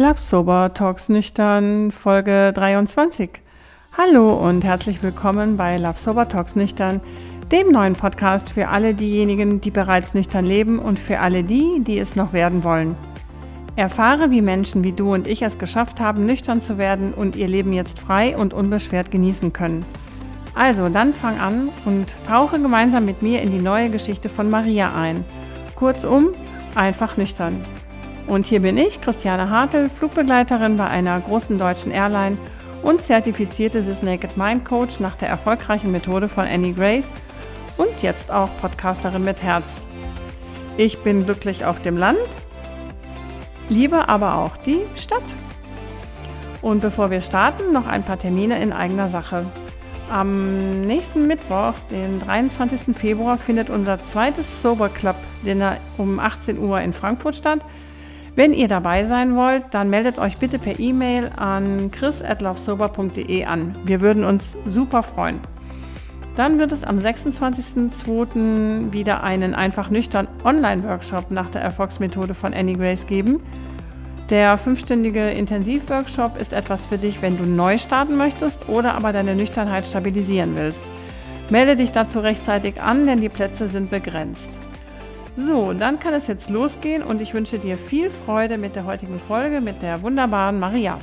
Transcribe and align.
Love 0.00 0.20
Sober 0.20 0.72
Talks 0.74 1.08
Nüchtern 1.08 1.90
Folge 1.90 2.52
23. 2.54 3.30
Hallo 3.96 4.32
und 4.32 4.62
herzlich 4.62 5.02
willkommen 5.02 5.56
bei 5.56 5.76
Love 5.76 5.98
Sober 5.98 6.28
Talks 6.28 6.54
Nüchtern, 6.54 7.00
dem 7.50 7.72
neuen 7.72 7.96
Podcast 7.96 8.50
für 8.50 8.68
alle 8.68 8.94
diejenigen, 8.94 9.60
die 9.60 9.72
bereits 9.72 10.14
nüchtern 10.14 10.44
leben 10.44 10.78
und 10.78 11.00
für 11.00 11.18
alle 11.18 11.42
die, 11.42 11.80
die 11.80 11.98
es 11.98 12.14
noch 12.14 12.32
werden 12.32 12.62
wollen. 12.62 12.94
Erfahre, 13.74 14.30
wie 14.30 14.40
Menschen 14.40 14.84
wie 14.84 14.92
du 14.92 15.12
und 15.12 15.26
ich 15.26 15.42
es 15.42 15.58
geschafft 15.58 15.98
haben, 15.98 16.26
nüchtern 16.26 16.62
zu 16.62 16.78
werden 16.78 17.12
und 17.12 17.34
ihr 17.34 17.48
Leben 17.48 17.72
jetzt 17.72 17.98
frei 17.98 18.36
und 18.36 18.54
unbeschwert 18.54 19.10
genießen 19.10 19.52
können. 19.52 19.84
Also, 20.54 20.88
dann 20.88 21.12
fang 21.12 21.40
an 21.40 21.70
und 21.86 22.14
tauche 22.24 22.60
gemeinsam 22.60 23.04
mit 23.04 23.20
mir 23.20 23.42
in 23.42 23.50
die 23.50 23.58
neue 23.58 23.90
Geschichte 23.90 24.28
von 24.28 24.48
Maria 24.48 24.94
ein. 24.94 25.24
Kurzum, 25.74 26.28
einfach 26.76 27.16
nüchtern. 27.16 27.60
Und 28.28 28.44
hier 28.44 28.60
bin 28.60 28.76
ich, 28.76 29.00
Christiane 29.00 29.48
Hartl, 29.48 29.88
Flugbegleiterin 29.88 30.76
bei 30.76 30.86
einer 30.86 31.18
großen 31.18 31.58
deutschen 31.58 31.90
Airline 31.90 32.36
und 32.82 33.02
zertifizierte 33.02 33.82
This 33.82 34.02
Naked 34.02 34.36
Mind 34.36 34.66
Coach 34.66 35.00
nach 35.00 35.16
der 35.16 35.30
erfolgreichen 35.30 35.90
Methode 35.90 36.28
von 36.28 36.46
Annie 36.46 36.74
Grace 36.74 37.14
und 37.78 38.02
jetzt 38.02 38.30
auch 38.30 38.50
Podcasterin 38.60 39.24
mit 39.24 39.42
Herz. 39.42 39.82
Ich 40.76 40.98
bin 40.98 41.24
glücklich 41.24 41.64
auf 41.64 41.80
dem 41.80 41.96
Land, 41.96 42.18
liebe 43.70 44.10
aber 44.10 44.36
auch 44.36 44.58
die 44.58 44.82
Stadt. 44.96 45.34
Und 46.60 46.80
bevor 46.80 47.10
wir 47.10 47.22
starten, 47.22 47.72
noch 47.72 47.86
ein 47.86 48.02
paar 48.02 48.18
Termine 48.18 48.60
in 48.60 48.74
eigener 48.74 49.08
Sache. 49.08 49.46
Am 50.10 50.82
nächsten 50.82 51.26
Mittwoch, 51.26 51.74
den 51.90 52.20
23. 52.20 52.94
Februar, 52.94 53.38
findet 53.38 53.70
unser 53.70 54.04
zweites 54.04 54.60
Sober 54.60 54.90
Club 54.90 55.16
Dinner 55.46 55.78
um 55.96 56.18
18 56.18 56.58
Uhr 56.58 56.80
in 56.82 56.92
Frankfurt 56.92 57.36
statt. 57.36 57.60
Wenn 58.38 58.52
ihr 58.52 58.68
dabei 58.68 59.04
sein 59.04 59.34
wollt, 59.34 59.64
dann 59.72 59.90
meldet 59.90 60.20
euch 60.20 60.36
bitte 60.36 60.60
per 60.60 60.78
E-Mail 60.78 61.32
an 61.34 61.90
chris.lovesober.de 61.90 63.44
an. 63.46 63.76
Wir 63.82 64.00
würden 64.00 64.24
uns 64.24 64.56
super 64.64 65.02
freuen. 65.02 65.40
Dann 66.36 66.60
wird 66.60 66.70
es 66.70 66.84
am 66.84 66.98
26.02. 66.98 68.92
wieder 68.92 69.24
einen 69.24 69.56
einfach 69.56 69.90
nüchtern 69.90 70.28
Online-Workshop 70.44 71.32
nach 71.32 71.50
der 71.50 71.62
Erfolgsmethode 71.62 72.34
von 72.34 72.54
Annie 72.54 72.76
Grace 72.76 73.08
geben. 73.08 73.40
Der 74.30 74.56
fünfstündige 74.56 75.30
Intensivworkshop 75.30 76.40
ist 76.40 76.52
etwas 76.52 76.86
für 76.86 76.98
dich, 76.98 77.20
wenn 77.20 77.38
du 77.38 77.44
neu 77.44 77.76
starten 77.76 78.16
möchtest 78.16 78.68
oder 78.68 78.94
aber 78.94 79.12
deine 79.12 79.34
Nüchternheit 79.34 79.88
stabilisieren 79.88 80.54
willst. 80.54 80.84
Melde 81.50 81.74
dich 81.74 81.90
dazu 81.90 82.20
rechtzeitig 82.20 82.80
an, 82.80 83.04
denn 83.04 83.20
die 83.20 83.30
Plätze 83.30 83.68
sind 83.68 83.90
begrenzt. 83.90 84.60
So, 85.40 85.72
dann 85.72 86.00
kann 86.00 86.14
es 86.14 86.26
jetzt 86.26 86.50
losgehen 86.50 87.04
und 87.04 87.20
ich 87.20 87.32
wünsche 87.32 87.60
dir 87.60 87.78
viel 87.78 88.10
Freude 88.10 88.58
mit 88.58 88.74
der 88.74 88.86
heutigen 88.86 89.20
Folge 89.20 89.60
mit 89.60 89.82
der 89.82 90.02
wunderbaren 90.02 90.58
Maria. 90.58 91.00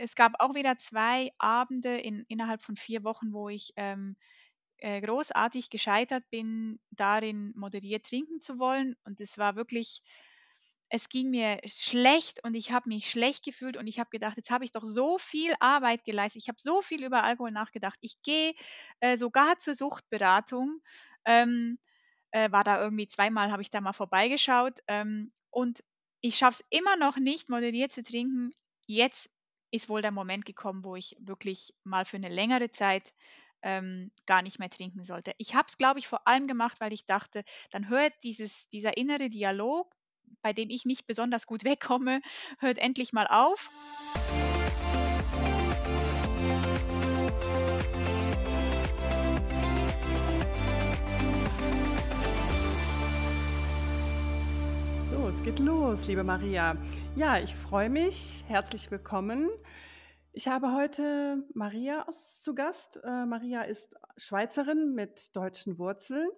Es 0.00 0.14
gab 0.14 0.32
auch 0.38 0.54
wieder 0.54 0.78
zwei 0.78 1.30
Abende 1.36 1.98
in, 1.98 2.24
innerhalb 2.28 2.62
von 2.62 2.76
vier 2.76 3.04
Wochen, 3.04 3.34
wo 3.34 3.50
ich 3.50 3.74
ähm, 3.76 4.16
äh, 4.78 5.02
großartig 5.02 5.68
gescheitert 5.68 6.24
bin, 6.30 6.80
darin 6.90 7.52
moderiert 7.54 8.06
trinken 8.06 8.40
zu 8.40 8.58
wollen. 8.58 8.96
Und 9.04 9.20
es 9.20 9.36
war 9.36 9.54
wirklich, 9.54 10.02
es 10.88 11.10
ging 11.10 11.28
mir 11.28 11.60
schlecht 11.66 12.42
und 12.44 12.54
ich 12.54 12.72
habe 12.72 12.88
mich 12.88 13.10
schlecht 13.10 13.44
gefühlt 13.44 13.76
und 13.76 13.86
ich 13.86 13.98
habe 13.98 14.08
gedacht, 14.08 14.38
jetzt 14.38 14.50
habe 14.50 14.64
ich 14.64 14.72
doch 14.72 14.84
so 14.84 15.18
viel 15.18 15.52
Arbeit 15.60 16.04
geleistet. 16.04 16.40
Ich 16.40 16.48
habe 16.48 16.58
so 16.58 16.80
viel 16.80 17.04
über 17.04 17.22
Alkohol 17.24 17.50
nachgedacht. 17.50 17.98
Ich 18.00 18.22
gehe 18.22 18.54
äh, 19.00 19.18
sogar 19.18 19.58
zur 19.58 19.74
Suchtberatung 19.74 20.80
ähm, 21.24 21.78
äh, 22.30 22.50
war 22.50 22.64
da 22.64 22.82
irgendwie 22.82 23.06
zweimal, 23.06 23.50
habe 23.50 23.62
ich 23.62 23.70
da 23.70 23.80
mal 23.80 23.92
vorbeigeschaut. 23.92 24.80
Ähm, 24.88 25.32
und 25.50 25.84
ich 26.20 26.36
schaffe 26.36 26.62
es 26.62 26.78
immer 26.78 26.96
noch 26.96 27.16
nicht, 27.16 27.48
moderiert 27.48 27.92
zu 27.92 28.02
trinken. 28.02 28.52
Jetzt 28.86 29.30
ist 29.70 29.88
wohl 29.88 30.02
der 30.02 30.10
Moment 30.10 30.44
gekommen, 30.44 30.84
wo 30.84 30.96
ich 30.96 31.16
wirklich 31.20 31.74
mal 31.84 32.04
für 32.04 32.16
eine 32.16 32.28
längere 32.28 32.70
Zeit 32.70 33.12
ähm, 33.62 34.10
gar 34.26 34.42
nicht 34.42 34.58
mehr 34.58 34.70
trinken 34.70 35.04
sollte. 35.04 35.32
Ich 35.38 35.54
habe 35.54 35.66
es, 35.68 35.78
glaube 35.78 35.98
ich, 35.98 36.08
vor 36.08 36.26
allem 36.26 36.46
gemacht, 36.46 36.80
weil 36.80 36.92
ich 36.92 37.06
dachte, 37.06 37.44
dann 37.70 37.88
hört 37.88 38.12
dieses, 38.22 38.68
dieser 38.68 38.96
innere 38.96 39.30
Dialog, 39.30 39.94
bei 40.42 40.52
dem 40.52 40.70
ich 40.70 40.84
nicht 40.84 41.06
besonders 41.06 41.46
gut 41.46 41.64
wegkomme, 41.64 42.20
hört 42.58 42.78
endlich 42.78 43.12
mal 43.12 43.26
auf. 43.26 43.70
Es 55.32 55.42
geht 55.42 55.60
los, 55.60 56.06
liebe 56.08 56.24
Maria. 56.24 56.76
Ja, 57.16 57.38
ich 57.38 57.54
freue 57.54 57.88
mich. 57.88 58.44
Herzlich 58.48 58.90
willkommen. 58.90 59.48
Ich 60.32 60.46
habe 60.46 60.74
heute 60.74 61.42
Maria 61.54 62.06
zu 62.42 62.54
Gast. 62.54 63.00
Äh, 63.02 63.24
Maria 63.24 63.62
ist 63.62 63.94
Schweizerin 64.18 64.94
mit 64.94 65.34
deutschen 65.34 65.78
Wurzeln. 65.78 66.28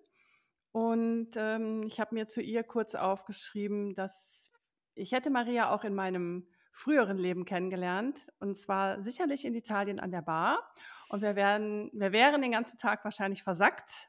Und 0.70 1.30
ähm, 1.34 1.82
ich 1.82 1.98
habe 1.98 2.14
mir 2.14 2.28
zu 2.28 2.40
ihr 2.40 2.62
kurz 2.62 2.94
aufgeschrieben, 2.94 3.96
dass 3.96 4.48
ich 4.94 5.10
hätte 5.10 5.30
Maria 5.30 5.74
auch 5.74 5.82
in 5.82 5.94
meinem 5.94 6.46
früheren 6.70 7.18
Leben 7.18 7.44
kennengelernt. 7.44 8.32
Und 8.38 8.56
zwar 8.56 9.02
sicherlich 9.02 9.44
in 9.44 9.56
Italien 9.56 9.98
an 9.98 10.12
der 10.12 10.22
Bar. 10.22 10.72
Und 11.08 11.20
wir, 11.20 11.34
werden, 11.34 11.90
wir 11.94 12.12
wären 12.12 12.42
den 12.42 12.52
ganzen 12.52 12.78
Tag 12.78 13.02
wahrscheinlich 13.02 13.42
versackt 13.42 14.08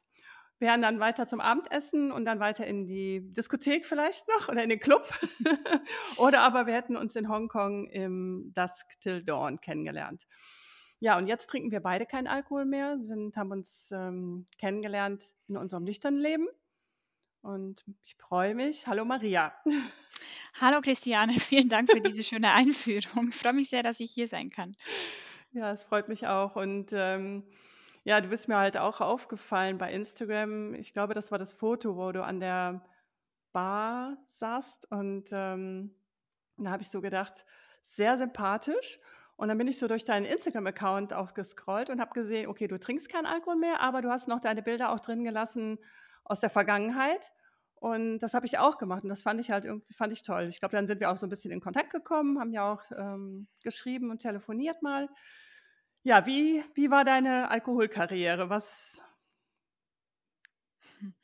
wären 0.60 0.82
dann 0.82 1.00
weiter 1.00 1.28
zum 1.28 1.42
Abendessen 1.42 2.12
und 2.12 2.26
dann 2.26 2.40
weiter 2.40 2.66
in 2.66 2.86
die 2.86 3.22
Diskothek 3.34 3.86
vielleicht 3.86 4.28
noch 4.28 4.50
oder 4.50 4.64
in 4.64 4.70
den 4.70 4.80
Club. 4.80 5.04
oder 6.18 6.42
aber 6.42 6.66
wir 6.66 6.74
hätten 6.74 6.96
uns 6.96 7.16
in 7.16 7.30
Hongkong 7.30 7.88
im 7.88 8.54
Dusk 8.56 9.00
Till 9.02 9.24
Dawn 9.24 9.60
kennengelernt. 9.60 10.26
Ja, 11.00 11.18
und 11.18 11.28
jetzt 11.28 11.50
trinken 11.50 11.72
wir 11.72 11.82
beide 11.82 12.06
keinen 12.06 12.28
Alkohol 12.28 12.66
mehr, 12.66 12.98
sind, 13.00 13.36
haben 13.36 13.52
uns 13.52 13.92
ähm, 13.92 14.48
kennengelernt 14.58 15.24
in 15.48 15.58
unserem 15.58 15.84
nüchternen 15.84 16.20
Leben. 16.20 16.48
Und 17.42 17.84
ich 18.02 18.16
freue 18.16 18.56
mich. 18.56 18.88
Hallo 18.88 19.06
Maria. 19.06 19.54
Hallo 20.60 20.80
Christiane, 20.82 21.34
vielen 21.40 21.70
Dank 21.70 21.92
für 21.92 22.00
diese 22.00 22.24
schöne 22.24 22.54
Einführung. 22.54 23.30
Ich 23.30 23.36
freue 23.36 23.54
mich 23.54 23.70
sehr, 23.70 23.84
dass 23.84 24.00
ich 24.00 24.12
hier 24.12 24.28
sein 24.28 24.50
kann. 24.50 24.72
Ja, 25.52 25.72
es 25.72 25.84
freut 25.84 26.08
mich 26.08 26.26
auch. 26.28 26.56
Und 26.56 26.92
ähm, 26.94 27.44
ja, 28.06 28.22
du 28.22 28.28
bist 28.28 28.48
mir 28.48 28.58
halt 28.58 28.78
auch 28.78 29.02
aufgefallen 29.02 29.80
bei 29.80 29.92
Instagram. 29.92 30.76
Ich 30.76 30.94
glaube, 30.94 31.16
das 31.16 31.32
war 31.32 31.40
das 31.40 31.54
Foto, 31.54 31.98
wo 31.98 32.12
du 32.12 32.24
an 32.24 32.40
der 32.40 32.86
Bar 33.52 34.18
saßt. 34.30 34.92
Und 34.92 35.30
ähm, 35.32 35.96
da 36.58 36.70
habe 36.70 36.84
ich 36.84 36.90
so 36.90 37.02
gedacht, 37.02 37.46
sehr 37.82 38.16
sympathisch. 38.16 39.00
Und 39.38 39.48
dann 39.48 39.58
bin 39.58 39.68
ich 39.68 39.80
so 39.80 39.88
durch 39.88 40.04
deinen 40.04 40.26
Instagram-Account 40.26 41.14
auch 41.14 41.34
gescrollt 41.34 41.90
und 41.90 42.00
habe 42.00 42.14
gesehen, 42.14 42.48
okay, 42.48 42.68
du 42.68 42.80
trinkst 42.80 43.10
keinen 43.10 43.26
Alkohol 43.26 43.56
mehr, 43.56 43.82
aber 43.82 44.04
du 44.04 44.12
hast 44.12 44.28
noch 44.28 44.40
deine 44.40 44.62
Bilder 44.62 44.92
auch 44.92 45.00
drin 45.00 45.24
gelassen 45.24 45.80
aus 46.24 46.40
der 46.40 46.52
Vergangenheit. 46.52 47.34
Und 47.74 48.20
das 48.20 48.36
habe 48.36 48.46
ich 48.46 48.60
auch 48.60 48.78
gemacht 48.78 49.04
und 49.04 49.10
das 49.10 49.24
fand 49.24 49.40
ich 49.40 49.50
halt 49.50 49.66
irgendwie 49.66 49.94
fand 49.94 50.14
ich 50.14 50.22
toll. 50.22 50.48
Ich 50.50 50.60
glaube, 50.60 50.76
dann 50.76 50.88
sind 50.88 51.00
wir 51.00 51.12
auch 51.12 51.18
so 51.18 51.26
ein 51.26 51.30
bisschen 51.30 51.52
in 51.52 51.60
Kontakt 51.60 51.92
gekommen, 51.92 52.40
haben 52.40 52.54
ja 52.54 52.72
auch 52.72 52.84
ähm, 52.96 53.48
geschrieben 53.64 54.12
und 54.12 54.22
telefoniert 54.22 54.82
mal. 54.84 55.10
Ja, 56.06 56.26
wie, 56.26 56.64
wie 56.74 56.90
war 56.90 57.04
deine 57.04 57.50
Alkoholkarriere? 57.52 58.50
Was? 58.50 59.02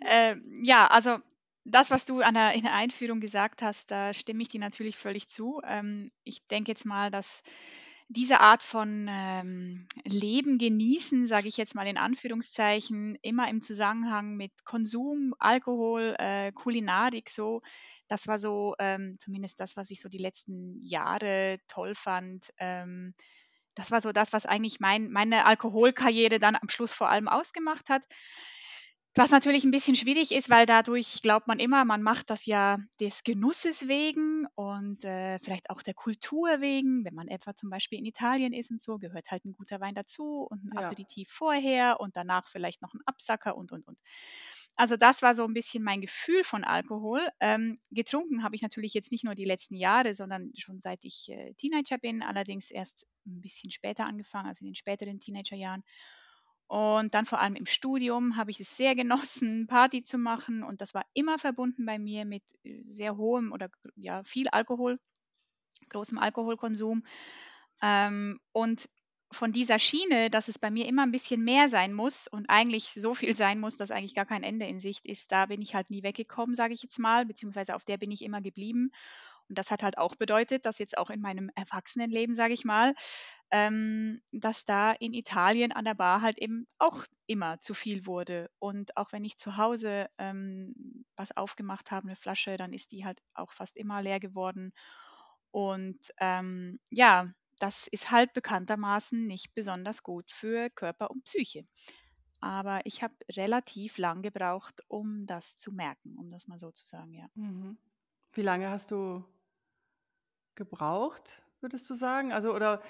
Äh, 0.00 0.36
ja, 0.62 0.86
also 0.88 1.18
das, 1.64 1.90
was 1.90 2.06
du 2.06 2.18
der, 2.34 2.52
in 2.54 2.62
der 2.62 2.74
Einführung 2.74 3.20
gesagt 3.20 3.62
hast, 3.62 3.90
da 3.90 4.12
stimme 4.14 4.42
ich 4.42 4.48
dir 4.48 4.60
natürlich 4.60 4.96
völlig 4.96 5.28
zu. 5.28 5.60
Ähm, 5.66 6.10
ich 6.24 6.46
denke 6.48 6.70
jetzt 6.72 6.86
mal, 6.86 7.10
dass 7.10 7.42
diese 8.08 8.40
Art 8.40 8.62
von 8.62 9.06
ähm, 9.08 9.86
Leben 10.04 10.58
genießen, 10.58 11.26
sage 11.28 11.48
ich 11.48 11.56
jetzt 11.56 11.74
mal 11.76 11.86
in 11.86 11.98
Anführungszeichen, 11.98 13.16
immer 13.22 13.48
im 13.48 13.62
Zusammenhang 13.62 14.36
mit 14.36 14.64
Konsum, 14.64 15.34
Alkohol, 15.38 16.16
äh, 16.18 16.50
Kulinarik 16.52 17.30
so, 17.30 17.62
das 18.08 18.26
war 18.26 18.40
so 18.40 18.74
ähm, 18.80 19.16
zumindest 19.20 19.60
das, 19.60 19.76
was 19.76 19.90
ich 19.92 20.00
so 20.00 20.08
die 20.08 20.18
letzten 20.18 20.80
Jahre 20.84 21.58
toll 21.68 21.94
fand. 21.94 22.50
Ähm, 22.58 23.14
das 23.74 23.90
war 23.90 24.00
so 24.00 24.12
das, 24.12 24.32
was 24.32 24.46
eigentlich 24.46 24.80
mein, 24.80 25.10
meine 25.10 25.44
Alkoholkarriere 25.44 26.38
dann 26.38 26.56
am 26.56 26.68
Schluss 26.68 26.92
vor 26.92 27.08
allem 27.08 27.28
ausgemacht 27.28 27.88
hat. 27.88 28.04
Was 29.16 29.30
natürlich 29.30 29.64
ein 29.64 29.72
bisschen 29.72 29.96
schwierig 29.96 30.30
ist, 30.30 30.50
weil 30.50 30.66
dadurch 30.66 31.20
glaubt 31.20 31.48
man 31.48 31.58
immer, 31.58 31.84
man 31.84 32.00
macht 32.00 32.30
das 32.30 32.46
ja 32.46 32.78
des 33.00 33.24
Genusses 33.24 33.88
wegen 33.88 34.46
und 34.54 35.04
äh, 35.04 35.40
vielleicht 35.40 35.68
auch 35.68 35.82
der 35.82 35.94
Kultur 35.94 36.60
wegen. 36.60 37.04
Wenn 37.04 37.14
man 37.14 37.26
etwa 37.26 37.56
zum 37.56 37.70
Beispiel 37.70 37.98
in 37.98 38.04
Italien 38.04 38.52
ist 38.52 38.70
und 38.70 38.80
so, 38.80 38.98
gehört 38.98 39.32
halt 39.32 39.44
ein 39.44 39.52
guter 39.52 39.80
Wein 39.80 39.96
dazu 39.96 40.46
und 40.48 40.62
ein 40.64 40.70
ja. 40.78 40.86
Aperitif 40.86 41.28
vorher 41.28 41.98
und 41.98 42.16
danach 42.16 42.46
vielleicht 42.46 42.82
noch 42.82 42.94
ein 42.94 43.00
Absacker 43.04 43.56
und, 43.56 43.72
und, 43.72 43.86
und. 43.88 43.98
Also 44.76 44.96
das 44.96 45.22
war 45.22 45.34
so 45.34 45.44
ein 45.44 45.54
bisschen 45.54 45.82
mein 45.82 46.00
Gefühl 46.00 46.42
von 46.42 46.64
Alkohol. 46.64 47.20
Ähm, 47.40 47.80
getrunken 47.90 48.42
habe 48.42 48.56
ich 48.56 48.62
natürlich 48.62 48.94
jetzt 48.94 49.12
nicht 49.12 49.24
nur 49.24 49.34
die 49.34 49.44
letzten 49.44 49.74
Jahre, 49.74 50.14
sondern 50.14 50.52
schon 50.56 50.80
seit 50.80 51.04
ich 51.04 51.28
äh, 51.28 51.52
Teenager 51.54 51.98
bin, 51.98 52.22
allerdings 52.22 52.70
erst 52.70 53.06
ein 53.26 53.40
bisschen 53.40 53.70
später 53.70 54.06
angefangen, 54.06 54.48
also 54.48 54.64
in 54.64 54.70
den 54.70 54.74
späteren 54.74 55.20
Teenagerjahren. 55.20 55.84
Und 56.66 57.14
dann 57.14 57.26
vor 57.26 57.40
allem 57.40 57.56
im 57.56 57.66
Studium 57.66 58.36
habe 58.36 58.52
ich 58.52 58.60
es 58.60 58.76
sehr 58.76 58.94
genossen, 58.94 59.66
Party 59.68 60.02
zu 60.04 60.18
machen. 60.18 60.62
Und 60.62 60.80
das 60.80 60.94
war 60.94 61.04
immer 61.14 61.38
verbunden 61.38 61.84
bei 61.84 61.98
mir 61.98 62.24
mit 62.24 62.44
äh, 62.62 62.80
sehr 62.84 63.16
hohem 63.16 63.52
oder 63.52 63.68
ja, 63.96 64.22
viel 64.24 64.48
Alkohol, 64.48 64.98
großem 65.88 66.18
Alkoholkonsum. 66.18 67.02
Ähm, 67.82 68.38
und 68.52 68.88
von 69.32 69.52
dieser 69.52 69.78
Schiene, 69.78 70.28
dass 70.30 70.48
es 70.48 70.58
bei 70.58 70.70
mir 70.70 70.86
immer 70.86 71.02
ein 71.04 71.12
bisschen 71.12 71.42
mehr 71.44 71.68
sein 71.68 71.92
muss 71.92 72.26
und 72.26 72.50
eigentlich 72.50 72.86
so 72.94 73.14
viel 73.14 73.36
sein 73.36 73.60
muss, 73.60 73.76
dass 73.76 73.90
eigentlich 73.90 74.14
gar 74.14 74.26
kein 74.26 74.42
Ende 74.42 74.66
in 74.66 74.80
Sicht 74.80 75.06
ist, 75.06 75.30
da 75.30 75.46
bin 75.46 75.62
ich 75.62 75.74
halt 75.74 75.90
nie 75.90 76.02
weggekommen, 76.02 76.56
sage 76.56 76.74
ich 76.74 76.82
jetzt 76.82 76.98
mal, 76.98 77.26
beziehungsweise 77.26 77.74
auf 77.76 77.84
der 77.84 77.96
bin 77.98 78.10
ich 78.10 78.22
immer 78.22 78.40
geblieben. 78.40 78.90
Und 79.48 79.58
das 79.58 79.70
hat 79.72 79.82
halt 79.82 79.98
auch 79.98 80.14
bedeutet, 80.14 80.64
dass 80.64 80.78
jetzt 80.78 80.96
auch 80.96 81.10
in 81.10 81.20
meinem 81.20 81.50
Erwachsenenleben, 81.56 82.34
sage 82.34 82.54
ich 82.54 82.64
mal, 82.64 82.94
ähm, 83.50 84.20
dass 84.32 84.64
da 84.64 84.92
in 84.92 85.12
Italien 85.12 85.72
an 85.72 85.84
der 85.84 85.94
Bar 85.94 86.22
halt 86.22 86.38
eben 86.38 86.66
auch 86.78 87.04
immer 87.26 87.58
zu 87.60 87.74
viel 87.74 88.06
wurde. 88.06 88.48
Und 88.60 88.96
auch 88.96 89.12
wenn 89.12 89.24
ich 89.24 89.38
zu 89.38 89.56
Hause 89.56 90.08
ähm, 90.18 91.04
was 91.16 91.36
aufgemacht 91.36 91.90
habe, 91.90 92.06
eine 92.06 92.16
Flasche, 92.16 92.56
dann 92.56 92.72
ist 92.72 92.92
die 92.92 93.04
halt 93.04 93.20
auch 93.34 93.52
fast 93.52 93.76
immer 93.76 94.02
leer 94.02 94.20
geworden. 94.20 94.72
Und 95.50 95.98
ähm, 96.20 96.78
ja, 96.90 97.28
das 97.60 97.86
ist 97.86 98.10
halt 98.10 98.32
bekanntermaßen 98.32 99.26
nicht 99.26 99.54
besonders 99.54 100.02
gut 100.02 100.32
für 100.32 100.70
Körper 100.70 101.10
und 101.10 101.24
Psyche. 101.24 101.66
Aber 102.40 102.80
ich 102.84 103.02
habe 103.02 103.14
relativ 103.36 103.98
lang 103.98 104.22
gebraucht, 104.22 104.80
um 104.88 105.26
das 105.26 105.56
zu 105.56 105.72
merken, 105.72 106.16
um 106.18 106.30
das 106.30 106.48
mal 106.48 106.58
so 106.58 106.70
zu 106.72 106.86
sagen, 106.86 107.12
ja. 107.12 107.26
Mhm. 107.34 107.76
Wie 108.32 108.42
lange 108.42 108.70
hast 108.70 108.90
du 108.90 109.24
gebraucht, 110.54 111.42
würdest 111.60 111.88
du 111.90 111.94
sagen? 111.94 112.32
Also, 112.32 112.54
oder 112.54 112.82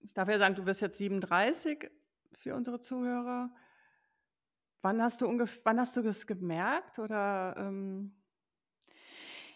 ich 0.00 0.12
darf 0.14 0.28
ja 0.28 0.38
sagen, 0.38 0.54
du 0.54 0.64
bist 0.64 0.80
jetzt 0.80 0.98
37 0.98 1.90
für 2.32 2.54
unsere 2.54 2.80
Zuhörer. 2.80 3.54
Wann 4.82 5.02
hast 5.02 5.20
du 5.20 5.28
ungefähr, 5.28 5.60
wann 5.64 5.78
hast 5.78 5.96
du 5.96 6.02
das 6.02 6.26
gemerkt? 6.26 6.98
Oder 6.98 7.54
ähm 7.58 8.19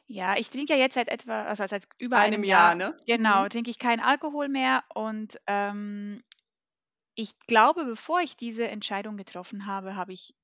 ja, 0.06 0.36
ich 0.36 0.50
trinke 0.50 0.72
ja 0.74 0.78
jetzt 0.78 0.94
seit 0.94 1.08
etwa, 1.08 1.44
also 1.44 1.66
seit 1.66 1.86
über 1.98 2.18
einem, 2.18 2.42
einem 2.42 2.44
Jahr, 2.44 2.74
Jahr, 2.74 2.74
ne? 2.74 2.94
genau, 3.06 3.44
Mhm. 3.44 3.48
trinke 3.48 3.70
ich 3.70 3.78
keinen 3.78 4.00
Alkohol 4.00 4.48
mehr 4.48 4.84
und 4.94 5.40
ähm, 5.46 6.22
ich 7.14 7.38
glaube, 7.46 7.84
bevor 7.84 8.20
ich 8.20 8.36
diese 8.36 8.68
Entscheidung 8.68 9.16
getroffen 9.16 9.66
habe, 9.66 9.96
habe 9.96 10.12
ich 10.12 10.34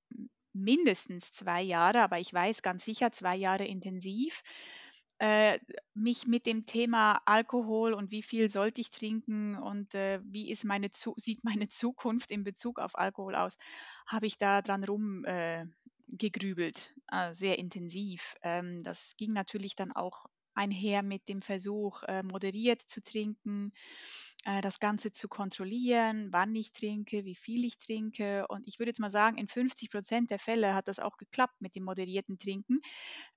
mindestens 0.53 1.33
zwei 1.33 1.63
Jahre, 1.63 2.03
aber 2.03 2.19
ich 2.21 2.33
weiß 2.33 2.63
ganz 2.63 2.85
sicher 2.85 3.13
zwei 3.13 3.37
Jahre 3.37 3.67
intensiv 3.67 4.43
äh, 5.19 5.59
mich 5.95 6.27
mit 6.27 6.47
dem 6.47 6.65
Thema 6.67 7.21
Alkohol 7.27 7.93
und 7.93 8.11
wie 8.11 8.23
viel 8.23 8.49
sollte 8.49 8.81
ich 8.81 8.91
trinken 8.91 9.57
und 9.57 9.95
äh, 9.95 10.21
wie 10.25 10.51
ist 10.51 10.65
meine 10.65 10.91
Zu 10.91 11.15
sieht 11.19 11.45
meine 11.45 11.69
Zukunft 11.69 12.31
in 12.31 12.43
Bezug 12.45 12.79
auf 12.79 12.99
Alkohol 12.99 13.35
aus, 13.35 13.59
habe 14.07 14.27
ich 14.27 14.39
da 14.39 14.63
dran 14.63 14.83
rum 14.85 15.25
äh, 15.27 15.67
gegrübelt, 16.13 16.95
äh, 17.11 17.33
sehr 17.33 17.59
intensiv. 17.59 18.35
Ähm, 18.43 18.83
das 18.83 19.15
ging 19.17 19.33
natürlich 19.33 19.77
dann 19.77 19.93
auch 19.93 20.27
einher 20.55 21.03
mit 21.03 21.29
dem 21.29 21.43
Versuch, 21.43 22.03
äh, 22.05 22.23
moderiert 22.23 22.83
zu 22.83 23.03
trinken, 23.03 23.73
äh, 24.45 24.61
das 24.61 24.81
Ganze 24.81 25.13
zu 25.13 25.29
kontrollieren, 25.29 26.29
wann 26.33 26.55
ich 26.55 26.73
trinke, 26.73 27.25
wie 27.25 27.35
viel 27.35 27.65
ich 27.65 27.79
trinke. 27.79 28.47
Und 28.49 28.67
ich 28.67 28.79
würde 28.79 28.91
jetzt 28.91 29.01
mal 29.01 29.11
sagen, 29.11 29.39
in 29.39 29.49
50 29.49 29.91
Prozent 29.91 30.31
der 30.31 30.39
Fälle 30.39 30.75
hat 30.75 30.89
das 30.89 30.99
auch 30.99 31.17
geklappt 31.17 31.61
mit 31.61 31.75
dem 31.75 31.85
moderierten 31.85 32.39
Trinken, 32.39 32.81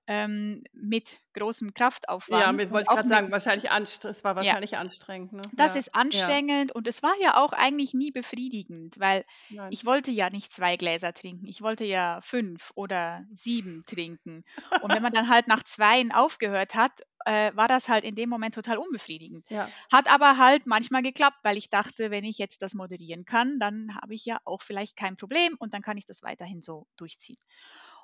ähm, 0.06 0.64
mit 0.72 1.20
großem 1.34 1.68
Ja, 1.68 1.72
Kraftaufwand 1.74 2.52
mit, 2.52 2.70
wollte 2.70 2.84
ich 2.84 2.92
gerade 2.92 3.08
sagen, 3.08 3.30
wahrscheinlich 3.32 3.70
es 4.04 4.24
war 4.24 4.36
ja. 4.36 4.36
wahrscheinlich 4.36 4.76
anstrengend, 4.76 5.32
ne? 5.32 5.52
Das 5.52 5.74
Ja, 5.74 5.80
ist 5.80 5.94
ja, 6.10 6.34
anstrengend 6.34 6.72
und 6.72 6.86
es 6.88 7.02
war 7.02 7.14
ja 7.20 7.36
auch 7.42 7.52
eigentlich 7.52 7.94
nie 7.94 8.10
befriedigend, 8.10 8.98
weil 8.98 9.24
nein. 9.48 9.70
ich 9.70 9.84
wollte 9.86 10.10
ja 10.10 10.30
nicht 10.30 10.52
2 10.52 10.76
Gläser 10.76 11.12
trinken. 11.12 11.46
Ich 11.46 11.62
wollte 11.62 11.84
ja 11.84 12.20
5 12.22 12.72
oder 12.74 13.24
7 13.34 13.84
trinken. 13.86 14.44
Und 14.78 14.92
wenn 14.92 15.02
man 15.02 15.12
dann 15.12 15.28
halt 15.28 15.48
nach 15.48 15.62
2 15.62 16.04
aufgehört 16.12 16.74
hat, 16.74 17.00
äh, 17.26 17.52
war 17.54 17.68
das 17.68 17.88
halt 17.88 18.04
in 18.04 18.16
dem 18.16 18.28
Moment 18.28 18.54
total 18.54 18.78
unbefriedigend. 18.78 19.46
Ja. 19.48 19.74
Hat 19.92 20.10
aber 20.12 20.36
halt 20.38 20.66
manchmal 20.66 21.02
geklappt, 21.02 21.38
weil 21.42 21.56
ich 21.56 21.70
dachte, 21.70 22.10
wenn 22.10 22.24
ich 22.24 22.38
jetzt 22.38 22.62
das 22.62 22.74
moderieren 22.74 23.24
kann, 23.24 23.58
dann 23.60 23.94
habe 24.00 24.14
ich 24.14 24.24
ja 24.24 24.38
auch 24.44 24.62
vielleicht 24.62 24.96
kein 24.96 25.16
Problem 25.16 25.56
und 25.58 25.72
dann 25.74 25.82
kann 25.82 25.96
ich 25.96 26.06
das 26.06 26.22
weiterhin 26.22 26.62
so 26.62 26.86
durchziehen. 26.96 27.38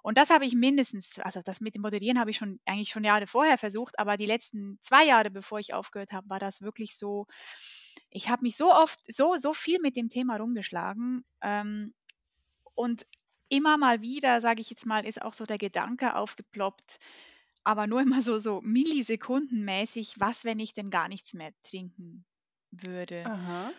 Und 0.02 0.18
das 0.18 0.30
habe 0.30 0.46
ich 0.46 0.54
mindestens, 0.54 1.18
also 1.20 1.42
das 1.42 1.60
mit 1.60 1.74
dem 1.74 1.82
Moderieren 1.82 2.18
habe 2.18 2.30
ich 2.30 2.36
schon 2.38 2.60
eigentlich 2.66 2.90
schon 2.90 3.04
Jahre 3.04 3.26
vorher 3.26 3.58
versucht, 3.58 3.98
aber 3.98 4.16
die 4.16 4.26
letzten 4.26 4.78
2 4.82 5.04
Jahre, 5.06 5.30
bevor 5.30 5.58
ich 5.58 5.74
aufgehört 5.74 6.12
habe, 6.12 6.28
war 6.30 6.38
das 6.38 6.62
wirklich 6.62 6.96
so 6.96 7.26
ich 8.10 8.28
habe 8.28 8.42
mich 8.42 8.56
so 8.56 8.72
oft 8.72 9.00
so 9.12 9.36
so 9.36 9.54
viel 9.54 9.78
mit 9.80 9.96
dem 9.96 10.08
Thema 10.08 10.36
rumgeschlagen, 10.36 11.24
ähm, 11.42 11.94
und 12.74 13.06
immer 13.48 13.76
mal 13.78 14.00
wieder, 14.02 14.40
sage 14.40 14.60
ich 14.60 14.70
jetzt 14.70 14.86
mal, 14.86 15.06
ist 15.06 15.22
auch 15.22 15.34
so 15.34 15.46
der 15.46 15.58
Gedanke 15.58 16.16
aufgeploppt, 16.16 16.98
aber 17.64 17.86
nur 17.86 18.00
immer 18.02 18.22
so 18.22 18.38
so 18.38 18.60
millisekundenmäßig: 18.62 20.16
„Was, 20.20 20.44
wenn 20.44 20.60
ich 20.60 20.74
denn 20.74 20.90
gar 20.90 21.08
nichts 21.08 21.34
mehr 21.34 21.52
trinken 21.64 22.26
würde?“ 22.72 23.30
Aha. 23.30 23.72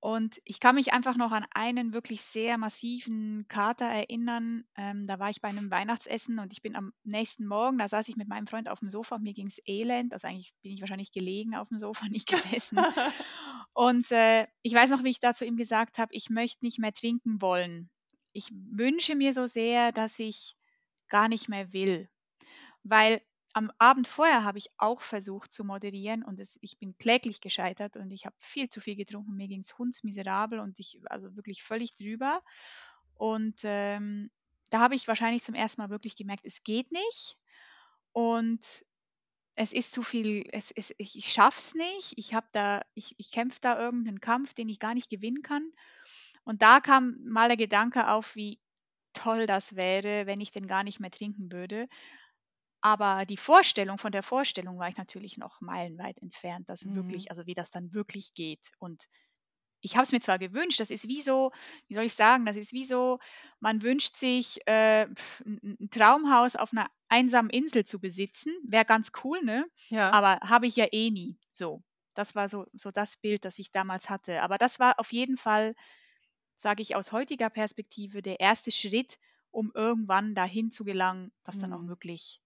Und 0.00 0.40
ich 0.44 0.60
kann 0.60 0.74
mich 0.74 0.92
einfach 0.92 1.16
noch 1.16 1.32
an 1.32 1.46
einen 1.54 1.92
wirklich 1.92 2.20
sehr 2.20 2.58
massiven 2.58 3.46
Kater 3.48 3.86
erinnern. 3.86 4.64
Ähm, 4.76 5.06
da 5.06 5.18
war 5.18 5.30
ich 5.30 5.40
bei 5.40 5.48
einem 5.48 5.70
Weihnachtsessen 5.70 6.38
und 6.38 6.52
ich 6.52 6.62
bin 6.62 6.76
am 6.76 6.92
nächsten 7.02 7.46
Morgen, 7.46 7.78
da 7.78 7.88
saß 7.88 8.08
ich 8.08 8.16
mit 8.16 8.28
meinem 8.28 8.46
Freund 8.46 8.68
auf 8.68 8.80
dem 8.80 8.90
Sofa 8.90 9.16
und 9.16 9.22
mir 9.22 9.32
ging's 9.32 9.60
elend. 9.66 10.12
Also 10.12 10.28
eigentlich 10.28 10.52
bin 10.62 10.72
ich 10.72 10.80
wahrscheinlich 10.80 11.12
gelegen 11.12 11.56
auf 11.56 11.68
dem 11.68 11.78
Sofa, 11.78 12.08
nicht 12.08 12.28
gesessen. 12.28 12.78
Und 13.72 14.10
äh, 14.10 14.46
ich 14.62 14.72
weiß 14.72 14.88
noch, 14.88 15.04
wie 15.04 15.10
ich 15.10 15.20
da 15.20 15.34
zu 15.34 15.44
ihm 15.44 15.58
gesagt 15.58 15.98
habe, 15.98 16.14
ich 16.14 16.30
möchte 16.30 16.64
nicht 16.64 16.78
mehr 16.78 16.94
trinken 16.94 17.42
wollen. 17.42 17.90
Ich 18.32 18.50
wünsche 18.52 19.14
mir 19.14 19.34
so 19.34 19.46
sehr, 19.46 19.92
dass 19.92 20.18
ich 20.18 20.56
gar 21.08 21.28
nicht 21.28 21.50
mehr 21.50 21.74
will. 21.74 22.08
Weil 22.84 23.20
am 23.56 23.72
Abend 23.78 24.06
vorher 24.06 24.44
habe 24.44 24.58
ich 24.58 24.68
auch 24.76 25.00
versucht 25.00 25.50
zu 25.50 25.64
moderieren 25.64 26.22
und 26.22 26.40
es, 26.40 26.58
ich 26.60 26.78
bin 26.78 26.98
kläglich 26.98 27.40
gescheitert 27.40 27.96
und 27.96 28.10
ich 28.10 28.26
habe 28.26 28.36
viel 28.38 28.68
zu 28.68 28.82
viel 28.82 28.96
getrunken. 28.96 29.34
Mir 29.34 29.48
ging 29.48 29.60
es 29.60 29.78
hundsmiserabel 29.78 30.58
und 30.58 30.78
ich, 30.78 31.00
also 31.06 31.34
wirklich 31.36 31.62
völlig 31.62 31.94
drüber. 31.96 32.42
Und 33.14 33.60
ähm, 33.64 34.30
da 34.68 34.80
habe 34.80 34.94
ich 34.94 35.08
wahrscheinlich 35.08 35.42
zum 35.42 35.54
ersten 35.54 35.80
Mal 35.80 35.88
wirklich 35.88 36.16
gemerkt, 36.16 36.44
es 36.44 36.64
geht 36.64 36.92
nicht. 36.92 37.38
Und 38.12 38.84
es 39.54 39.72
ist 39.72 39.94
zu 39.94 40.02
viel, 40.02 40.46
es, 40.52 40.70
es, 40.72 40.94
ich, 40.98 41.16
ich 41.16 41.32
schaff's 41.32 41.74
nicht. 41.74 42.12
Ich 42.16 42.34
habe 42.34 42.48
da, 42.52 42.82
ich, 42.92 43.14
ich 43.18 43.30
kämpfe 43.30 43.60
da 43.62 43.80
irgendeinen 43.80 44.20
Kampf, 44.20 44.52
den 44.52 44.68
ich 44.68 44.80
gar 44.80 44.92
nicht 44.92 45.08
gewinnen 45.08 45.42
kann. 45.42 45.72
Und 46.44 46.60
da 46.60 46.80
kam 46.80 47.16
mal 47.24 47.48
der 47.48 47.56
Gedanke 47.56 48.08
auf, 48.10 48.36
wie 48.36 48.60
toll 49.14 49.46
das 49.46 49.76
wäre, 49.76 50.26
wenn 50.26 50.42
ich 50.42 50.50
denn 50.52 50.66
gar 50.66 50.84
nicht 50.84 51.00
mehr 51.00 51.10
trinken 51.10 51.52
würde. 51.52 51.88
Aber 52.80 53.26
die 53.26 53.36
Vorstellung 53.36 53.98
von 53.98 54.12
der 54.12 54.22
Vorstellung 54.22 54.78
war 54.78 54.88
ich 54.88 54.96
natürlich 54.96 55.36
noch 55.38 55.60
meilenweit 55.60 56.18
entfernt, 56.22 56.68
dass 56.68 56.84
Mhm. 56.84 56.90
wirklich, 56.94 57.30
also 57.30 57.46
wie 57.46 57.54
das 57.54 57.70
dann 57.70 57.92
wirklich 57.92 58.34
geht. 58.34 58.70
Und 58.78 59.06
ich 59.80 59.94
habe 59.96 60.04
es 60.04 60.12
mir 60.12 60.20
zwar 60.20 60.38
gewünscht, 60.38 60.80
das 60.80 60.90
ist 60.90 61.06
wie 61.08 61.20
so, 61.22 61.52
wie 61.88 61.94
soll 61.94 62.04
ich 62.04 62.14
sagen, 62.14 62.44
das 62.46 62.56
ist 62.56 62.72
wie 62.72 62.84
so, 62.84 63.18
man 63.60 63.82
wünscht 63.82 64.16
sich 64.16 64.60
äh, 64.66 65.06
ein, 65.44 65.88
Traumhaus 65.90 66.56
auf 66.56 66.72
einer 66.72 66.88
einsamen 67.08 67.50
Insel 67.50 67.84
zu 67.84 68.00
besitzen, 68.00 68.52
wäre 68.68 68.84
ganz 68.84 69.12
cool, 69.24 69.40
ne? 69.44 69.66
Ja. 69.90 70.10
Aber 70.10 70.40
habe 70.40 70.66
ich 70.66 70.76
ja 70.76 70.86
eh 70.92 71.10
nie. 71.10 71.38
So, 71.52 71.82
das 72.14 72.34
war 72.34 72.48
so, 72.48 72.66
so 72.72 72.90
das 72.90 73.16
Bild, 73.16 73.44
das 73.44 73.58
ich 73.58 73.70
damals 73.70 74.10
hatte. 74.10 74.42
Aber 74.42 74.58
das 74.58 74.80
war 74.80 74.98
auf 74.98 75.12
jeden 75.12 75.36
Fall, 75.36 75.74
sage 76.56 76.82
ich 76.82 76.96
aus 76.96 77.12
heutiger 77.12 77.50
Perspektive, 77.50 78.22
der 78.22 78.40
erste 78.40 78.70
Schritt, 78.70 79.18
um 79.50 79.72
irgendwann 79.74 80.34
dahin 80.34 80.70
zu 80.70 80.84
gelangen, 80.84 81.32
das 81.44 81.58
dann 81.58 81.72
auch 81.72 81.86
Mhm. 81.86 81.88
wirklich 81.88 82.42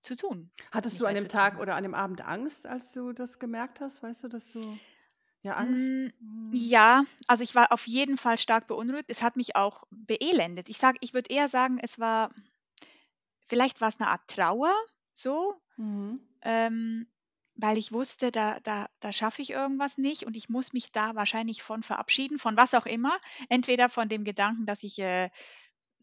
zu 0.00 0.16
tun, 0.16 0.50
Hattest 0.72 0.98
du 1.00 1.06
an 1.06 1.14
dem 1.14 1.28
Tag 1.28 1.58
oder 1.60 1.74
an 1.76 1.82
dem 1.82 1.94
Abend 1.94 2.22
Angst, 2.22 2.66
als 2.66 2.92
du 2.92 3.12
das 3.12 3.38
gemerkt 3.38 3.80
hast? 3.80 4.02
Weißt 4.02 4.24
du, 4.24 4.28
dass 4.28 4.50
du 4.50 4.80
ja 5.42 5.54
Angst? 5.56 5.82
Mm, 5.82 6.08
ja, 6.52 7.04
also 7.26 7.42
ich 7.42 7.54
war 7.54 7.72
auf 7.72 7.86
jeden 7.86 8.16
Fall 8.16 8.38
stark 8.38 8.66
beunruhigt. 8.66 9.10
Es 9.10 9.22
hat 9.22 9.36
mich 9.36 9.56
auch 9.56 9.84
beelendet. 9.90 10.68
Ich 10.68 10.78
sage, 10.78 10.98
ich 11.00 11.14
würde 11.14 11.32
eher 11.32 11.48
sagen, 11.48 11.78
es 11.80 11.98
war, 11.98 12.30
vielleicht 13.46 13.80
war 13.80 13.88
es 13.88 14.00
eine 14.00 14.08
Art 14.10 14.26
Trauer, 14.28 14.74
so, 15.12 15.54
Mhm. 15.78 16.20
ähm, 16.42 17.08
weil 17.56 17.78
ich 17.78 17.92
wusste, 17.92 18.32
da, 18.32 18.60
da, 18.60 18.88
da 19.00 19.12
schaffe 19.12 19.42
ich 19.42 19.50
irgendwas 19.50 19.98
nicht 19.98 20.24
und 20.24 20.36
ich 20.36 20.48
muss 20.48 20.72
mich 20.72 20.92
da 20.92 21.14
wahrscheinlich 21.16 21.62
von 21.62 21.82
verabschieden, 21.82 22.38
von 22.38 22.56
was 22.56 22.74
auch 22.74 22.86
immer. 22.86 23.18
Entweder 23.50 23.88
von 23.90 24.08
dem 24.08 24.24
Gedanken, 24.24 24.66
dass 24.66 24.82
ich 24.84 24.98
äh, 25.00 25.30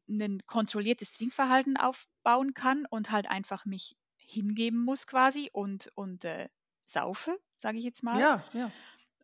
ein 0.08 0.42
kontrolliertes 0.46 1.12
Trinkverhalten 1.14 1.78
aufbauen 1.78 2.54
kann 2.54 2.86
und 2.90 3.12
halt 3.12 3.30
einfach 3.30 3.66
mich 3.66 3.96
hingeben 4.18 4.84
muss 4.84 5.08
quasi 5.08 5.50
und, 5.54 5.92
und 5.96 6.26
äh, 6.26 6.50
saufe, 6.86 7.40
sage 7.58 7.78
ich 7.78 7.84
jetzt 7.84 8.04
mal. 8.04 8.20
Ja, 8.20 8.44
ja. 8.54 8.72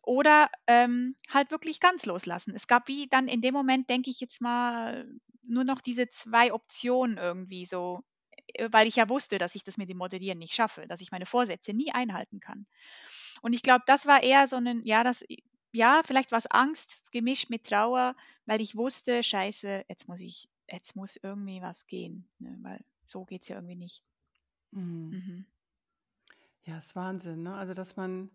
Oder 0.02 0.50
ähm, 0.66 1.16
halt 1.32 1.50
wirklich 1.50 1.80
ganz 1.80 2.04
loslassen. 2.04 2.54
Es 2.54 2.66
gab 2.66 2.88
wie 2.88 3.08
dann 3.08 3.26
in 3.26 3.40
dem 3.40 3.54
Moment, 3.54 3.88
denke 3.88 4.10
ich 4.10 4.20
jetzt 4.20 4.40
mal, 4.40 5.08
nur 5.42 5.64
noch 5.64 5.80
diese 5.80 6.08
zwei 6.08 6.52
Optionen 6.52 7.16
irgendwie 7.16 7.64
so, 7.64 8.02
äh, 8.54 8.68
weil 8.70 8.86
ich 8.86 8.96
ja 8.96 9.08
wusste, 9.08 9.38
dass 9.38 9.54
ich 9.54 9.64
das 9.64 9.78
mit 9.78 9.88
dem 9.88 9.96
Moderieren 9.98 10.38
nicht 10.38 10.54
schaffe, 10.54 10.86
dass 10.86 11.00
ich 11.00 11.10
meine 11.10 11.26
Vorsätze 11.26 11.72
nie 11.72 11.92
einhalten 11.92 12.40
kann. 12.40 12.66
Und 13.42 13.52
ich 13.52 13.62
glaube, 13.62 13.84
das 13.86 14.06
war 14.06 14.22
eher 14.22 14.46
so 14.46 14.56
ein, 14.56 14.82
ja, 14.84 15.04
das, 15.04 15.24
ja, 15.72 16.02
vielleicht 16.04 16.32
war 16.32 16.38
es 16.38 16.46
Angst 16.46 16.96
gemischt 17.10 17.50
mit 17.50 17.64
Trauer, 17.64 18.14
weil 18.46 18.60
ich 18.60 18.76
wusste, 18.76 19.22
scheiße, 19.22 19.84
jetzt 19.88 20.08
muss 20.08 20.20
ich, 20.20 20.48
jetzt 20.74 20.96
muss 20.96 21.16
irgendwie 21.16 21.62
was 21.62 21.86
gehen, 21.86 22.28
ne? 22.38 22.58
weil 22.62 22.84
so 23.04 23.24
geht 23.24 23.42
es 23.42 23.48
ja 23.48 23.56
irgendwie 23.56 23.76
nicht. 23.76 24.04
Mhm. 24.72 25.08
Mhm. 25.08 25.46
Ja, 26.64 26.78
ist 26.78 26.96
Wahnsinn, 26.96 27.42
ne? 27.42 27.54
Also, 27.54 27.74
dass 27.74 27.96
man, 27.96 28.30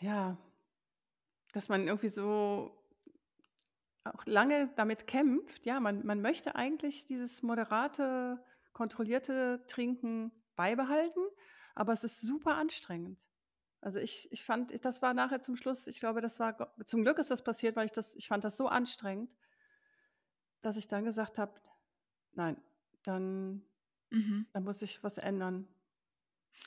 ja, 0.00 0.36
dass 1.52 1.68
man 1.68 1.86
irgendwie 1.86 2.10
so 2.10 2.78
auch 4.04 4.26
lange 4.26 4.68
damit 4.76 5.06
kämpft. 5.06 5.64
Ja, 5.64 5.80
man, 5.80 6.04
man 6.04 6.20
möchte 6.20 6.54
eigentlich 6.56 7.06
dieses 7.06 7.42
moderate, 7.42 8.44
kontrollierte 8.72 9.64
Trinken 9.68 10.32
beibehalten, 10.56 11.20
aber 11.74 11.92
es 11.92 12.04
ist 12.04 12.20
super 12.20 12.56
anstrengend. 12.56 13.18
Also 13.80 13.98
ich, 13.98 14.30
ich 14.30 14.44
fand, 14.44 14.84
das 14.84 15.02
war 15.02 15.14
nachher 15.14 15.40
zum 15.40 15.56
Schluss, 15.56 15.86
ich 15.86 15.98
glaube, 15.98 16.20
das 16.20 16.38
war, 16.38 16.72
zum 16.84 17.02
Glück 17.02 17.18
ist 17.18 17.30
das 17.30 17.42
passiert, 17.42 17.74
weil 17.74 17.86
ich 17.86 17.92
das, 17.92 18.14
ich 18.14 18.28
fand 18.28 18.44
das 18.44 18.56
so 18.56 18.68
anstrengend, 18.68 19.30
dass 20.62 20.76
ich 20.76 20.88
dann 20.88 21.04
gesagt 21.04 21.38
habe, 21.38 21.52
nein, 22.34 22.56
dann, 23.04 23.62
Mhm. 24.10 24.46
dann 24.52 24.64
muss 24.64 24.82
ich 24.82 25.02
was 25.04 25.18
ändern. 25.18 25.68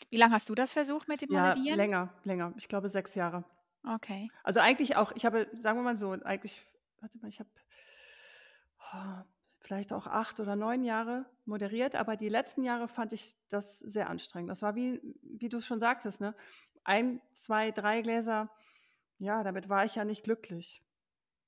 Wie 0.09 0.17
lange 0.17 0.33
hast 0.33 0.49
du 0.49 0.55
das 0.55 0.73
versucht 0.73 1.07
mit 1.07 1.21
dem 1.21 1.29
Ja, 1.29 1.47
Moderieren? 1.49 1.77
länger, 1.77 2.13
länger. 2.23 2.53
Ich 2.57 2.67
glaube 2.67 2.89
sechs 2.89 3.13
Jahre. 3.15 3.43
Okay. 3.83 4.31
Also 4.43 4.59
eigentlich 4.59 4.95
auch, 4.95 5.11
ich 5.15 5.25
habe, 5.25 5.47
sagen 5.53 5.77
wir 5.79 5.83
mal 5.83 5.97
so, 5.97 6.11
eigentlich, 6.11 6.65
warte 6.99 7.17
mal, 7.19 7.27
ich 7.27 7.39
habe 7.39 7.49
oh, 8.93 9.23
vielleicht 9.59 9.93
auch 9.93 10.07
acht 10.07 10.39
oder 10.39 10.55
neun 10.55 10.83
Jahre 10.83 11.25
moderiert, 11.45 11.95
aber 11.95 12.15
die 12.17 12.29
letzten 12.29 12.63
Jahre 12.63 12.87
fand 12.87 13.13
ich 13.13 13.35
das 13.49 13.79
sehr 13.79 14.09
anstrengend. 14.09 14.49
Das 14.49 14.61
war 14.61 14.75
wie, 14.75 15.01
wie 15.23 15.49
du 15.49 15.57
es 15.57 15.65
schon 15.65 15.79
sagtest, 15.79 16.21
ne? 16.21 16.35
Ein, 16.83 17.21
zwei, 17.33 17.71
drei 17.71 18.01
Gläser, 18.01 18.49
ja, 19.17 19.43
damit 19.43 19.69
war 19.69 19.85
ich 19.85 19.95
ja 19.95 20.05
nicht 20.05 20.23
glücklich. 20.23 20.84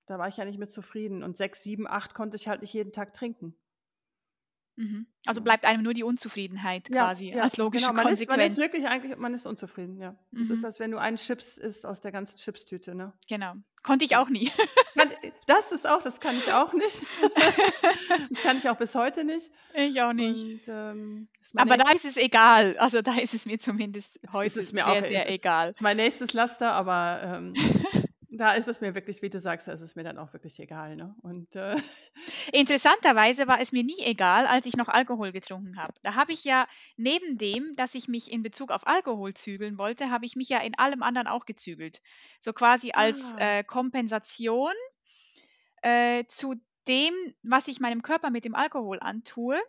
Da 0.07 0.17
war 0.17 0.27
ich 0.27 0.37
ja 0.37 0.45
nicht 0.45 0.57
mit 0.59 0.71
zufrieden. 0.71 1.21
Und 1.23 1.37
sechs, 1.37 1.61
sieben, 1.63 1.87
acht 1.87 2.13
konnte 2.15 2.37
ich 2.37 2.47
halt 2.47 2.61
nicht 2.61 2.73
jeden 2.73 2.91
Tag 2.93 3.13
trinken. 3.13 3.55
Mhm. 4.79 5.07
Also 5.25 5.41
bleibt 5.41 5.65
einem 5.65 5.81
nur 5.81 5.93
die 5.93 6.03
Unzufriedenheit 6.03 6.87
Ja, 6.89 7.05
quasi 7.07 7.31
ja, 7.31 7.41
als 7.41 7.57
logische 7.57 7.87
genau. 7.87 7.95
Man 8.03 8.13
ist, 8.13 8.19
man 8.19 8.27
Konsequenz. 8.27 8.51
ist 8.53 8.57
wirklich 8.59 8.87
eigentlich, 8.87 9.17
man 9.17 9.33
ist 9.33 9.47
unzufrieden, 9.47 9.97
ja. 9.97 10.15
Es 10.31 10.51
ist, 10.51 10.59
Mhm. 10.59 10.65
als 10.65 10.79
wenn 10.79 10.91
du 10.91 10.99
einen 10.99 11.17
Chips 11.17 11.57
isst 11.57 11.83
aus 11.87 11.99
der 11.99 12.11
ganzen 12.11 12.37
Chipstüte, 12.37 12.93
ne? 12.93 13.11
Genau. 13.27 13.55
Konnte 13.83 14.05
ich 14.05 14.15
auch 14.15 14.29
nie. 14.29 14.51
Das 15.45 15.71
ist 15.71 15.87
auch, 15.87 16.01
das 16.03 16.19
kann 16.19 16.35
ich 16.37 16.51
auch 16.51 16.73
nicht. 16.73 17.01
Das 18.29 18.41
kann 18.43 18.57
ich 18.57 18.67
auch 18.69 18.77
bis 18.77 18.93
heute 18.95 19.23
nicht. 19.23 19.49
ich 19.75 20.01
auch 20.01 20.13
nicht. 20.13 20.43
Und 20.43 20.61
ähm, 20.67 21.27
ist 21.39 21.57
Aber 21.57 21.77
da 21.77 21.91
ist 21.91 22.03
es 22.05 22.17
egal. 22.17 22.77
Also 22.77 23.01
da 23.01 23.15
ist 23.17 23.33
es 23.33 23.45
mir 23.45 23.59
zumindest 23.59 24.17
ist 24.17 24.33
heute 24.33 24.59
es 24.59 24.73
mir 24.73 24.83
sehr, 24.83 24.87
auch 24.87 25.05
sehr 25.05 25.25
ist 25.25 25.29
es 25.29 25.35
egal. 25.39 25.75
mein 25.79 25.97
nächstes 25.97 26.33
Laster, 26.33 26.71
aber 26.73 27.21
ähm, 27.23 27.53
da 28.37 28.53
ist 28.53 28.67
es 28.67 28.81
mir 28.81 28.95
wirklich, 28.95 29.21
wie 29.21 29.29
du 29.29 29.39
sagst, 29.39 29.67
da 29.67 29.73
ist 29.73 29.81
es 29.81 29.95
mir 29.95 30.03
dann 30.03 30.17
auch 30.17 30.33
wirklich 30.33 30.59
egal. 30.59 30.95
Ne? 30.95 31.15
Und 31.21 31.55
äh, 31.55 31.75
Interessanterweise 32.53 33.47
war 33.47 33.59
es 33.59 33.71
mir 33.71 33.83
nie 33.83 33.99
egal, 33.99 34.47
als 34.47 34.65
ich 34.65 34.77
noch 34.77 34.87
Alkohol 34.87 35.31
getrunken 35.31 35.77
habe. 35.77 35.93
Da 36.03 36.15
habe 36.15 36.31
ich 36.31 36.43
ja 36.43 36.67
neben 36.95 37.37
dem, 37.37 37.75
dass 37.75 37.95
ich 37.95 38.07
mich 38.07 38.31
in 38.31 38.43
Bezug 38.43 38.71
auf 38.71 38.87
Alkohol 38.87 39.33
zügeln 39.33 39.77
wollte, 39.77 40.09
habe 40.09 40.25
ich 40.25 40.35
mich 40.35 40.49
ja 40.49 40.59
in 40.59 40.77
allem 40.77 41.03
anderen 41.03 41.27
auch 41.27 41.45
gezügelt. 41.45 42.01
So 42.39 42.53
quasi 42.53 42.91
als 42.91 43.33
ah, 43.37 43.59
äh, 43.59 43.63
Kompensation 43.63 44.73
äh, 45.81 46.25
zu 46.27 46.55
dem, 46.87 47.13
was 47.43 47.67
ich 47.67 47.79
meinem 47.79 48.01
Körper 48.01 48.29
mit 48.29 48.45
dem 48.45 48.55
Alkohol 48.55 48.99
antue, 49.01 49.59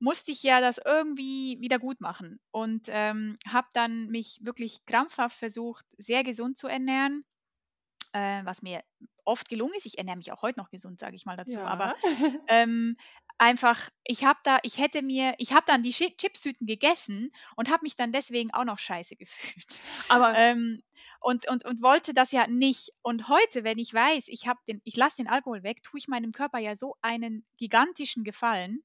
musste 0.00 0.30
ich 0.32 0.42
ja 0.42 0.60
das 0.60 0.78
irgendwie 0.84 1.58
wieder 1.60 1.78
gut 1.78 2.00
machen 2.00 2.38
und 2.50 2.86
ähm, 2.88 3.36
habe 3.46 3.66
dann 3.72 4.06
mich 4.06 4.38
wirklich 4.42 4.86
krampfhaft 4.86 5.36
versucht, 5.36 5.84
sehr 5.96 6.22
gesund 6.22 6.56
zu 6.56 6.68
ernähren, 6.68 7.24
äh, 8.12 8.42
was 8.44 8.62
mir 8.62 8.82
oft 9.24 9.48
gelungen 9.48 9.74
ist. 9.76 9.86
Ich 9.86 9.98
ernähre 9.98 10.16
mich 10.16 10.32
auch 10.32 10.42
heute 10.42 10.58
noch 10.58 10.70
gesund, 10.70 10.98
sage 10.98 11.16
ich 11.16 11.26
mal 11.26 11.36
dazu, 11.36 11.58
aber 11.60 11.94
ja. 12.02 12.20
ähm, 12.48 12.96
einfach, 13.36 13.90
ich 14.04 14.24
habe 14.24 14.38
da, 14.42 14.58
ich 14.62 14.78
hätte 14.78 15.02
mir, 15.02 15.34
ich 15.38 15.52
habe 15.52 15.64
dann 15.66 15.82
die 15.82 15.90
Chi- 15.92 16.16
Chipstüten 16.16 16.66
gegessen 16.66 17.30
und 17.56 17.70
habe 17.70 17.82
mich 17.82 17.94
dann 17.96 18.10
deswegen 18.10 18.52
auch 18.52 18.64
noch 18.64 18.78
scheiße 18.78 19.16
gefühlt. 19.16 19.80
aber 20.08 20.34
Ähm, 20.34 20.82
und, 21.20 21.48
und, 21.48 21.64
und 21.64 21.82
wollte 21.82 22.14
das 22.14 22.32
ja 22.32 22.46
nicht. 22.46 22.90
Und 23.02 23.28
heute, 23.28 23.64
wenn 23.64 23.78
ich 23.78 23.92
weiß, 23.92 24.28
ich 24.28 24.46
habe 24.46 24.60
den, 24.68 24.80
ich 24.84 24.96
lasse 24.96 25.16
den 25.16 25.28
Alkohol 25.28 25.62
weg, 25.62 25.82
tue 25.82 25.98
ich 25.98 26.08
meinem 26.08 26.32
Körper 26.32 26.58
ja 26.58 26.74
so 26.76 26.96
einen 27.02 27.44
gigantischen 27.58 28.24
Gefallen, 28.24 28.82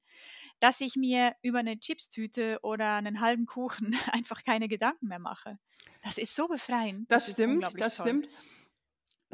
dass 0.60 0.80
ich 0.80 0.96
mir 0.96 1.34
über 1.42 1.60
eine 1.60 1.78
Chipstüte 1.78 2.58
oder 2.62 2.94
einen 2.96 3.20
halben 3.20 3.46
Kuchen 3.46 3.96
einfach 4.12 4.42
keine 4.44 4.68
Gedanken 4.68 5.08
mehr 5.08 5.18
mache. 5.20 5.58
Das 6.02 6.18
ist 6.18 6.34
so 6.36 6.48
befreiend. 6.48 7.10
das 7.10 7.26
Das 7.26 7.32
stimmt, 7.34 7.64
das 7.78 7.96
toll. 7.96 8.06
stimmt. 8.06 8.28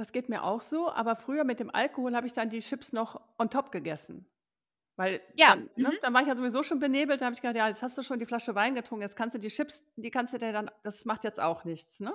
Das 0.01 0.13
geht 0.13 0.31
mir 0.31 0.45
auch 0.45 0.63
so, 0.63 0.91
aber 0.91 1.15
früher 1.15 1.45
mit 1.45 1.61
dem 1.61 1.69
Alkohol 1.69 2.17
habe 2.17 2.27
ich 2.27 2.33
dann 2.33 2.49
die 2.49 2.61
Chips 2.61 2.95
noch 2.95 3.21
on 3.39 3.51
top 3.51 3.71
gegessen. 3.71 4.27
Weil 4.97 5.21
Ja, 5.37 5.57
dann, 5.57 5.71
ne, 5.77 5.89
mhm. 5.91 5.99
dann 6.01 6.15
war 6.15 6.23
ich 6.23 6.29
ja 6.29 6.37
sowieso 6.37 6.63
schon 6.63 6.79
benebelt, 6.79 7.21
dann 7.21 7.27
habe 7.27 7.35
ich 7.35 7.43
gedacht, 7.43 7.57
ja, 7.57 7.69
jetzt 7.69 7.83
hast 7.83 7.99
du 7.99 8.03
schon 8.03 8.19
die 8.19 8.25
Flasche 8.25 8.55
Wein 8.55 8.75
getrunken, 8.75 9.03
jetzt 9.03 9.15
kannst 9.17 9.35
du 9.35 9.39
die 9.39 9.49
Chips, 9.49 9.83
die 9.97 10.11
kannst 10.11 10.33
du 10.33 10.39
dir 10.39 10.53
dann, 10.53 10.71
das 10.85 11.05
macht 11.05 11.25
jetzt 11.25 11.39
auch 11.39 11.65
nichts, 11.65 12.01
ne? 12.01 12.15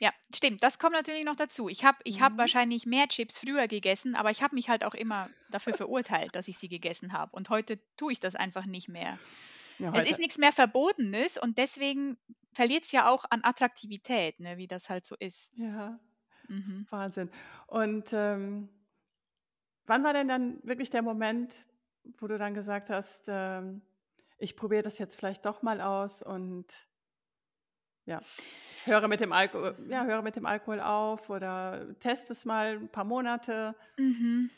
Ja, 0.00 0.12
stimmt. 0.34 0.62
Das 0.64 0.80
kommt 0.80 0.94
natürlich 0.94 1.24
noch 1.24 1.36
dazu. 1.36 1.68
Ich 1.68 1.84
habe 1.84 1.98
ich 2.04 2.20
hab 2.20 2.32
Mhm. 2.32 2.38
wahrscheinlich 2.38 2.84
mehr 2.84 3.06
Chips 3.06 3.38
früher 3.38 3.68
gegessen, 3.68 4.16
aber 4.16 4.32
ich 4.32 4.42
habe 4.42 4.56
mich 4.56 4.68
halt 4.68 4.84
auch 4.84 4.94
immer 4.94 5.30
dafür 5.50 5.74
verurteilt, 5.74 6.34
dass 6.34 6.48
ich 6.48 6.58
sie 6.58 6.68
gegessen 6.68 7.12
habe. 7.12 7.30
Und 7.36 7.48
heute 7.48 7.78
tue 7.96 8.12
ich 8.12 8.20
das 8.20 8.34
einfach 8.34 8.64
nicht 8.66 8.88
mehr. 8.88 9.18
Ja, 9.78 9.92
Es 9.94 10.08
ist 10.10 10.18
nichts 10.18 10.38
mehr 10.38 10.52
Verbotenes 10.52 11.38
und 11.38 11.58
deswegen 11.58 12.16
verliert 12.52 12.84
es 12.84 12.92
ja 12.92 13.08
auch 13.08 13.24
an 13.30 13.42
Attraktivität, 13.44 14.40
ne, 14.40 14.56
wie 14.56 14.66
das 14.66 14.90
halt 14.90 15.06
so 15.06 15.14
ist. 15.18 15.52
Ja, 15.56 15.98
Mhm. 16.48 16.86
Wahnsinn. 16.90 17.30
Und 17.66 18.12
ähm, 18.12 18.68
wann 19.86 20.04
war 20.04 20.12
denn 20.12 20.28
dann 20.28 20.58
wirklich 20.62 20.90
der 20.90 21.02
Moment, 21.02 21.64
wo 22.18 22.26
du 22.26 22.38
dann 22.38 22.54
gesagt 22.54 22.90
hast, 22.90 23.24
ähm, 23.28 23.82
ich 24.38 24.56
probiere 24.56 24.82
das 24.82 24.98
jetzt 24.98 25.16
vielleicht 25.16 25.46
doch 25.46 25.62
mal 25.62 25.80
aus 25.80 26.22
und 26.22 26.66
ja, 28.06 28.20
höre 28.84 29.08
mit 29.08 29.20
dem 29.20 29.32
Alkohol, 29.32 29.74
ja, 29.88 30.04
höre 30.04 30.22
mit 30.22 30.36
dem 30.36 30.44
Alkohol 30.44 30.80
auf 30.80 31.30
oder 31.30 31.98
teste 32.00 32.32
es 32.32 32.44
mal 32.44 32.76
ein 32.76 32.88
paar 32.88 33.04
Monate. 33.04 33.74
Mhm. 33.98 34.50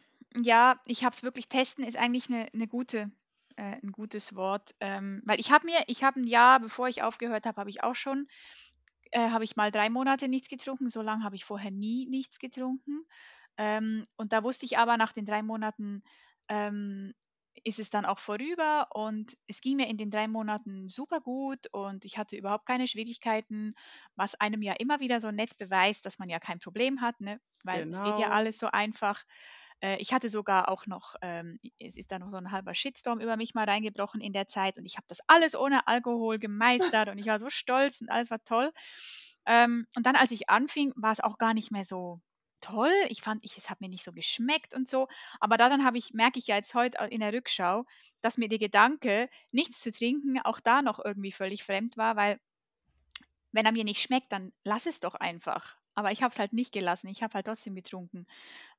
Ja, 0.43 0.81
ich 0.87 1.05
habe 1.05 1.15
es 1.15 1.23
wirklich 1.23 1.49
testen, 1.49 1.85
ist 1.85 1.97
eigentlich 1.97 2.29
eine, 2.29 2.49
eine 2.53 2.67
gute, 2.67 3.09
äh, 3.57 3.77
ein 3.83 3.93
gutes 3.93 4.35
Wort. 4.35 4.75
Ähm, 4.81 5.23
weil 5.25 5.39
ich 5.39 5.51
habe 5.53 5.67
mir, 5.67 5.79
ich 5.87 6.03
habe 6.03 6.21
ein 6.21 6.27
Jahr, 6.27 6.61
bevor 6.61 6.89
ich 6.89 7.03
aufgehört 7.03 7.47
habe, 7.47 7.61
habe 7.61 7.71
ich 7.71 7.85
auch 7.85 7.95
schon, 7.95 8.27
äh, 9.13 9.31
habe 9.31 9.45
ich 9.45 9.57
mal 9.57 9.71
drei 9.71 9.91
Monate 9.91 10.29
nichts 10.29 10.49
getrunken. 10.49 10.89
So 10.89 11.03
lange 11.03 11.25
habe 11.25 11.37
ich 11.37 11.45
vorher 11.45 11.71
nie 11.71 12.07
nichts 12.07 12.39
getrunken. 12.39 13.05
Ähm, 13.59 14.05
und 14.17 14.33
da 14.33 14.43
wusste 14.45 14.67
ich 14.67 14.79
aber, 14.79 14.97
nach 14.97 15.13
den 15.13 15.25
drei 15.25 15.43
Monaten 15.43 16.03
ähm, 16.49 17.13
ist 17.65 17.79
es 17.79 17.89
dann 17.91 18.05
auch 18.05 18.19
vorüber 18.19 18.89
und 18.95 19.37
es 19.47 19.61
ging 19.63 19.77
mir 19.77 19.89
in 19.89 19.97
den 19.97 20.11
drei 20.11 20.29
Monaten 20.29 20.89
super 20.89 21.21
gut 21.23 21.67
und 21.73 22.05
ich 22.05 22.19
hatte 22.19 22.37
überhaupt 22.37 22.67
keine 22.67 22.87
Schwierigkeiten, 22.87 23.75
was 24.15 24.35
einem 24.35 24.61
ja 24.63 24.75
immer 24.75 25.01
wieder 25.01 25.21
so 25.23 25.31
nett 25.31 25.57
beweist, 25.57 26.05
dass 26.05 26.19
man 26.19 26.29
ja 26.29 26.39
kein 26.39 26.59
Problem 26.61 27.01
hat, 27.01 27.19
ne? 27.21 27.41
weil 27.65 27.87
es 27.91 28.03
geht 28.03 28.19
ja 28.19 28.29
Genau. 28.29 28.33
alles 28.33 28.59
so 28.59 28.67
einfach. 28.69 29.25
Äh, 29.81 29.97
ich 29.99 30.13
hatte 30.13 30.29
sogar 30.29 30.69
auch 30.69 30.87
noch, 30.87 31.15
ähm, 31.23 31.59
es 31.79 31.97
ist 31.97 32.11
da 32.13 32.19
noch 32.19 32.31
so 32.31 32.37
ein 32.37 32.51
halber 32.51 32.75
Shitstorm 32.75 33.21
über 33.21 33.37
mich 33.37 33.55
mal 33.55 33.65
reingebrochen 33.65 34.21
in 34.21 34.33
der 34.33 34.49
Zeit 34.49 34.79
und 34.79 34.87
ich 34.87 34.97
habe 34.97 35.07
das 35.09 35.21
alles 35.27 35.55
ohne 35.55 35.87
Alkohol 35.87 36.39
gemeistert 36.39 37.09
und 37.09 37.19
ich 37.19 37.27
war 37.27 37.39
so 37.39 37.51
stolz 37.51 38.01
und 38.01 38.11
alles 38.11 38.31
war 38.31 38.43
toll. 38.45 38.73
Ähm, 39.47 39.87
und 39.97 40.07
dann, 40.07 40.17
als 40.17 40.33
ich 40.33 40.49
anfing, 40.51 40.93
war 40.97 41.13
es 41.13 41.21
auch 41.21 41.39
gar 41.39 41.55
nicht 41.55 41.71
mehr 41.71 41.85
so 41.85 42.21
toll. 42.61 42.93
Ich 43.09 43.23
fand, 43.23 43.45
ich, 43.45 43.57
es 43.57 43.71
hat 43.71 43.81
mir 43.81 43.89
nicht 43.89 44.05
so 44.05 44.13
geschmeckt 44.13 44.75
und 44.75 44.89
so. 44.89 45.09
Aber 45.41 45.57
daran 45.57 45.85
habe 45.85 45.99
ich, 45.99 46.13
merke 46.15 46.39
ich 46.39 46.49
ja 46.49 46.57
jetzt 46.57 46.75
heute 46.75 47.05
in 47.05 47.21
der 47.21 47.33
Rückschau, 47.33 47.85
dass 48.23 48.39
mir 48.39 48.49
der 48.49 48.59
Gedanke, 48.59 49.29
nichts 49.53 49.81
zu 49.81 49.93
trinken, 49.93 50.41
auch 50.41 50.61
da 50.61 50.83
noch 50.83 50.99
irgendwie 51.05 51.33
völlig 51.33 51.63
fremd 51.65 51.97
war, 51.97 52.17
weil 52.17 52.41
wenn 53.53 53.67
er 53.67 53.73
mir 53.73 53.85
nicht 53.85 54.03
schmeckt, 54.03 54.33
dann 54.33 54.53
lass 54.65 54.87
es 54.87 55.01
doch 55.01 55.15
einfach. 55.15 55.77
Aber 55.97 56.13
ich 56.13 56.23
habe 56.23 56.31
es 56.31 56.39
halt 56.39 56.53
nicht 56.53 56.73
gelassen. 56.73 57.09
Ich 57.09 57.23
habe 57.23 57.35
halt 57.35 57.47
trotzdem 57.47 57.75
getrunken, 57.75 58.27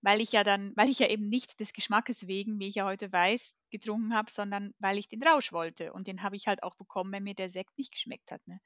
weil 0.02 0.22
ich 0.22 0.32
ja 0.32 0.44
dann, 0.44 0.72
weil 0.76 0.88
ich 0.88 1.00
ja 1.00 1.08
eben 1.08 1.28
nicht 1.28 1.60
des 1.60 1.74
Geschmackes 1.74 2.28
wegen, 2.28 2.60
wie 2.60 2.68
ich 2.68 2.76
ja 2.76 2.86
heute 2.86 3.12
weiß, 3.12 3.56
getrunken 3.72 4.14
habe, 4.14 4.32
sondern 4.32 4.74
weil 4.78 5.00
ich 5.00 5.10
den 5.10 5.24
Rausch 5.24 5.52
wollte. 5.52 5.92
Und 5.94 6.08
den 6.08 6.22
habe 6.22 6.36
ich 6.36 6.48
halt 6.48 6.62
auch 6.62 6.76
bekommen, 6.76 7.12
wenn 7.12 7.24
mir 7.24 7.34
der 7.34 7.50
Sekt 7.50 7.76
nicht 7.78 7.92
geschmeckt 7.92 8.32
hat. 8.32 8.48
Ne? 8.48 8.62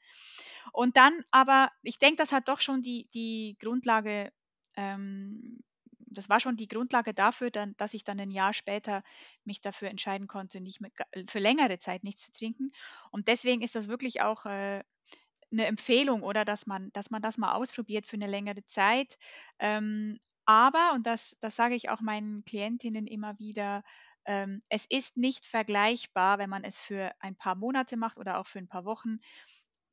Und 0.73 0.97
dann 0.97 1.13
aber, 1.31 1.71
ich 1.81 1.97
denke, 1.97 2.17
das 2.17 2.33
hat 2.33 2.49
doch 2.49 2.59
schon 2.59 2.81
die, 2.81 3.07
die 3.13 3.55
Grundlage, 3.59 4.33
ähm, 4.75 5.63
das 6.07 6.27
war 6.27 6.41
schon 6.41 6.57
die 6.57 6.67
Grundlage 6.67 7.13
dafür, 7.13 7.51
dann, 7.51 7.73
dass 7.77 7.93
ich 7.93 8.03
dann 8.03 8.19
ein 8.19 8.31
Jahr 8.31 8.53
später 8.53 9.01
mich 9.45 9.61
dafür 9.61 9.89
entscheiden 9.89 10.27
konnte, 10.27 10.59
nicht 10.59 10.81
mehr, 10.81 10.91
für 11.29 11.39
längere 11.39 11.79
Zeit 11.79 12.03
nichts 12.03 12.23
zu 12.23 12.33
trinken. 12.33 12.73
Und 13.11 13.29
deswegen 13.29 13.61
ist 13.61 13.75
das 13.75 13.87
wirklich 13.87 14.21
auch 14.21 14.45
äh, 14.45 14.83
eine 15.51 15.65
Empfehlung 15.65 16.23
oder 16.23 16.45
dass 16.45 16.65
man, 16.67 16.91
dass 16.93 17.09
man 17.11 17.21
das 17.21 17.37
mal 17.37 17.53
ausprobiert 17.53 18.07
für 18.07 18.15
eine 18.15 18.27
längere 18.27 18.65
Zeit. 18.65 19.17
Ähm, 19.59 20.17
aber, 20.45 20.93
und 20.93 21.05
das, 21.07 21.35
das 21.39 21.55
sage 21.55 21.75
ich 21.75 21.89
auch 21.89 22.01
meinen 22.01 22.43
Klientinnen 22.45 23.07
immer 23.07 23.37
wieder, 23.39 23.83
ähm, 24.25 24.61
es 24.69 24.85
ist 24.89 25.17
nicht 25.17 25.45
vergleichbar, 25.45 26.37
wenn 26.39 26.49
man 26.49 26.63
es 26.63 26.81
für 26.81 27.11
ein 27.19 27.35
paar 27.35 27.55
Monate 27.55 27.97
macht 27.97 28.17
oder 28.17 28.39
auch 28.39 28.47
für 28.47 28.59
ein 28.59 28.67
paar 28.67 28.85
Wochen, 28.85 29.19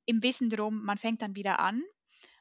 im 0.06 0.22
Wissen 0.22 0.50
drum, 0.50 0.84
man 0.84 0.98
fängt 0.98 1.22
dann 1.22 1.36
wieder 1.36 1.58
an. 1.60 1.82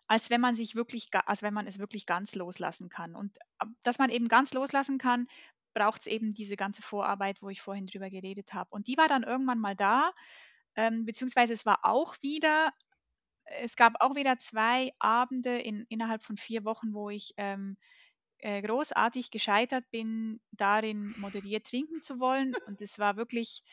als 0.08 0.30
wenn 0.30 0.42
man 0.42 0.56
sich 0.56 0.76
wirklich, 0.76 1.10
als 1.26 1.42
wenn 1.42 1.54
man 1.54 1.68
es 1.68 1.80
wirklich 1.80 2.06
ganz 2.06 2.36
loslassen 2.36 2.90
kann. 2.90 3.16
Und 3.16 3.38
dass 3.84 4.00
man 4.00 4.10
eben 4.10 4.28
ganz 4.30 4.54
loslassen 4.54 4.98
kann, 5.00 5.28
braucht 5.74 6.02
es 6.02 6.08
eben 6.08 6.34
diese 6.34 6.56
ganze 6.58 6.82
Vorarbeit, 6.82 7.42
wo 7.42 7.50
ich 7.50 7.62
vorhin 7.62 7.88
drüber 7.88 8.10
geredet 8.10 8.54
habe. 8.54 8.70
Und 8.72 8.88
die 8.88 8.98
war 8.98 9.08
dann 9.10 9.24
irgendwann 9.24 9.60
mal 9.60 9.76
da, 9.76 10.12
ähm, 10.76 11.06
beziehungsweise 11.06 11.54
es 11.54 11.66
war 11.66 11.80
auch 11.84 12.16
wieder, 12.22 12.72
es 13.62 13.76
gab 13.76 14.02
auch 14.02 14.16
wieder 14.16 14.38
zwei 14.40 14.92
Abende 15.00 15.58
in, 15.58 15.86
innerhalb 15.90 16.24
von 16.24 16.38
vier 16.38 16.66
Wochen, 16.66 16.94
wo 16.94 17.10
ich 17.10 17.34
ähm, 17.38 17.78
äh, 18.40 18.62
großartig 18.62 19.32
gescheitert 19.32 19.90
bin, 19.92 20.40
darin 20.52 21.16
moderiert 21.18 21.66
trinken 21.66 22.02
zu 22.02 22.20
wollen. 22.20 22.54
Und 22.68 22.82
es 22.82 23.00
war 23.00 23.18
wirklich, 23.18 23.64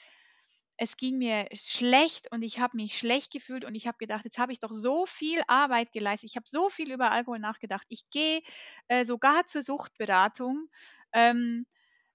es 0.77 0.97
ging 0.97 1.19
mir 1.19 1.47
schlecht 1.53 2.33
und 2.33 2.43
ich 2.43 2.59
habe 2.59 2.77
mich 2.77 2.99
schlecht 2.99 3.33
gefühlt 3.33 3.65
und 3.65 3.77
ich 3.77 3.87
habe 3.87 3.97
gedacht, 3.99 4.25
jetzt 4.25 4.39
habe 4.39 4.53
ich 4.53 4.59
doch 4.59 4.73
so 4.73 5.07
viel 5.07 5.41
Arbeit 5.47 5.93
geleistet. 5.93 6.31
Ich 6.31 6.37
habe 6.37 6.49
so 6.49 6.69
viel 6.69 6.91
über 6.91 7.13
Alkohol 7.13 7.39
nachgedacht. 7.39 7.87
Ich 7.91 8.11
gehe 8.11 8.41
äh, 8.89 9.05
sogar 9.05 9.47
zur 9.47 9.63
Suchtberatung. 9.63 10.67
Ähm, 11.13 11.65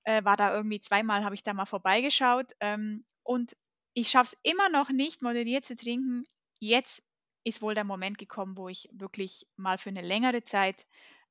äh, 0.03 0.23
war 0.25 0.35
da 0.35 0.53
irgendwie 0.53 0.81
zweimal, 0.81 1.23
habe 1.23 1.35
ich 1.35 1.43
da 1.43 1.53
mal 1.53 1.65
vorbeigeschaut. 1.65 2.51
Ähm, 2.59 3.05
und 3.23 3.55
ich 3.93 4.09
schaffe 4.09 4.35
es 4.35 4.51
immer 4.51 4.67
noch 4.67 4.89
nicht, 4.89 5.21
moderiert 5.21 5.63
zu 5.63 5.77
trinken. 5.77 6.25
Jetzt 6.59 7.03
ist 7.49 7.61
wohl 7.61 7.75
der 7.75 7.83
Moment 7.83 8.17
gekommen, 8.17 8.57
wo 8.57 8.69
ich 8.69 8.89
wirklich 8.91 9.47
mal 9.57 9.77
für 9.77 9.89
eine 9.89 10.01
längere 10.01 10.43
Zeit 10.43 10.85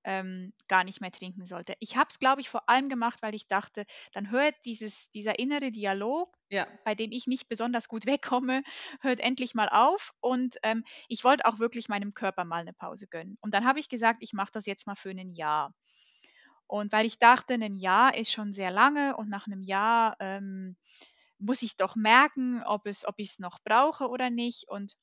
ähm, 0.05 0.53
gar 0.69 0.85
nicht 0.85 1.01
mehr 1.01 1.11
trinken 1.11 1.47
sollte. 1.47 1.75
Ich 1.81 1.97
habe 1.97 2.09
es, 2.11 2.19
glaube 2.19 2.41
ich, 2.41 2.49
vor 2.49 2.69
allem 2.69 2.89
gemacht, 2.89 3.19
weil 3.23 3.35
ich 3.35 3.49
dachte, 3.49 3.85
dann 4.13 4.31
hört 4.31 4.55
dieses, 4.65 5.11
dieser 5.11 5.39
innere 5.39 5.71
Dialog, 5.71 6.35
ja. 6.51 6.67
bei 6.85 6.95
dem 6.95 7.13
ich 7.13 7.27
nicht 7.27 7.49
besonders 7.49 7.89
gut 7.89 8.07
wegkomme, 8.07 8.63
hört 9.01 9.21
endlich 9.21 9.55
mal 9.55 9.69
auf. 9.69 10.15
Und 10.21 10.57
ähm, 10.63 10.85
ich 11.09 11.25
wollte 11.25 11.47
auch 11.47 11.59
wirklich 11.59 11.89
meinem 11.89 12.15
Körper 12.15 12.45
mal 12.45 12.61
eine 12.61 12.73
Pause 12.73 13.07
gönnen. 13.09 13.37
Und 13.41 13.55
dann 13.55 13.65
habe 13.67 13.81
ich 13.81 13.89
gesagt, 13.89 14.19
ich 14.23 14.33
mache 14.33 14.53
das 14.53 14.67
jetzt 14.67 14.87
mal 14.87 14.95
für 14.95 15.11
ein 15.11 15.35
Jahr. 15.35 15.75
Und 16.67 16.93
weil 16.93 17.07
ich 17.07 17.19
dachte, 17.19 17.55
ein 17.55 17.77
Jahr 17.77 18.15
ist 18.15 18.31
schon 18.31 18.53
sehr 18.53 18.71
lange 18.71 19.17
und 19.17 19.29
nach 19.29 19.47
einem 19.47 19.63
Jahr 19.63 20.17
ähm, 20.21 20.77
muss 21.39 21.63
ich 21.63 21.77
doch 21.77 21.97
merken, 21.97 22.63
ob, 22.65 22.87
es, 22.87 23.07
ob 23.07 23.15
ich 23.19 23.31
es 23.31 23.39
noch 23.39 23.59
brauche 23.65 24.09
oder 24.09 24.31
nicht. 24.31 24.69
Und 24.69 24.97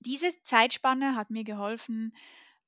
diese 0.00 0.30
Zeitspanne 0.42 1.16
hat 1.16 1.30
mir 1.30 1.44
geholfen, 1.44 2.14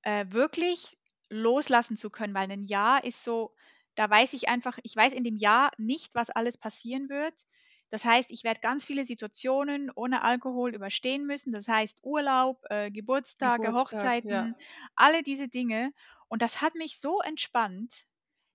äh, 0.02 0.26
wirklich 0.30 0.96
loslassen 1.28 1.96
zu 1.96 2.10
können, 2.10 2.34
weil 2.34 2.50
ein 2.50 2.64
Jahr 2.64 3.04
ist 3.04 3.24
so, 3.24 3.54
da 3.94 4.08
weiß 4.08 4.32
ich 4.32 4.48
einfach, 4.48 4.78
ich 4.82 4.94
weiß 4.96 5.12
in 5.12 5.24
dem 5.24 5.36
Jahr 5.36 5.70
nicht, 5.76 6.14
was 6.14 6.30
alles 6.30 6.56
passieren 6.56 7.08
wird. 7.08 7.44
Das 7.90 8.04
heißt, 8.04 8.30
ich 8.30 8.44
werde 8.44 8.60
ganz 8.60 8.84
viele 8.84 9.04
Situationen 9.04 9.90
ohne 9.94 10.22
Alkohol 10.22 10.74
überstehen 10.74 11.26
müssen. 11.26 11.52
Das 11.52 11.68
heißt 11.68 12.00
Urlaub, 12.02 12.62
äh, 12.68 12.90
Geburtstage, 12.90 13.64
Geburtstag, 13.64 14.00
Hochzeiten, 14.00 14.30
ja. 14.30 14.54
alle 14.94 15.22
diese 15.22 15.48
Dinge. 15.48 15.92
Und 16.28 16.42
das 16.42 16.60
hat 16.60 16.74
mich 16.74 17.00
so 17.00 17.20
entspannt, 17.20 18.04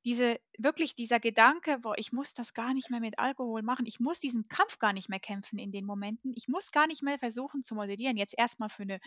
diese 0.06 0.40
wirklich 0.58 0.96
dieser 0.96 1.20
Gedanke, 1.20 1.80
boah, 1.80 1.98
ich 1.98 2.12
muss 2.12 2.34
das 2.34 2.54
gar 2.54 2.74
nicht 2.74 2.90
mehr 2.90 3.00
mit 3.00 3.20
Alkohol 3.20 3.62
machen. 3.62 3.86
Ich 3.86 4.00
muss 4.00 4.20
diesen 4.20 4.48
Kampf 4.48 4.80
gar 4.80 4.94
nicht 4.94 5.10
mehr 5.10 5.20
kämpfen 5.20 5.58
in 5.58 5.72
den 5.72 5.86
Momenten. 5.86 6.34
Ich 6.36 6.48
muss 6.48 6.72
gar 6.72 6.88
nicht 6.88 7.02
mehr 7.02 7.18
versuchen 7.18 7.64
zu 7.64 7.76
moderieren. 7.76 8.18
Jetzt 8.18 8.38
erstmal 8.38 8.70
für 8.70 8.84
eine 8.84 9.00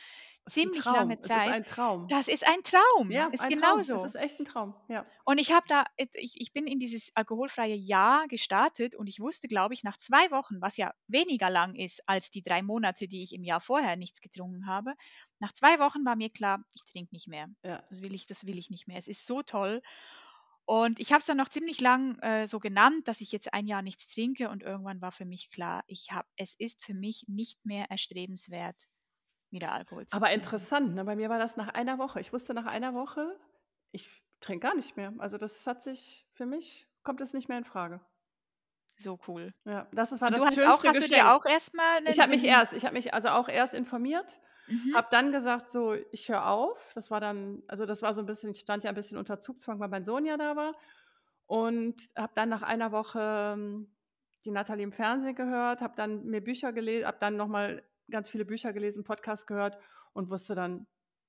ziemlich 0.49 0.85
lange 0.85 1.21
Zeit. 1.21 1.31
Das 1.39 1.47
ist 1.47 1.53
ein 1.53 1.65
Traum. 1.65 2.07
Das 2.09 2.29
ist 2.29 2.49
ein 2.49 2.63
Traum. 2.63 3.11
Ja, 3.11 3.29
ist 3.29 3.45
ein 3.45 3.51
genauso. 3.51 3.95
Traum. 3.95 4.03
Das 4.05 4.15
ist 4.15 4.21
echt 4.21 4.41
ein 4.41 4.45
Traum. 4.45 4.75
Ja. 4.89 5.05
Und 5.25 5.39
ich 5.39 5.53
habe 5.53 5.67
da, 5.69 5.85
ich, 5.97 6.41
ich 6.41 6.53
bin 6.53 6.67
in 6.67 6.81
dieses 6.81 7.13
alkoholfreie 7.15 7.77
Jahr 7.77 8.27
gestartet 8.29 8.95
und 8.95 9.07
ich 9.07 9.21
wusste, 9.21 9.49
glaube 9.49 9.75
ich, 9.75 9.85
nach 9.85 9.97
zwei 9.97 10.31
Wochen, 10.31 10.61
was 10.61 10.77
ja 10.77 10.95
weniger 11.07 11.51
lang 11.51 11.75
ist 11.75 12.09
als 12.09 12.31
die 12.31 12.43
drei 12.43 12.63
Monate, 12.63 13.07
die 13.07 13.23
ich 13.23 13.35
im 13.35 13.45
Jahr 13.45 13.61
vorher 13.61 13.97
nichts 13.97 14.21
getrunken 14.21 14.67
habe. 14.67 14.95
Nach 15.39 15.53
zwei 15.53 15.79
Wochen 15.79 16.05
war 16.05 16.17
mir 16.17 16.31
klar, 16.31 16.65
ich 16.75 16.85
trinke 16.85 17.15
nicht 17.15 17.29
mehr. 17.29 17.49
Ja. 17.63 17.83
Das 17.89 18.03
will 18.03 18.15
ich, 18.15 18.27
das 18.27 18.47
will 18.47 18.59
ich 18.59 18.71
nicht 18.71 18.89
mehr. 18.89 18.97
Es 18.97 19.09
ist 19.09 19.27
so 19.27 19.43
toll. 19.43 19.83
Und 20.69 20.99
ich 20.99 21.13
habe 21.13 21.21
es 21.21 21.27
dann 21.27 21.37
noch 21.37 21.49
ziemlich 21.49 21.81
lang 21.81 22.19
äh, 22.19 22.49
so 22.49 22.59
genannt, 22.59 23.07
dass 23.07 23.21
ich 23.21 23.31
jetzt 23.31 23.55
ein 23.55 23.69
Jahr 23.69 23.83
nichts 23.83 24.09
trinke 24.09 24.49
und 24.51 24.65
irgendwann 24.65 25.01
war 25.01 25.13
für 25.13 25.25
mich 25.25 25.49
klar, 25.51 25.85
ich 25.87 26.09
hab, 26.11 26.27
es 26.37 26.55
ist 26.59 26.85
für 26.85 26.93
mich 26.93 27.25
nicht 27.29 27.65
mehr 27.65 27.89
erstrebenswert, 27.89 28.75
wieder 29.51 29.71
Alkohol 29.71 30.07
zu 30.07 30.17
Aber 30.17 30.27
trinken. 30.27 30.43
interessant, 30.43 30.95
ne? 30.95 31.05
bei 31.05 31.15
mir 31.15 31.29
war 31.29 31.39
das 31.39 31.57
nach 31.57 31.69
einer 31.69 31.99
Woche. 31.99 32.21
Ich 32.21 32.33
wusste 32.33 32.53
nach 32.53 32.67
einer 32.67 32.95
Woche, 32.95 33.39
ich 33.93 34.11
trinke 34.41 34.67
gar 34.67 34.75
nicht 34.75 34.97
mehr. 34.97 35.15
Also 35.19 35.39
das 35.39 35.65
hat 35.69 35.85
sich, 35.85 36.27
für 36.33 36.47
mich 36.47 36.89
kommt 37.05 37.21
es 37.21 37.33
nicht 37.33 37.49
mehr 37.49 37.59
in 37.59 37.65
Frage. 37.65 38.01
So 38.99 39.21
cool. 39.29 39.53
Ja, 39.67 39.87
das 39.93 40.11
ist, 40.11 40.21
war 40.21 40.29
und 40.29 40.33
das 40.33 40.41
du 40.41 40.47
hast 40.47 40.55
schönste 40.57 40.73
auch, 40.73 40.85
hast 40.85 40.95
Geschenk. 40.95 41.11
du 41.11 41.15
dir 41.15 41.33
auch 41.33 41.47
erstmal... 41.47 42.05
Ich 42.09 42.19
habe 42.19 42.31
mich 42.31 42.43
erst, 42.43 42.73
ich 42.73 42.85
habe 42.85 42.95
mich 42.95 43.15
also 43.15 43.29
auch 43.29 43.49
erst 43.49 43.75
informiert 43.75 44.41
Mhm. 44.69 44.95
Habe 44.95 45.09
dann 45.11 45.33
gesagt, 45.33 45.71
so, 45.71 45.95
ich 46.13 46.29
höre 46.29 46.49
auf. 46.49 46.93
Das 46.95 47.11
war 47.11 47.21
dann, 47.21 47.63
also 47.69 47.87
das 47.87 48.03
war 48.03 48.13
so 48.15 48.23
ein 48.23 48.27
bisschen, 48.27 48.51
ich 48.51 48.61
stand 48.61 48.85
ja 48.85 48.91
ein 48.91 48.95
bisschen 48.97 49.19
unter 49.19 49.41
Zugzwang, 49.41 49.79
weil 49.81 49.89
mein 49.89 50.05
Sohn 50.05 50.25
ja 50.25 50.37
da 50.37 50.57
war. 50.57 50.75
Und 51.47 51.97
habe 52.17 52.33
dann 52.35 52.49
nach 52.49 52.63
einer 52.63 52.91
Woche 52.91 53.55
ähm, 53.55 53.95
die 54.45 54.51
Nathalie 54.51 54.85
im 54.85 54.93
Fernsehen 54.93 55.35
gehört, 55.35 55.81
habe 55.81 55.95
dann 55.97 56.25
mir 56.27 56.43
Bücher 56.43 56.73
gelesen, 56.73 57.07
habe 57.07 57.19
dann 57.21 57.37
nochmal 57.37 57.83
ganz 58.11 58.29
viele 58.29 58.45
Bücher 58.45 58.73
gelesen, 58.73 59.05
Podcast 59.05 59.47
gehört 59.47 59.79
und 60.13 60.31
wusste 60.31 60.55
dann, 60.55 60.87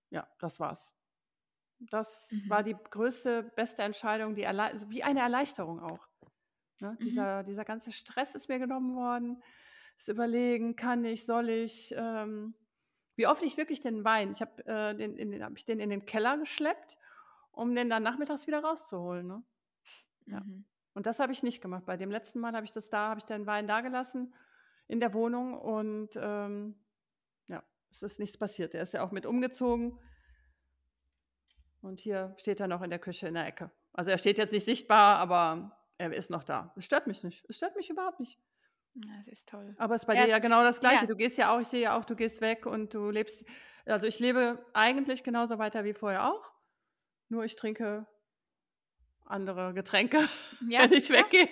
ja, 0.10 0.28
das 0.39 0.60
war's. 0.60 0.93
Das 1.80 2.32
mhm. 2.32 2.50
war 2.50 2.63
die 2.63 2.76
größte, 2.89 3.43
beste 3.56 3.84
Entscheidung, 3.84 4.36
die 4.36 4.47
also 4.47 4.89
wie 4.89 5.04
eine 5.04 5.19
Erleichterung 5.19 5.80
auch. 5.80 6.08
Ne? 6.80 6.91
Mhm. 6.91 6.97
Dieser, 7.04 7.43
dieser 7.43 7.65
ganze 7.65 7.91
Stress 7.91 8.36
ist 8.36 8.50
mir 8.50 8.60
genommen 8.60 8.95
worden. 8.95 9.43
Das 9.97 10.08
Überlegen, 10.08 10.76
kann 10.76 11.06
ich, 11.06 11.26
soll 11.26 11.50
ich, 11.50 11.93
ähm, 11.97 12.56
wie 13.18 13.28
oft 13.28 13.44
ich 13.44 13.58
wirklich 13.58 13.82
den 13.82 14.06
Wein, 14.06 14.32
ich 14.32 14.42
habe 14.42 14.66
äh, 14.66 14.96
den, 14.96 15.18
den, 15.18 15.44
hab 15.44 15.58
ich 15.58 15.66
den 15.66 15.80
in 15.80 15.90
den 15.90 16.06
Keller 16.06 16.38
geschleppt, 16.38 16.98
um 17.52 17.76
den 17.76 17.90
dann 17.90 18.04
nachmittags 18.04 18.48
wieder 18.48 18.64
rauszuholen. 18.64 19.28
Ne? 19.28 19.44
Ja. 20.28 20.40
Mhm. 20.40 20.66
Und 20.94 21.06
das 21.06 21.20
habe 21.20 21.32
ich 21.32 21.44
nicht 21.44 21.62
gemacht. 21.62 21.86
Bei 21.86 21.98
dem 21.98 22.10
letzten 22.10 22.40
Mal 22.40 22.54
habe 22.54 22.66
ich 22.66 22.72
das 22.72 22.90
da, 22.90 23.10
habe 23.10 23.20
ich 23.20 23.26
den 23.26 23.46
Wein 23.46 23.68
da 23.68 23.82
gelassen 23.82 24.34
in 24.88 25.00
der 25.00 25.14
Wohnung 25.14 25.58
und 25.58 26.10
ähm, 26.16 26.76
ja, 27.48 27.64
es 27.92 28.04
ist 28.04 28.20
nichts 28.20 28.38
passiert. 28.38 28.74
Er 28.74 28.84
ist 28.84 28.94
ja 28.94 29.04
auch 29.04 29.12
mit 29.12 29.26
umgezogen. 29.26 30.00
Und 31.82 32.00
hier 32.00 32.34
steht 32.38 32.60
er 32.60 32.68
noch 32.68 32.82
in 32.82 32.90
der 32.90 33.00
Küche 33.00 33.28
in 33.28 33.34
der 33.34 33.46
Ecke. 33.46 33.72
Also 33.94 34.12
er 34.12 34.18
steht 34.18 34.38
jetzt 34.38 34.54
nicht 34.54 34.66
sichtbar, 34.66 35.18
aber 35.18 35.78
er 35.98 36.14
ist 36.14 36.30
noch 36.30 36.44
da. 36.44 36.74
Es 36.76 36.86
stört 36.86 37.08
mich 37.08 37.24
nicht. 37.24 37.46
Es 37.50 37.58
stört 37.58 37.76
mich 37.76 37.90
überhaupt 37.90 38.20
nicht. 38.20 38.40
Das 39.06 39.28
ist 39.28 39.48
toll. 39.48 39.76
Aber 39.78 39.96
es 39.96 40.02
ist 40.02 40.06
bei 40.06 40.16
ja, 40.16 40.26
dir 40.26 40.32
ja 40.32 40.40
genau 40.40 40.64
das 40.64 40.80
Gleiche. 40.80 41.02
Ja. 41.02 41.08
Du 41.08 41.16
gehst 41.16 41.38
ja 41.38 41.56
auch, 41.56 41.60
ich 41.60 41.68
sehe 41.68 41.82
ja 41.82 41.98
auch, 41.98 42.06
du 42.06 42.16
gehst 42.16 42.42
weg 42.42 42.66
und 42.66 42.94
du 42.94 43.10
lebst, 43.10 43.46
also 43.86 44.08
ich 44.08 44.20
lebe 44.20 44.66
eigentlich 44.74 45.24
genauso 45.24 45.60
weiter 45.60 45.84
wie 45.84 45.94
vorher 45.94 46.32
auch. 46.32 46.52
Nur 47.30 47.44
ich 47.44 47.56
trinke 47.56 48.08
andere 49.26 49.74
Getränke, 49.74 50.28
ja, 50.68 50.82
wenn 50.90 50.94
ich 50.94 51.10
weggehe. 51.10 51.50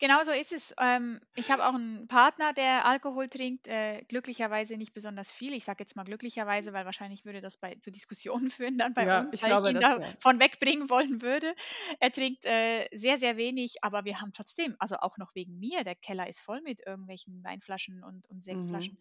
Genau 0.00 0.24
so 0.24 0.32
ist 0.32 0.52
es. 0.52 0.74
Ähm, 0.80 1.20
ich 1.34 1.50
habe 1.50 1.66
auch 1.66 1.74
einen 1.74 2.08
Partner, 2.08 2.54
der 2.54 2.86
Alkohol 2.86 3.28
trinkt, 3.28 3.68
äh, 3.68 4.02
glücklicherweise 4.08 4.78
nicht 4.78 4.94
besonders 4.94 5.30
viel. 5.30 5.52
Ich 5.52 5.64
sage 5.64 5.82
jetzt 5.82 5.94
mal 5.94 6.04
glücklicherweise, 6.04 6.72
weil 6.72 6.86
wahrscheinlich 6.86 7.26
würde 7.26 7.42
das 7.42 7.58
bei, 7.58 7.74
zu 7.74 7.90
Diskussionen 7.90 8.50
führen 8.50 8.78
dann 8.78 8.94
bei 8.94 9.04
ja, 9.04 9.20
uns, 9.20 9.34
ich 9.34 9.42
weil 9.42 9.50
glaube, 9.50 9.68
ich 9.68 9.74
ihn 9.74 9.80
davon 9.80 10.36
ja. 10.36 10.40
wegbringen 10.40 10.88
wollen 10.88 11.20
würde. 11.20 11.54
Er 12.00 12.10
trinkt 12.10 12.46
äh, 12.46 12.88
sehr, 12.92 13.18
sehr 13.18 13.36
wenig, 13.36 13.84
aber 13.84 14.06
wir 14.06 14.22
haben 14.22 14.32
trotzdem, 14.32 14.74
also 14.78 14.96
auch 14.96 15.18
noch 15.18 15.34
wegen 15.34 15.58
mir, 15.58 15.84
der 15.84 15.96
Keller 15.96 16.26
ist 16.28 16.40
voll 16.40 16.62
mit 16.62 16.80
irgendwelchen 16.86 17.44
Weinflaschen 17.44 18.02
und, 18.02 18.26
und 18.30 18.42
Sektflaschen. 18.42 18.94
Mhm. 18.94 18.98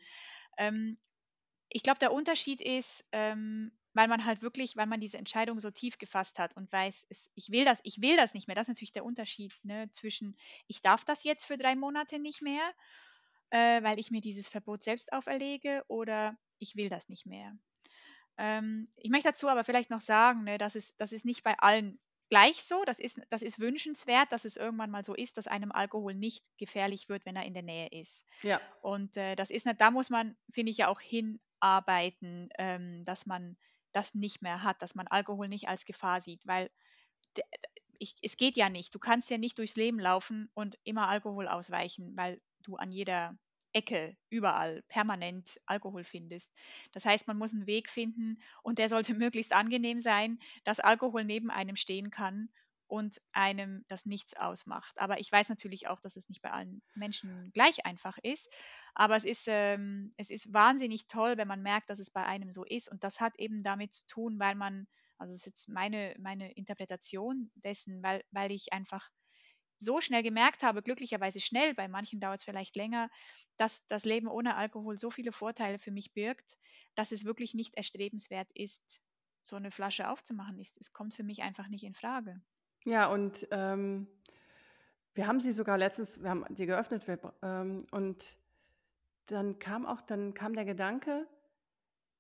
Ähm, 0.58 0.98
ich 1.70 1.84
glaube, 1.84 2.00
der 2.00 2.12
Unterschied 2.12 2.60
ist, 2.60 3.06
ähm, 3.14 3.72
weil 3.94 4.08
man 4.08 4.26
halt 4.26 4.42
wirklich, 4.42 4.76
weil 4.76 4.86
man 4.86 5.02
diese 5.02 5.18
Entscheidung 5.18 5.60
so 5.60 5.72
tief 5.72 5.98
gefasst 5.98 6.40
hat 6.40 6.56
und 6.56 6.72
weiß, 6.72 7.08
es, 7.10 7.32
ich 7.36 7.52
will 7.52 7.66
das, 7.66 7.80
ich 7.84 8.02
will 8.02 8.16
das 8.16 8.34
nicht 8.34 8.48
mehr. 8.48 8.56
Das 8.56 8.64
ist 8.64 8.70
natürlich 8.70 8.92
der 8.92 9.06
Unterschied 9.06 9.54
ne, 9.64 9.90
zwischen, 9.92 10.38
ich 10.68 10.82
darf 10.82 11.06
das 11.06 11.24
jetzt 11.24 11.46
für 11.46 11.58
drei 11.58 11.76
Monate 11.76 12.20
nicht 12.20 12.42
mehr, 12.42 12.62
äh, 13.50 13.82
weil 13.84 14.00
ich 14.00 14.12
mir 14.12 14.22
dieses 14.22 14.48
Verbot 14.48 14.84
selbst 14.84 15.12
auferlege, 15.14 15.84
oder 15.88 16.38
ich 16.60 16.76
will 16.76 16.90
das 16.90 17.10
nicht 17.10 17.26
mehr. 17.26 17.58
Ähm, 18.38 18.88
ich 18.96 19.10
möchte 19.10 19.30
dazu 19.30 19.48
aber 19.48 19.64
vielleicht 19.64 19.90
noch 19.90 20.02
sagen, 20.02 20.44
ne, 20.44 20.58
dass 20.58 20.76
es, 20.76 20.96
das 20.98 21.12
ist 21.12 21.26
nicht 21.26 21.44
bei 21.44 21.58
allen 21.58 22.00
gleich 22.30 22.64
so. 22.64 22.84
Das 22.86 23.00
ist, 23.00 23.22
das 23.30 23.42
ist 23.42 23.60
wünschenswert, 23.60 24.32
dass 24.32 24.46
es 24.46 24.56
irgendwann 24.56 24.92
mal 24.92 25.04
so 25.04 25.14
ist, 25.14 25.38
dass 25.38 25.48
einem 25.48 25.72
Alkohol 25.72 26.14
nicht 26.14 26.46
gefährlich 26.58 27.10
wird, 27.10 27.26
wenn 27.26 27.36
er 27.36 27.46
in 27.46 27.54
der 27.54 27.64
Nähe 27.64 27.88
ist. 27.88 28.24
Ja. 28.44 28.62
Und 28.82 29.18
äh, 29.18 29.36
das 29.36 29.50
ist, 29.50 29.68
da 29.78 29.92
muss 29.92 30.10
man, 30.10 30.38
finde 30.52 30.70
ich, 30.70 30.78
ja 30.78 30.88
auch 30.88 31.02
hinarbeiten, 31.02 32.50
ähm, 32.58 33.04
dass 33.04 33.26
man 33.26 33.58
das 33.92 34.14
nicht 34.14 34.42
mehr 34.42 34.64
hat, 34.64 34.82
dass 34.82 34.96
man 34.96 35.08
Alkohol 35.08 35.48
nicht 35.48 35.68
als 35.68 35.86
Gefahr 35.86 36.22
sieht, 36.22 36.46
weil 36.48 36.70
ich, 38.00 38.16
es 38.22 38.38
geht 38.38 38.58
ja 38.58 38.70
nicht. 38.70 38.96
Du 38.96 39.00
kannst 39.00 39.30
ja 39.30 39.38
nicht 39.38 39.58
durchs 39.58 39.76
Leben 39.76 40.00
laufen 40.00 40.50
und 40.54 40.78
immer 40.84 41.10
Alkohol 41.10 41.48
ausweichen, 41.48 42.16
weil 42.16 42.42
du 42.64 42.76
an 42.76 42.92
jeder 42.92 43.38
Ecke, 43.74 44.18
überall, 44.30 44.82
permanent 44.88 45.60
Alkohol 45.68 46.04
findest. 46.04 46.52
Das 46.92 47.06
heißt, 47.06 47.28
man 47.28 47.38
muss 47.38 47.54
einen 47.54 47.68
Weg 47.68 47.90
finden 47.90 48.42
und 48.64 48.80
der 48.80 48.90
sollte 48.90 49.14
möglichst 49.16 49.54
angenehm 49.54 50.00
sein, 50.00 50.40
dass 50.64 50.80
Alkohol 50.80 51.24
neben 51.24 51.52
einem 51.52 51.76
stehen 51.76 52.10
kann 52.10 52.50
und 52.90 53.22
einem 53.34 53.86
das 53.88 54.06
nichts 54.06 54.36
ausmacht. 54.36 55.00
Aber 55.00 55.20
ich 55.20 55.32
weiß 55.32 55.50
natürlich 55.50 55.88
auch, 55.88 56.02
dass 56.02 56.16
es 56.16 56.28
nicht 56.28 56.42
bei 56.42 56.52
allen 56.52 56.82
Menschen 56.96 57.52
gleich 57.54 57.86
einfach 57.86 58.18
ist. 58.24 58.50
Aber 58.96 59.16
es 59.16 59.26
ist, 59.26 59.46
ähm, 59.48 60.14
es 60.18 60.30
ist 60.32 60.54
wahnsinnig 60.54 61.08
toll, 61.08 61.38
wenn 61.38 61.48
man 61.48 61.62
merkt, 61.62 61.90
dass 61.90 62.00
es 62.00 62.10
bei 62.10 62.26
einem 62.26 62.52
so 62.52 62.66
ist. 62.66 62.90
Und 62.92 63.04
das 63.04 63.22
hat 63.22 63.38
eben 63.38 63.64
damit 63.64 63.94
zu 63.94 64.08
tun, 64.08 64.40
weil 64.40 64.56
man, 64.56 64.88
also 65.18 65.32
das 65.32 65.42
ist 65.42 65.46
jetzt 65.46 65.70
meine, 65.70 66.16
meine 66.20 66.52
Interpretation 66.54 67.52
dessen, 67.56 68.02
weil, 68.04 68.24
weil 68.32 68.52
ich 68.52 68.74
einfach 68.74 69.10
so 69.78 70.02
schnell 70.02 70.24
gemerkt 70.24 70.64
habe, 70.64 70.82
glücklicherweise 70.82 71.40
schnell, 71.40 71.74
bei 71.74 71.88
manchen 71.88 72.20
dauert 72.20 72.40
es 72.40 72.46
vielleicht 72.46 72.76
länger, 72.76 73.10
dass 73.58 73.86
das 73.88 74.04
Leben 74.04 74.28
ohne 74.28 74.56
Alkohol 74.56 74.98
so 74.98 75.12
viele 75.12 75.32
Vorteile 75.32 75.80
für 75.80 75.92
mich 75.92 76.14
birgt, 76.14 76.58
dass 76.96 77.12
es 77.12 77.24
wirklich 77.24 77.54
nicht 77.54 77.76
erstrebenswert 77.76 78.50
ist, 78.54 79.02
so 79.44 79.56
eine 79.56 79.72
Flasche 79.72 80.10
aufzumachen. 80.10 80.60
Es 80.60 80.92
kommt 80.94 81.14
für 81.14 81.24
mich 81.24 81.44
einfach 81.44 81.68
nicht 81.70 81.84
in 81.84 81.94
Frage. 81.94 82.42
Ja, 82.90 83.06
und 83.06 83.48
ähm, 83.52 84.08
wir 85.14 85.28
haben 85.28 85.40
sie 85.42 85.52
sogar 85.52 85.78
letztens, 85.78 86.24
wir 86.24 86.32
haben 86.32 86.44
die 86.50 86.66
geöffnet 86.66 87.04
ähm, 87.44 87.86
und 87.92 88.36
dann 89.28 89.60
kam 89.60 89.86
auch, 89.86 90.02
dann 90.02 90.34
kam 90.34 90.56
der 90.56 90.66
Gedanke, 90.66 91.28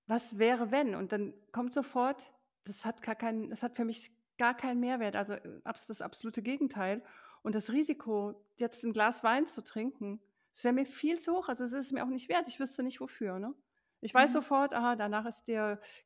was 0.05 0.37
wäre 0.37 0.69
wenn? 0.69 0.93
Und 0.93 1.11
dann 1.11 1.33
kommt 1.51 1.73
sofort, 1.73 2.31
das 2.65 2.85
hat 2.85 3.01
gar 3.01 3.15
keinen, 3.15 3.49
das 3.49 3.63
hat 3.63 3.75
für 3.75 3.83
mich 3.83 4.11
gar 4.37 4.55
keinen 4.55 4.79
Mehrwert, 4.79 5.15
also 5.15 5.33
äh, 5.33 5.59
das 5.63 6.01
absolute 6.03 6.43
Gegenteil. 6.43 7.01
Und 7.41 7.55
das 7.55 7.71
Risiko, 7.71 8.39
jetzt 8.57 8.83
ein 8.83 8.93
Glas 8.93 9.23
Wein 9.23 9.47
zu 9.47 9.63
trinken, 9.63 10.21
das 10.53 10.63
wäre 10.65 10.75
mir 10.75 10.85
viel 10.85 11.19
zu 11.19 11.33
hoch. 11.33 11.49
Also 11.49 11.63
es 11.63 11.73
ist 11.73 11.93
mir 11.93 12.03
auch 12.03 12.09
nicht 12.09 12.29
wert. 12.29 12.47
Ich 12.47 12.59
wüsste 12.59 12.83
nicht 12.83 13.01
wofür. 13.01 13.39
Ne? 13.39 13.55
Ich 14.01 14.13
weiß 14.13 14.29
mhm. 14.29 14.33
sofort, 14.33 14.75
aha, 14.75 14.95
danach 14.95 15.25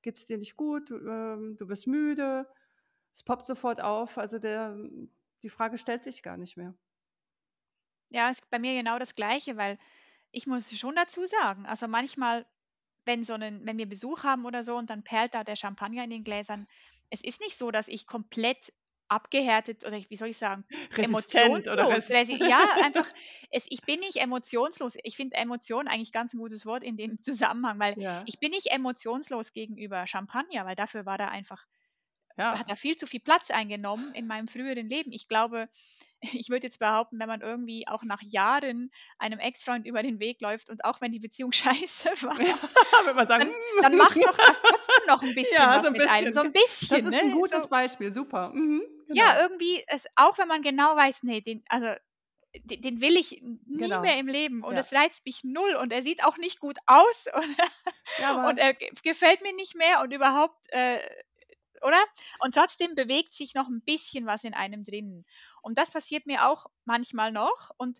geht 0.02 0.17
es 0.17 0.26
dir 0.26 0.38
nicht 0.38 0.56
gut, 0.56 0.89
du, 0.89 0.95
ähm, 0.99 1.58
du 1.58 1.67
bist 1.67 1.86
müde, 1.86 2.47
es 3.13 3.23
poppt 3.23 3.45
sofort 3.47 3.82
auf. 3.82 4.17
Also 4.17 4.39
der, 4.39 4.78
die 5.43 5.49
Frage 5.49 5.78
stellt 5.78 6.04
sich 6.04 6.23
gar 6.23 6.38
nicht 6.38 6.58
mehr. 6.58 6.76
Ja, 8.10 8.30
ist 8.30 8.49
bei 8.49 8.60
mir 8.60 8.73
genau 8.76 8.99
das 8.99 9.15
Gleiche, 9.15 9.58
weil 9.58 9.78
ich 10.32 10.47
muss 10.47 10.78
schon 10.78 10.95
dazu 10.95 11.26
sagen, 11.26 11.65
also 11.65 11.88
manchmal, 11.88 12.45
wenn 13.06 13.23
so 13.23 13.34
einen, 13.34 13.65
wenn 13.65 13.78
wir 13.78 13.89
Besuch 13.89 14.23
haben 14.23 14.45
oder 14.45 14.63
so 14.63 14.78
und 14.78 14.89
dann 14.89 15.04
perlt 15.04 15.34
da 15.34 15.43
der 15.43 15.56
Champagner 15.56 16.04
in 16.04 16.10
den 16.10 16.23
Gläsern, 16.23 16.67
es 17.10 17.21
ist 17.23 17.41
nicht 17.41 17.58
so, 17.58 17.71
dass 17.71 17.88
ich 17.88 18.08
komplett 18.08 18.73
abgehärtet 19.10 19.86
oder 19.86 19.99
wie 20.10 20.15
soll 20.15 20.30
ich 20.30 20.38
sagen, 20.38 20.65
Resistent 20.97 21.67
oder 21.67 21.88
emotionslos. 21.88 22.30
ja, 22.30 22.78
einfach, 22.82 23.08
es, 23.52 23.65
ich 23.69 23.84
bin 23.86 23.99
nicht 23.99 24.17
emotionslos. 24.17 24.97
Ich 25.04 25.15
finde 25.17 25.36
Emotion 25.38 25.88
eigentlich 25.88 26.12
ganz 26.12 26.34
ein 26.34 26.39
gutes 26.39 26.65
Wort 26.65 26.84
in 26.84 26.97
dem 26.97 27.17
Zusammenhang, 27.23 27.80
weil 27.80 27.95
Ja. 27.95 28.26
ich 28.26 28.39
bin 28.39 28.52
nicht 28.52 28.67
emotionslos 28.71 29.54
gegenüber 29.54 30.08
Champagner, 30.08 30.65
weil 30.65 30.76
dafür 30.76 31.06
war 31.06 31.17
da 31.17 31.28
einfach 31.28 31.65
Ja. 32.37 32.57
hat 32.57 32.69
er 32.69 32.75
viel 32.75 32.95
zu 32.95 33.05
viel 33.07 33.19
Platz 33.19 33.51
eingenommen 33.51 34.13
in 34.15 34.25
meinem 34.27 34.47
früheren 34.47 34.89
Leben. 34.89 35.11
Ich 35.11 35.27
glaube, 35.27 35.69
ich 36.21 36.49
würde 36.49 36.65
jetzt 36.67 36.79
behaupten, 36.79 37.19
wenn 37.19 37.27
man 37.27 37.41
irgendwie 37.41 37.87
auch 37.87 38.03
nach 38.03 38.21
Jahren 38.23 38.91
einem 39.19 39.39
Ex-Freund 39.39 39.85
über 39.85 40.01
den 40.03 40.19
Weg 40.19 40.41
läuft 40.41 40.69
und 40.69 40.83
auch 40.85 40.99
wenn 41.01 41.11
die 41.11 41.19
Beziehung 41.19 41.51
scheiße 41.53 42.09
war, 42.23 42.39
Ja, 42.41 42.55
man 43.13 43.27
sagen, 43.27 43.51
dann, 43.75 43.81
dann 43.81 43.97
macht 43.97 44.17
doch 44.17 44.37
das 44.37 44.61
trotzdem 44.61 45.05
noch 45.07 45.21
ein 45.21 45.35
bisschen 45.35 45.57
Ja, 45.57 45.75
was 45.75 45.81
so 45.83 45.87
ein 45.87 45.93
mit 45.93 46.07
einem. 46.09 46.31
So 46.31 46.41
ein 46.41 46.51
bisschen. 46.53 47.05
Das 47.05 47.13
ist 47.13 47.21
ein 47.21 47.29
ne? 47.29 47.35
gutes 47.35 47.63
so, 47.63 47.69
Beispiel, 47.69 48.13
super. 48.13 48.49
Mhm, 48.53 48.81
ja, 49.09 49.25
genau. 49.33 49.41
irgendwie, 49.47 49.83
es, 49.87 50.05
auch 50.15 50.37
wenn 50.37 50.47
man 50.47 50.61
genau 50.63 50.95
weiß, 50.95 51.23
nee, 51.23 51.41
den, 51.41 51.63
also 51.69 51.87
den, 52.65 52.81
den 52.81 53.01
will 53.01 53.17
ich 53.17 53.41
nie 53.41 53.79
Genau. 53.79 54.01
mehr 54.01 54.17
im 54.17 54.27
Leben 54.27 54.63
und 54.63 54.75
Ja. 54.75 54.79
es 54.79 54.93
reizt 54.93 55.25
mich 55.25 55.43
null 55.43 55.75
und 55.75 55.91
er 55.91 56.03
sieht 56.03 56.23
auch 56.23 56.37
nicht 56.37 56.59
gut 56.59 56.77
aus 56.85 57.25
und, 57.33 57.57
Ja, 58.21 58.47
und 58.47 58.57
er 58.59 58.73
ge- 58.75 58.91
gefällt 59.03 59.41
mir 59.41 59.53
nicht 59.55 59.75
mehr 59.75 60.01
und 60.01 60.11
überhaupt, 60.13 60.57
äh, 60.71 60.99
oder? 61.83 62.01
Und 62.39 62.55
trotzdem 62.55 62.95
bewegt 62.95 63.33
sich 63.33 63.53
noch 63.53 63.67
ein 63.67 63.81
bisschen 63.81 64.25
was 64.25 64.43
in 64.43 64.53
einem 64.53 64.83
drin. 64.83 65.25
Und 65.61 65.77
das 65.77 65.91
passiert 65.91 66.27
mir 66.27 66.47
auch 66.47 66.67
manchmal 66.85 67.31
noch. 67.31 67.71
Und 67.77 67.99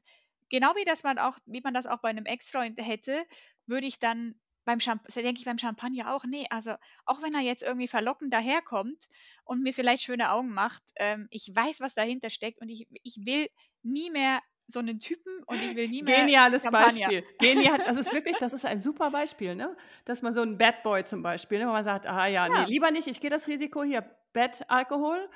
genau 0.50 0.74
wie 0.76 0.86
das 0.86 1.04
man 1.04 1.20
auch, 1.20 1.38
wie 1.46 1.62
man 1.62 1.74
das 1.74 1.88
auch 1.88 2.00
bei 2.00 2.10
einem 2.10 2.26
Ex-Freund 2.26 2.80
hätte, 2.80 3.26
würde 3.66 3.88
ich 3.88 4.00
dann 4.00 4.36
beim 4.66 4.80
Champ 4.80 5.06
denke 5.14 5.40
ich 5.40 5.46
beim 5.46 5.58
Champagner 5.58 6.16
auch, 6.16 6.24
nee, 6.24 6.46
also 6.50 6.76
auch 7.06 7.22
wenn 7.22 7.34
er 7.34 7.42
jetzt 7.42 7.64
irgendwie 7.64 7.88
verlockend 7.88 8.34
daherkommt 8.34 9.10
und 9.44 9.62
mir 9.62 9.74
vielleicht 9.74 10.04
schöne 10.04 10.32
Augen 10.32 10.54
macht, 10.54 10.84
ähm, 10.96 11.28
ich 11.32 11.54
weiß, 11.54 11.82
was 11.82 11.96
dahinter 11.96 12.30
steckt 12.30 12.62
und 12.62 12.70
ich, 12.70 12.88
ich 13.04 13.26
will 13.26 13.50
nie 13.82 14.10
mehr 14.10 14.42
so 14.74 14.80
einen 14.80 15.00
Typen 15.00 15.32
und 15.46 15.56
ich 15.62 15.76
will 15.76 15.88
nie 15.88 16.02
mehr 16.04 16.22
Geniales 16.22 16.64
Champagner. 16.64 17.08
Beispiel. 17.08 17.24
Genial, 17.40 17.78
das 17.86 17.96
ist 17.98 18.14
wirklich, 18.14 18.36
das 18.38 18.52
ist 18.54 18.66
ein 18.66 18.82
super 18.82 19.12
Beispiel, 19.12 19.56
ne? 19.56 19.78
Dass 20.06 20.22
man 20.22 20.34
so 20.34 20.42
ein 20.42 20.58
Bad 20.58 20.84
Boy 20.84 21.06
zum 21.06 21.22
Beispiel, 21.24 21.60
ne? 21.60 21.68
wo 21.68 21.72
man 21.72 21.84
sagt, 21.84 22.06
ah 22.08 22.28
ja, 22.28 22.48
Ja. 22.48 22.64
nee, 22.66 22.70
lieber 22.72 22.92
nicht, 22.92 23.08
ich 23.08 23.22
gehe 23.22 23.30
das 23.30 23.48
Risiko 23.48 23.84
hier, 23.84 24.02
Bad 24.34 24.66
Alkohol, 24.70 25.30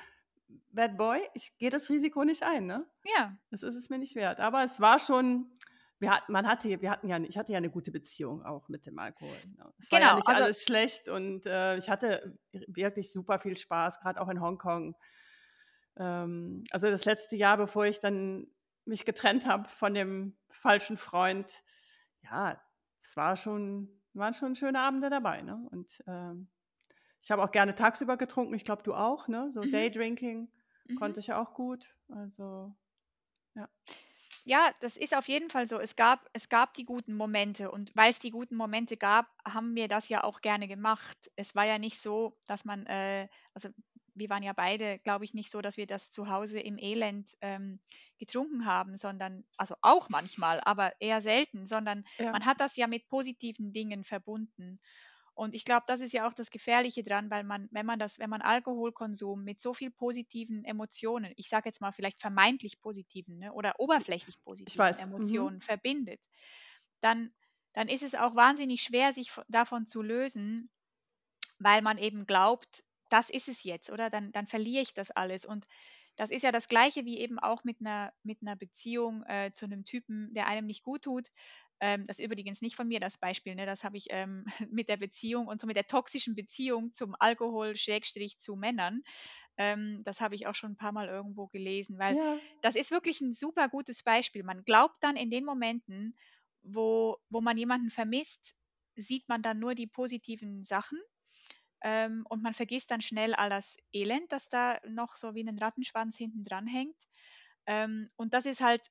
Bad 0.72 0.96
Boy, 0.98 1.20
ich 1.34 1.56
gehe 1.58 1.70
das 1.70 1.88
Risiko 1.88 2.24
nicht 2.24 2.42
ein, 2.42 2.66
ne? 2.66 2.84
Ja, 3.16 3.32
Das 3.50 3.62
ist 3.62 3.74
es 3.76 3.88
mir 3.88 3.98
nicht 3.98 4.14
wert. 4.16 4.40
Aber 4.40 4.62
es 4.64 4.80
war 4.80 4.98
schon, 4.98 5.46
wir 6.00 6.10
hatten, 6.10 6.32
man 6.32 6.46
hatte, 6.46 6.80
wir 6.80 6.90
hatten 6.90 7.08
ja, 7.08 7.18
ich 7.20 7.38
hatte 7.38 7.52
ja 7.52 7.58
eine 7.58 7.70
gute 7.70 7.90
Beziehung 7.90 8.44
auch 8.44 8.68
mit 8.68 8.86
dem 8.86 8.98
Alkohol. 8.98 9.36
Ne? 9.56 9.72
Es 9.78 9.90
war 9.90 9.98
ja 10.00 10.06
Genau, 10.06 10.16
nicht 10.16 10.28
also- 10.28 10.42
alles 10.42 10.62
schlecht 10.64 11.08
und 11.08 11.46
äh, 11.46 11.76
ich 11.76 11.88
hatte 11.88 12.38
wirklich 12.66 13.12
super 13.12 13.38
viel 13.38 13.56
Spaß, 13.56 14.00
gerade 14.00 14.20
auch 14.20 14.28
in 14.28 14.40
Hongkong. 14.40 14.94
Ähm, 15.96 16.64
also 16.70 16.88
das 16.90 17.04
letzte 17.04 17.36
Jahr, 17.36 17.56
bevor 17.56 17.86
ich 17.86 17.98
dann 18.00 18.46
mich 18.88 19.04
getrennt 19.04 19.46
habe 19.46 19.68
von 19.68 19.94
dem 19.94 20.36
falschen 20.50 20.96
Freund, 20.96 21.50
ja, 22.22 22.60
es 23.00 23.16
war 23.16 23.36
schon, 23.36 23.88
waren 24.14 24.34
schon 24.34 24.56
schöne 24.56 24.80
Abende 24.80 25.10
dabei. 25.10 25.42
Ne? 25.42 25.66
Und 25.70 26.02
ähm, 26.06 26.48
ich 27.20 27.30
habe 27.30 27.42
auch 27.42 27.52
gerne 27.52 27.74
tagsüber 27.74 28.16
getrunken, 28.16 28.54
ich 28.54 28.64
glaube, 28.64 28.82
du 28.82 28.94
auch, 28.94 29.28
ne? 29.28 29.50
So 29.52 29.60
Mhm. 29.60 29.72
Daydrinking 29.72 30.52
mhm. 30.88 30.96
konnte 30.96 31.20
ich 31.20 31.32
auch 31.32 31.54
gut. 31.54 31.94
Also 32.08 32.74
Ja, 34.44 34.72
das 34.80 34.96
ist 34.96 35.14
auf 35.14 35.28
jeden 35.28 35.50
Fall 35.50 35.68
so. 35.68 35.78
Es 35.78 35.94
gab, 35.94 36.26
es 36.32 36.48
gab 36.48 36.72
die 36.74 36.84
guten 36.84 37.14
Momente 37.14 37.70
und 37.70 37.94
weil 37.94 38.10
es 38.10 38.18
die 38.18 38.30
guten 38.30 38.56
Momente 38.56 38.96
gab, 38.96 39.26
haben 39.44 39.74
wir 39.74 39.88
das 39.88 40.08
ja 40.08 40.24
auch 40.24 40.40
gerne 40.40 40.68
gemacht. 40.68 41.18
Es 41.36 41.54
war 41.54 41.66
ja 41.66 41.78
nicht 41.78 42.00
so, 42.00 42.38
dass 42.46 42.64
man, 42.64 42.86
äh, 42.86 43.28
also 43.52 43.68
wir 44.18 44.30
waren 44.30 44.42
ja 44.42 44.52
beide, 44.52 44.98
glaube 45.00 45.24
ich, 45.24 45.34
nicht 45.34 45.50
so, 45.50 45.60
dass 45.60 45.76
wir 45.76 45.86
das 45.86 46.10
zu 46.10 46.28
Hause 46.28 46.60
im 46.60 46.78
Elend 46.78 47.36
ähm, 47.40 47.80
getrunken 48.18 48.66
haben, 48.66 48.96
sondern, 48.96 49.44
also 49.56 49.74
auch 49.80 50.08
manchmal, 50.08 50.60
aber 50.64 50.92
eher 51.00 51.22
selten, 51.22 51.66
sondern 51.66 52.04
ja. 52.18 52.32
man 52.32 52.44
hat 52.44 52.60
das 52.60 52.76
ja 52.76 52.86
mit 52.86 53.08
positiven 53.08 53.72
Dingen 53.72 54.04
verbunden. 54.04 54.80
Und 55.38 55.54
ich 55.54 55.64
glaube, 55.64 55.84
das 55.86 56.00
ist 56.00 56.12
ja 56.12 56.26
auch 56.26 56.34
das 56.34 56.50
Gefährliche 56.50 57.04
dran, 57.04 57.30
weil 57.30 57.44
man, 57.44 57.68
wenn 57.70 57.86
man 57.86 58.00
das, 58.00 58.18
wenn 58.18 58.28
man 58.28 58.42
Alkoholkonsum 58.42 59.44
mit 59.44 59.60
so 59.60 59.72
viel 59.72 59.92
positiven 59.92 60.64
Emotionen, 60.64 61.32
ich 61.36 61.48
sage 61.48 61.68
jetzt 61.68 61.80
mal 61.80 61.92
vielleicht 61.92 62.20
vermeintlich 62.20 62.80
positiven 62.80 63.38
ne, 63.38 63.52
oder 63.52 63.78
oberflächlich 63.78 64.42
positiven 64.42 64.84
mhm. 64.84 65.14
Emotionen 65.14 65.60
verbindet, 65.60 66.20
dann, 67.00 67.32
dann 67.72 67.86
ist 67.86 68.02
es 68.02 68.16
auch 68.16 68.34
wahnsinnig 68.34 68.82
schwer, 68.82 69.12
sich 69.12 69.30
davon 69.46 69.86
zu 69.86 70.02
lösen, 70.02 70.70
weil 71.60 71.82
man 71.82 71.98
eben 71.98 72.26
glaubt, 72.26 72.82
das 73.08 73.30
ist 73.30 73.48
es 73.48 73.64
jetzt, 73.64 73.90
oder? 73.90 74.10
Dann, 74.10 74.32
dann 74.32 74.46
verliere 74.46 74.82
ich 74.82 74.94
das 74.94 75.10
alles. 75.10 75.44
Und 75.44 75.66
das 76.16 76.30
ist 76.30 76.42
ja 76.42 76.52
das 76.52 76.68
Gleiche 76.68 77.04
wie 77.04 77.18
eben 77.18 77.38
auch 77.38 77.64
mit 77.64 77.80
einer, 77.80 78.12
mit 78.22 78.42
einer 78.42 78.56
Beziehung 78.56 79.22
äh, 79.24 79.52
zu 79.54 79.66
einem 79.66 79.84
Typen, 79.84 80.34
der 80.34 80.46
einem 80.48 80.66
nicht 80.66 80.82
gut 80.82 81.02
tut. 81.02 81.28
Ähm, 81.80 82.04
das 82.06 82.18
ist 82.18 82.24
übrigens 82.24 82.60
nicht 82.60 82.74
von 82.74 82.88
mir 82.88 82.98
das 82.98 83.18
Beispiel, 83.18 83.54
ne? 83.54 83.64
das 83.64 83.84
habe 83.84 83.96
ich 83.96 84.06
ähm, 84.10 84.44
mit 84.70 84.88
der 84.88 84.96
Beziehung 84.96 85.46
und 85.46 85.60
so 85.60 85.66
mit 85.66 85.76
der 85.76 85.86
toxischen 85.86 86.34
Beziehung 86.34 86.92
zum 86.92 87.14
Alkohol, 87.18 87.76
Schrägstrich 87.76 88.38
zu 88.40 88.56
Männern. 88.56 89.02
Ähm, 89.56 90.00
das 90.04 90.20
habe 90.20 90.34
ich 90.34 90.48
auch 90.48 90.56
schon 90.56 90.72
ein 90.72 90.76
paar 90.76 90.92
Mal 90.92 91.08
irgendwo 91.08 91.46
gelesen, 91.46 91.98
weil 91.98 92.16
ja. 92.16 92.36
das 92.62 92.74
ist 92.74 92.90
wirklich 92.90 93.20
ein 93.20 93.32
super 93.32 93.68
gutes 93.68 94.02
Beispiel. 94.02 94.42
Man 94.42 94.64
glaubt 94.64 94.96
dann 95.00 95.16
in 95.16 95.30
den 95.30 95.44
Momenten, 95.44 96.16
wo, 96.62 97.16
wo 97.28 97.40
man 97.40 97.56
jemanden 97.56 97.90
vermisst, 97.90 98.56
sieht 98.96 99.28
man 99.28 99.42
dann 99.42 99.60
nur 99.60 99.76
die 99.76 99.86
positiven 99.86 100.64
Sachen 100.64 100.98
ähm, 101.82 102.24
und 102.28 102.42
man 102.42 102.54
vergisst 102.54 102.90
dann 102.90 103.00
schnell 103.00 103.34
all 103.34 103.50
das 103.50 103.76
Elend, 103.92 104.32
das 104.32 104.48
da 104.48 104.80
noch 104.88 105.16
so 105.16 105.34
wie 105.34 105.46
ein 105.46 105.58
Rattenschwanz 105.58 106.16
hinten 106.16 106.44
dran 106.44 106.66
hängt. 106.66 106.96
Ähm, 107.66 108.08
und 108.16 108.34
das 108.34 108.46
ist 108.46 108.60
halt 108.60 108.82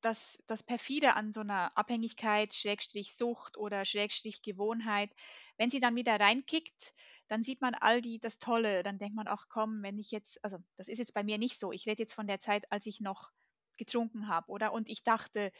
das, 0.00 0.38
das 0.46 0.62
perfide 0.62 1.14
an 1.14 1.32
so 1.32 1.40
einer 1.40 1.76
Abhängigkeit, 1.76 2.54
Schrägstrich 2.54 3.16
Sucht 3.16 3.56
oder 3.56 3.84
Schrägstrich 3.84 4.42
Gewohnheit. 4.42 5.10
Wenn 5.56 5.70
sie 5.70 5.80
dann 5.80 5.96
wieder 5.96 6.18
reinkickt, 6.20 6.94
dann 7.26 7.42
sieht 7.42 7.60
man 7.60 7.74
all 7.74 8.00
die, 8.00 8.20
das 8.20 8.38
Tolle. 8.38 8.82
Dann 8.82 8.98
denkt 8.98 9.16
man 9.16 9.28
auch, 9.28 9.46
komm, 9.48 9.82
wenn 9.82 9.98
ich 9.98 10.10
jetzt, 10.10 10.42
also 10.44 10.58
das 10.76 10.88
ist 10.88 10.98
jetzt 10.98 11.14
bei 11.14 11.24
mir 11.24 11.38
nicht 11.38 11.58
so. 11.58 11.72
Ich 11.72 11.86
rede 11.86 12.02
jetzt 12.02 12.14
von 12.14 12.26
der 12.26 12.40
Zeit, 12.40 12.70
als 12.70 12.86
ich 12.86 13.00
noch 13.00 13.30
getrunken 13.76 14.28
habe, 14.28 14.50
oder? 14.50 14.72
Und 14.72 14.88
ich 14.88 15.02
dachte, 15.02 15.52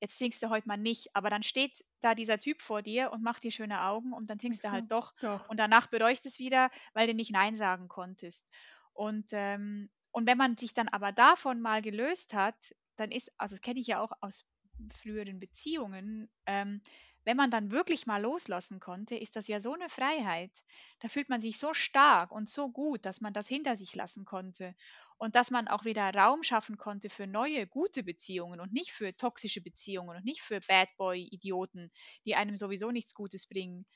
jetzt 0.00 0.18
trinkst 0.18 0.42
du 0.42 0.50
heute 0.50 0.68
mal 0.68 0.76
nicht. 0.76 1.14
Aber 1.14 1.30
dann 1.30 1.42
steht 1.42 1.84
da 2.00 2.14
dieser 2.14 2.38
Typ 2.38 2.62
vor 2.62 2.82
dir 2.82 3.12
und 3.12 3.22
macht 3.22 3.42
dir 3.44 3.50
schöne 3.50 3.82
Augen 3.82 4.12
und 4.12 4.28
dann 4.30 4.38
trinkst 4.38 4.64
Ach 4.64 4.68
du 4.68 4.70
halt 4.70 4.88
so, 4.88 4.88
doch. 4.88 5.12
doch. 5.20 5.48
Und 5.48 5.58
danach 5.58 5.86
bereust 5.88 6.26
es 6.26 6.38
wieder, 6.38 6.70
weil 6.92 7.06
du 7.06 7.14
nicht 7.14 7.30
Nein 7.32 7.56
sagen 7.56 7.88
konntest. 7.88 8.48
Und, 8.92 9.26
ähm, 9.32 9.90
und 10.12 10.26
wenn 10.26 10.38
man 10.38 10.56
sich 10.56 10.74
dann 10.74 10.88
aber 10.88 11.12
davon 11.12 11.60
mal 11.60 11.82
gelöst 11.82 12.34
hat, 12.34 12.74
dann 12.96 13.10
ist, 13.10 13.32
also 13.38 13.54
das 13.54 13.62
kenne 13.62 13.80
ich 13.80 13.88
ja 13.88 14.00
auch 14.00 14.12
aus 14.20 14.46
früheren 14.92 15.40
Beziehungen, 15.40 16.30
ähm, 16.46 16.80
wenn 17.24 17.36
man 17.36 17.50
dann 17.50 17.70
wirklich 17.70 18.06
mal 18.06 18.20
loslassen 18.22 18.80
konnte, 18.80 19.16
ist 19.16 19.36
das 19.36 19.48
ja 19.48 19.60
so 19.60 19.72
eine 19.74 19.88
Freiheit. 19.88 20.52
Da 21.00 21.08
fühlt 21.08 21.28
man 21.28 21.40
sich 21.40 21.58
so 21.58 21.74
stark 21.74 22.30
und 22.30 22.48
so 22.48 22.70
gut, 22.70 23.04
dass 23.06 23.20
man 23.20 23.32
das 23.32 23.48
hinter 23.48 23.76
sich 23.76 23.94
lassen 23.94 24.24
konnte 24.24 24.74
und 25.18 25.34
dass 25.34 25.50
man 25.50 25.68
auch 25.68 25.84
wieder 25.84 26.12
Raum 26.14 26.42
schaffen 26.42 26.76
konnte 26.76 27.10
für 27.10 27.26
neue, 27.26 27.66
gute 27.66 28.02
Beziehungen 28.02 28.60
und 28.60 28.72
nicht 28.72 28.92
für 28.92 29.16
toxische 29.16 29.60
Beziehungen 29.60 30.16
und 30.16 30.24
nicht 30.24 30.42
für 30.42 30.60
Bad 30.60 30.88
Boy-Idioten, 30.96 31.90
die 32.24 32.34
einem 32.34 32.56
sowieso 32.56 32.90
nichts 32.90 33.14
Gutes 33.14 33.46
bringen. 33.46 33.86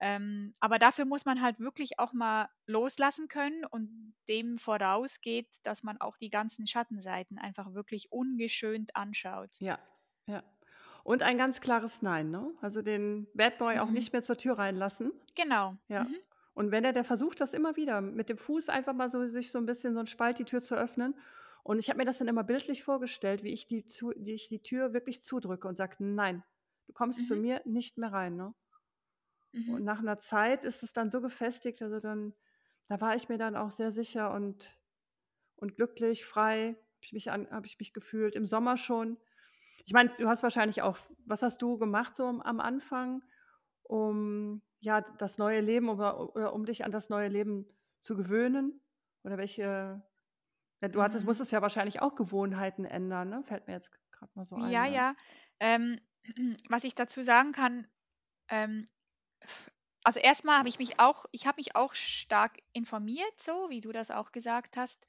Ähm, 0.00 0.54
aber 0.60 0.78
dafür 0.78 1.04
muss 1.06 1.24
man 1.24 1.40
halt 1.42 1.60
wirklich 1.60 1.98
auch 1.98 2.12
mal 2.12 2.48
loslassen 2.66 3.28
können 3.28 3.64
und 3.64 4.14
dem 4.28 4.58
vorausgeht, 4.58 5.48
dass 5.62 5.82
man 5.82 6.00
auch 6.00 6.16
die 6.18 6.30
ganzen 6.30 6.66
Schattenseiten 6.66 7.38
einfach 7.38 7.72
wirklich 7.74 8.10
ungeschönt 8.12 8.96
anschaut. 8.96 9.50
Ja, 9.60 9.78
ja. 10.26 10.42
Und 11.04 11.22
ein 11.22 11.36
ganz 11.38 11.60
klares 11.60 12.00
Nein, 12.02 12.30
ne? 12.30 12.52
Also 12.60 12.80
den 12.82 13.26
Bad 13.34 13.58
Boy 13.58 13.78
auch 13.78 13.88
Mhm. 13.88 13.94
nicht 13.94 14.12
mehr 14.12 14.22
zur 14.22 14.36
Tür 14.36 14.58
reinlassen. 14.58 15.12
Genau. 15.34 15.74
Ja. 15.88 16.04
Mhm. 16.04 16.16
Und 16.54 16.70
wenn 16.70 16.84
er, 16.84 16.92
der 16.92 17.04
versucht 17.04 17.40
das 17.40 17.54
immer 17.54 17.76
wieder, 17.76 18.00
mit 18.00 18.28
dem 18.28 18.38
Fuß 18.38 18.68
einfach 18.68 18.92
mal 18.92 19.10
so 19.10 19.26
sich 19.26 19.50
so 19.50 19.58
ein 19.58 19.66
bisschen 19.66 19.94
so 19.94 20.00
ein 20.00 20.06
Spalt 20.06 20.38
die 20.38 20.44
Tür 20.44 20.62
zu 20.62 20.74
öffnen. 20.76 21.14
Und 21.64 21.78
ich 21.78 21.88
habe 21.88 21.98
mir 21.98 22.04
das 22.04 22.18
dann 22.18 22.28
immer 22.28 22.44
bildlich 22.44 22.82
vorgestellt, 22.84 23.42
wie 23.42 23.52
ich 23.52 23.66
die, 23.66 23.84
zu, 23.84 24.12
die, 24.16 24.34
ich 24.34 24.48
die 24.48 24.62
Tür 24.62 24.92
wirklich 24.92 25.22
zudrücke 25.24 25.66
und 25.66 25.76
sage, 25.76 25.96
nein, 25.98 26.42
du 26.86 26.92
kommst 26.92 27.26
zu 27.26 27.36
Mhm. 27.36 27.42
mir 27.42 27.62
nicht 27.64 27.98
mehr 27.98 28.12
rein. 28.12 28.36
Ne? 28.36 28.54
Und 29.54 29.80
Mhm. 29.80 29.84
nach 29.84 29.98
einer 30.00 30.18
Zeit 30.18 30.64
ist 30.64 30.82
es 30.82 30.92
dann 30.92 31.10
so 31.10 31.20
gefestigt, 31.20 31.82
also 31.82 32.00
dann, 32.00 32.34
da 32.88 33.00
war 33.00 33.14
ich 33.14 33.28
mir 33.28 33.38
dann 33.38 33.56
auch 33.56 33.70
sehr 33.70 33.92
sicher 33.92 34.32
und, 34.34 34.78
und 35.56 35.76
glücklich, 35.76 36.24
frei, 36.24 36.76
habe 36.96 37.04
ich, 37.04 37.12
mich 37.12 37.30
an- 37.30 37.48
hab 37.50 37.64
ich 37.66 37.78
mich 37.78 37.92
gefühlt. 37.92 38.34
Im 38.36 38.46
Sommer 38.46 38.76
schon. 38.76 39.16
Ich 39.84 39.92
meine, 39.92 40.10
du 40.18 40.28
hast 40.28 40.42
wahrscheinlich 40.42 40.82
auch, 40.82 40.98
was 41.26 41.42
hast 41.42 41.60
du 41.62 41.78
gemacht 41.78 42.16
so 42.16 42.26
am, 42.26 42.60
Anfang, 42.60 43.22
um 43.82 44.62
ja 44.80 45.00
das 45.00 45.38
neue 45.38 45.60
Leben 45.60 45.88
oder, 45.88 46.34
oder 46.34 46.52
um 46.54 46.64
dich 46.66 46.84
an 46.84 46.92
das 46.92 47.08
neue 47.08 47.28
Leben 47.28 47.66
zu 48.00 48.16
gewöhnen? 48.16 48.80
Oder 49.24 49.38
welche, 49.38 50.02
ja, 50.82 50.88
du 50.88 51.02
hattest, 51.02 51.24
Mhm. 51.24 51.26
musstest 51.26 51.52
ja 51.52 51.62
wahrscheinlich 51.62 52.02
auch 52.02 52.16
Gewohnheiten 52.16 52.84
ändern, 52.84 53.30
ne? 53.30 53.44
Fällt 53.44 53.68
mir 53.68 53.74
jetzt 53.74 53.92
gerade 54.12 54.32
mal 54.34 54.44
so 54.46 54.56
ein. 54.58 54.80
Ja, 54.80 54.86
ja. 54.86 55.14
Ähm, 55.60 55.98
was 56.68 56.84
ich 56.84 56.94
dazu 56.94 57.22
sagen 57.22 57.52
kann, 57.52 57.86
ähm, 58.48 58.86
also 60.04 60.18
erstmal 60.20 60.58
habe 60.58 60.68
ich 60.68 60.78
mich 60.78 60.98
auch, 60.98 61.26
ich 61.32 61.46
habe 61.46 61.58
mich 61.58 61.76
auch 61.76 61.94
stark 61.94 62.58
informiert, 62.72 63.38
so 63.38 63.70
wie 63.70 63.80
du 63.80 63.92
das 63.92 64.10
auch 64.10 64.32
gesagt 64.32 64.76
hast. 64.76 65.06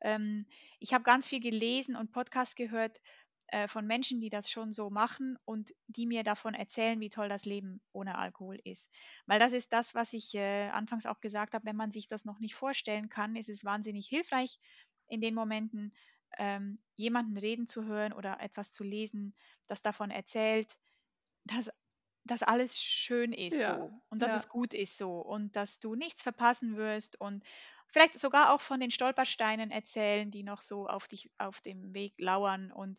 Ähm, 0.00 0.46
ich 0.80 0.92
habe 0.94 1.04
ganz 1.04 1.28
viel 1.28 1.40
gelesen 1.40 1.96
und 1.96 2.12
Podcasts 2.12 2.54
gehört 2.54 3.00
äh, 3.48 3.68
von 3.68 3.86
Menschen, 3.86 4.20
die 4.20 4.28
das 4.28 4.50
schon 4.50 4.72
so 4.72 4.90
machen 4.90 5.38
und 5.44 5.74
die 5.86 6.06
mir 6.06 6.22
davon 6.22 6.54
erzählen, 6.54 7.00
wie 7.00 7.10
toll 7.10 7.28
das 7.28 7.44
Leben 7.44 7.82
ohne 7.92 8.16
Alkohol 8.18 8.58
ist. 8.64 8.90
Weil 9.26 9.38
das 9.40 9.52
ist 9.52 9.72
das, 9.72 9.94
was 9.94 10.12
ich 10.12 10.34
äh, 10.34 10.68
anfangs 10.70 11.06
auch 11.06 11.20
gesagt 11.20 11.54
habe, 11.54 11.66
wenn 11.66 11.76
man 11.76 11.90
sich 11.92 12.08
das 12.08 12.24
noch 12.24 12.40
nicht 12.40 12.54
vorstellen 12.54 13.08
kann, 13.08 13.36
ist 13.36 13.48
es 13.48 13.64
wahnsinnig 13.64 14.06
hilfreich 14.08 14.58
in 15.06 15.20
den 15.20 15.34
Momenten, 15.34 15.94
ähm, 16.38 16.82
jemanden 16.94 17.36
reden 17.38 17.66
zu 17.66 17.84
hören 17.84 18.12
oder 18.12 18.40
etwas 18.40 18.72
zu 18.72 18.82
lesen, 18.84 19.34
das 19.68 19.82
davon 19.82 20.10
erzählt, 20.10 20.78
dass, 21.44 21.70
dass 22.24 22.42
alles 22.42 22.80
schön 22.80 23.32
ist 23.32 23.64
Ja, 23.64 23.64
so 23.64 24.02
und 24.10 24.22
dass 24.22 24.32
ja. 24.32 24.34
es 24.34 24.48
gut 24.48 24.74
ist 24.74 24.96
so 24.98 25.20
und 25.20 25.56
dass 25.56 25.78
du 25.80 25.94
nichts 25.94 26.22
verpassen 26.22 26.76
wirst 26.76 27.20
und 27.20 27.44
vielleicht 27.94 28.18
sogar 28.18 28.52
auch 28.52 28.60
von 28.60 28.80
den 28.80 28.90
Stolpersteinen 28.90 29.70
erzählen, 29.70 30.30
die 30.30 30.42
noch 30.42 30.60
so 30.60 30.88
auf 30.88 31.06
dich 31.06 31.30
auf 31.38 31.60
dem 31.60 31.94
Weg 31.94 32.14
lauern 32.18 32.72
und 32.72 32.98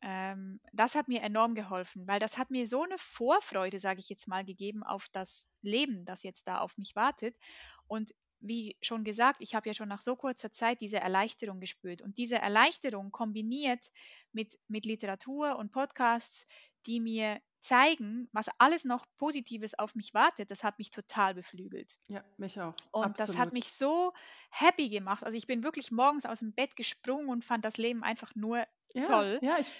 ähm, 0.00 0.60
das 0.72 0.94
hat 0.94 1.08
mir 1.08 1.22
enorm 1.22 1.54
geholfen, 1.54 2.06
weil 2.06 2.18
das 2.18 2.38
hat 2.38 2.50
mir 2.50 2.66
so 2.66 2.82
eine 2.82 2.96
Vorfreude, 2.98 3.78
sage 3.78 4.00
ich 4.00 4.08
jetzt 4.08 4.26
mal, 4.26 4.44
gegeben 4.44 4.82
auf 4.82 5.08
das 5.12 5.46
Leben, 5.62 6.04
das 6.04 6.22
jetzt 6.22 6.46
da 6.48 6.58
auf 6.58 6.76
mich 6.78 6.96
wartet. 6.96 7.36
Und 7.86 8.14
wie 8.40 8.76
schon 8.82 9.04
gesagt, 9.04 9.40
ich 9.40 9.54
habe 9.54 9.68
ja 9.68 9.74
schon 9.74 9.88
nach 9.88 10.02
so 10.02 10.16
kurzer 10.16 10.52
Zeit 10.52 10.82
diese 10.82 11.00
Erleichterung 11.00 11.60
gespürt. 11.60 12.02
Und 12.02 12.18
diese 12.18 12.36
Erleichterung 12.36 13.12
kombiniert 13.12 13.90
mit, 14.32 14.58
mit 14.68 14.84
Literatur 14.84 15.56
und 15.56 15.72
Podcasts, 15.72 16.46
die 16.86 17.00
mir 17.00 17.40
zeigen, 17.64 18.28
was 18.32 18.48
alles 18.58 18.84
noch 18.84 19.06
Positives 19.16 19.78
auf 19.78 19.94
mich 19.94 20.12
wartet, 20.12 20.50
das 20.50 20.62
hat 20.62 20.78
mich 20.78 20.90
total 20.90 21.34
beflügelt. 21.34 21.98
Ja, 22.08 22.22
mich 22.36 22.60
auch. 22.60 22.74
Und 22.92 23.18
das 23.18 23.30
hat 23.30 23.48
Absolut. 23.48 23.52
mich 23.54 23.72
so 23.72 24.12
happy 24.50 24.90
gemacht. 24.90 25.24
Also 25.24 25.36
ich 25.36 25.46
bin 25.46 25.64
wirklich 25.64 25.90
morgens 25.90 26.26
aus 26.26 26.40
dem 26.40 26.52
Bett 26.52 26.76
gesprungen 26.76 27.28
und 27.28 27.44
fand 27.44 27.64
das 27.64 27.78
Leben 27.78 28.04
einfach 28.04 28.34
nur 28.34 28.64
ja, 28.92 29.04
toll. 29.04 29.38
Ja, 29.42 29.58
ich, 29.58 29.70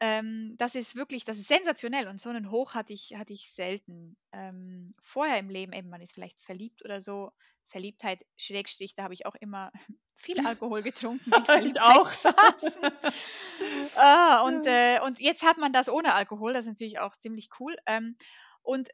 Ähm, 0.00 0.54
das 0.58 0.74
ist 0.74 0.96
wirklich, 0.96 1.24
das 1.24 1.38
ist 1.38 1.48
sensationell 1.48 2.08
und 2.08 2.20
so 2.20 2.28
einen 2.28 2.50
Hoch 2.50 2.74
hatte 2.74 2.92
ich, 2.92 3.14
hatte 3.16 3.32
ich 3.32 3.50
selten. 3.50 4.16
Ähm, 4.32 4.94
vorher 5.02 5.38
im 5.38 5.50
Leben, 5.50 5.72
eben 5.72 5.88
man 5.88 6.02
ist 6.02 6.14
vielleicht 6.14 6.40
verliebt 6.40 6.84
oder 6.84 7.00
so. 7.00 7.32
Verliebtheit, 7.68 8.24
Schrägstrich, 8.36 8.94
da 8.94 9.04
habe 9.04 9.14
ich 9.14 9.26
auch 9.26 9.34
immer 9.36 9.72
viel 10.16 10.46
Alkohol 10.46 10.82
getrunken 10.82 11.32
ich 11.64 11.80
auch. 11.80 12.10
Ah, 13.96 14.42
und, 14.46 14.66
äh, 14.66 15.00
und 15.04 15.20
jetzt 15.20 15.44
hat 15.44 15.58
man 15.58 15.72
das 15.72 15.88
ohne 15.88 16.14
Alkohol, 16.14 16.52
das 16.52 16.66
ist 16.66 16.72
natürlich 16.72 16.98
auch 16.98 17.16
ziemlich 17.16 17.48
cool. 17.60 17.76
Ähm, 17.86 18.16
und 18.62 18.88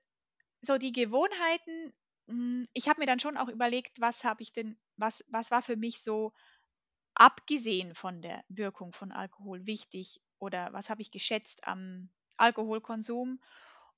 so 0.62 0.78
die 0.78 0.92
Gewohnheiten, 0.92 1.92
mh, 2.26 2.64
ich 2.74 2.88
habe 2.88 3.00
mir 3.00 3.06
dann 3.06 3.20
schon 3.20 3.36
auch 3.36 3.48
überlegt, 3.48 4.00
was 4.00 4.24
habe 4.24 4.42
ich 4.42 4.52
denn, 4.52 4.78
was, 4.96 5.24
was 5.28 5.50
war 5.50 5.62
für 5.62 5.76
mich 5.76 6.02
so 6.02 6.32
abgesehen 7.14 7.94
von 7.94 8.22
der 8.22 8.44
Wirkung 8.48 8.92
von 8.92 9.12
Alkohol 9.12 9.66
wichtig 9.66 10.20
oder 10.40 10.72
was 10.72 10.90
habe 10.90 11.02
ich 11.02 11.10
geschätzt 11.12 11.66
am 11.68 12.10
Alkoholkonsum 12.38 13.40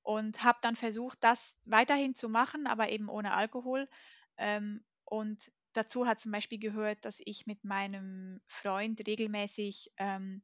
und 0.03 0.43
habe 0.45 0.59
dann 0.63 0.77
versucht, 0.77 1.23
das 1.25 1.57
weiterhin 1.65 2.15
zu 2.15 2.29
machen, 2.29 2.67
aber 2.67 2.89
eben 2.91 3.09
ohne 3.09 3.35
Alkohol. 3.35 3.89
Ähm, 4.37 4.85
und 5.05 5.53
dazu 5.75 6.07
hat 6.07 6.21
zum 6.21 6.33
Beispiel 6.33 6.59
gehört, 6.59 7.05
dass 7.05 7.21
ich 7.25 7.47
mit 7.47 7.65
meinem 7.65 8.41
Freund 8.47 9.07
regelmäßig 9.07 9.93
ähm, 9.99 10.43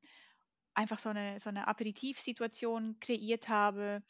einfach 0.74 0.98
so 0.98 1.08
eine, 1.08 1.40
so 1.40 1.48
eine 1.48 1.66
Aperitivsituation 1.68 3.00
kreiert 3.00 3.48
habe 3.48 4.02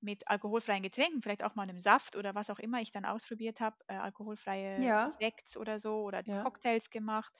mit 0.00 0.28
alkoholfreien 0.28 0.82
Getränken, 0.82 1.22
vielleicht 1.22 1.42
auch 1.44 1.54
mal 1.54 1.62
einem 1.62 1.78
Saft 1.78 2.16
oder 2.16 2.34
was 2.34 2.50
auch 2.50 2.58
immer 2.58 2.80
ich 2.80 2.92
dann 2.92 3.04
ausprobiert 3.06 3.60
habe, 3.60 3.76
äh, 3.88 3.94
alkoholfreie 3.96 4.86
Ja, 4.86 5.00
Sekts 5.04 5.56
oder 5.56 5.78
so 5.78 6.02
oder 6.02 6.24
ja. 6.24 6.40
Cocktails 6.40 6.90
gemacht. 6.90 7.34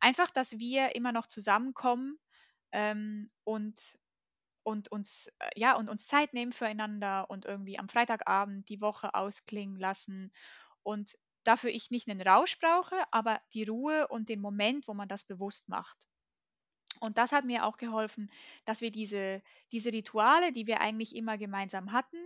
Einfach, 0.00 0.30
dass 0.30 0.58
wir 0.58 0.96
immer 0.96 1.12
noch 1.12 1.26
zusammenkommen 1.26 2.18
ähm, 2.72 3.30
und, 3.44 3.98
und, 4.62 4.90
uns, 4.92 5.28
äh, 5.38 5.50
ja, 5.56 5.76
und 5.76 5.88
uns 5.88 6.06
Zeit 6.06 6.34
nehmen 6.34 6.52
füreinander 6.52 7.30
und 7.30 7.44
irgendwie 7.44 7.78
am 7.78 7.88
Freitagabend 7.88 8.68
die 8.68 8.80
Woche 8.80 9.14
ausklingen 9.14 9.78
lassen 9.78 10.32
und 10.82 11.16
dafür 11.44 11.70
ich 11.70 11.90
nicht 11.90 12.08
einen 12.08 12.20
Rausch 12.20 12.58
brauche, 12.58 12.96
aber 13.10 13.40
die 13.54 13.64
Ruhe 13.64 14.08
und 14.08 14.28
den 14.28 14.40
Moment, 14.40 14.86
wo 14.88 14.94
man 14.94 15.08
das 15.08 15.24
bewusst 15.24 15.68
macht. 15.68 15.96
Und 17.00 17.16
das 17.18 17.32
hat 17.32 17.44
mir 17.44 17.64
auch 17.64 17.76
geholfen, 17.76 18.30
dass 18.64 18.80
wir 18.80 18.90
diese, 18.90 19.42
diese 19.70 19.92
Rituale, 19.92 20.52
die 20.52 20.66
wir 20.66 20.80
eigentlich 20.80 21.14
immer 21.14 21.38
gemeinsam 21.38 21.92
hatten, 21.92 22.18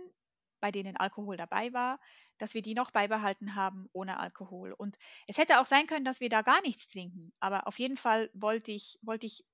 bei 0.59 0.71
denen 0.71 0.97
Alkohol 0.97 1.37
dabei 1.37 1.73
war, 1.73 1.99
dass 2.37 2.53
wir 2.53 2.61
die 2.61 2.73
noch 2.73 2.91
beibehalten 2.91 3.55
haben 3.55 3.89
ohne 3.93 4.19
Alkohol. 4.19 4.73
Und 4.73 4.97
es 5.27 5.37
hätte 5.37 5.59
auch 5.59 5.65
sein 5.65 5.87
können, 5.87 6.05
dass 6.05 6.21
wir 6.21 6.29
da 6.29 6.41
gar 6.41 6.61
nichts 6.61 6.87
trinken. 6.87 7.33
Aber 7.39 7.67
auf 7.67 7.77
jeden 7.79 7.97
Fall 7.97 8.29
wollte 8.33 8.71
ich, 8.71 8.97
wollte 9.01 9.25
ich 9.25 9.45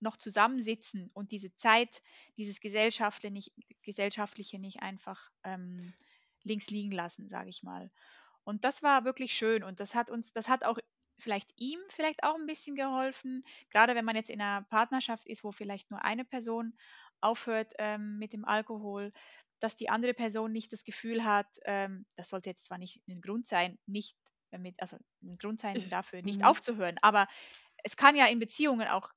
noch 0.00 0.16
zusammensitzen 0.16 1.10
und 1.12 1.32
diese 1.32 1.54
Zeit, 1.54 2.02
dieses 2.36 2.60
Gesellschaftliche 2.60 3.32
nicht, 3.32 3.52
Gesellschaftliche 3.82 4.58
nicht 4.58 4.80
einfach 4.80 5.30
ähm, 5.44 5.92
links 6.42 6.70
liegen 6.70 6.92
lassen, 6.92 7.28
sage 7.28 7.48
ich 7.48 7.62
mal. 7.62 7.90
Und 8.44 8.64
das 8.64 8.82
war 8.82 9.04
wirklich 9.04 9.34
schön 9.34 9.62
und 9.62 9.80
das 9.80 9.94
hat 9.94 10.10
uns, 10.10 10.32
das 10.32 10.48
hat 10.48 10.64
auch 10.64 10.78
vielleicht 11.18 11.52
ihm 11.56 11.78
vielleicht 11.88 12.24
auch 12.24 12.34
ein 12.34 12.46
bisschen 12.46 12.76
geholfen, 12.76 13.44
gerade 13.70 13.94
wenn 13.94 14.04
man 14.04 14.16
jetzt 14.16 14.30
in 14.30 14.40
einer 14.40 14.62
Partnerschaft 14.62 15.28
ist, 15.28 15.44
wo 15.44 15.52
vielleicht 15.52 15.90
nur 15.90 16.02
eine 16.04 16.24
Person 16.24 16.74
aufhört 17.20 17.74
ähm, 17.78 18.18
mit 18.18 18.32
dem 18.32 18.44
Alkohol, 18.44 19.12
dass 19.60 19.76
die 19.76 19.90
andere 19.90 20.14
Person 20.14 20.52
nicht 20.52 20.72
das 20.72 20.84
Gefühl 20.84 21.24
hat, 21.24 21.46
ähm, 21.64 22.06
das 22.16 22.30
sollte 22.30 22.48
jetzt 22.48 22.64
zwar 22.64 22.78
nicht 22.78 23.02
ein 23.06 23.20
Grund 23.20 23.46
sein, 23.46 23.78
nicht 23.86 24.16
mit, 24.50 24.80
also 24.80 24.96
ein 25.22 25.36
Grund 25.38 25.60
sein 25.60 25.78
dafür, 25.90 26.22
nicht 26.22 26.40
mhm. 26.40 26.46
aufzuhören, 26.46 26.96
aber 27.02 27.28
es 27.84 27.96
kann 27.96 28.16
ja 28.16 28.26
in 28.26 28.38
Beziehungen 28.38 28.88
auch 28.88 29.12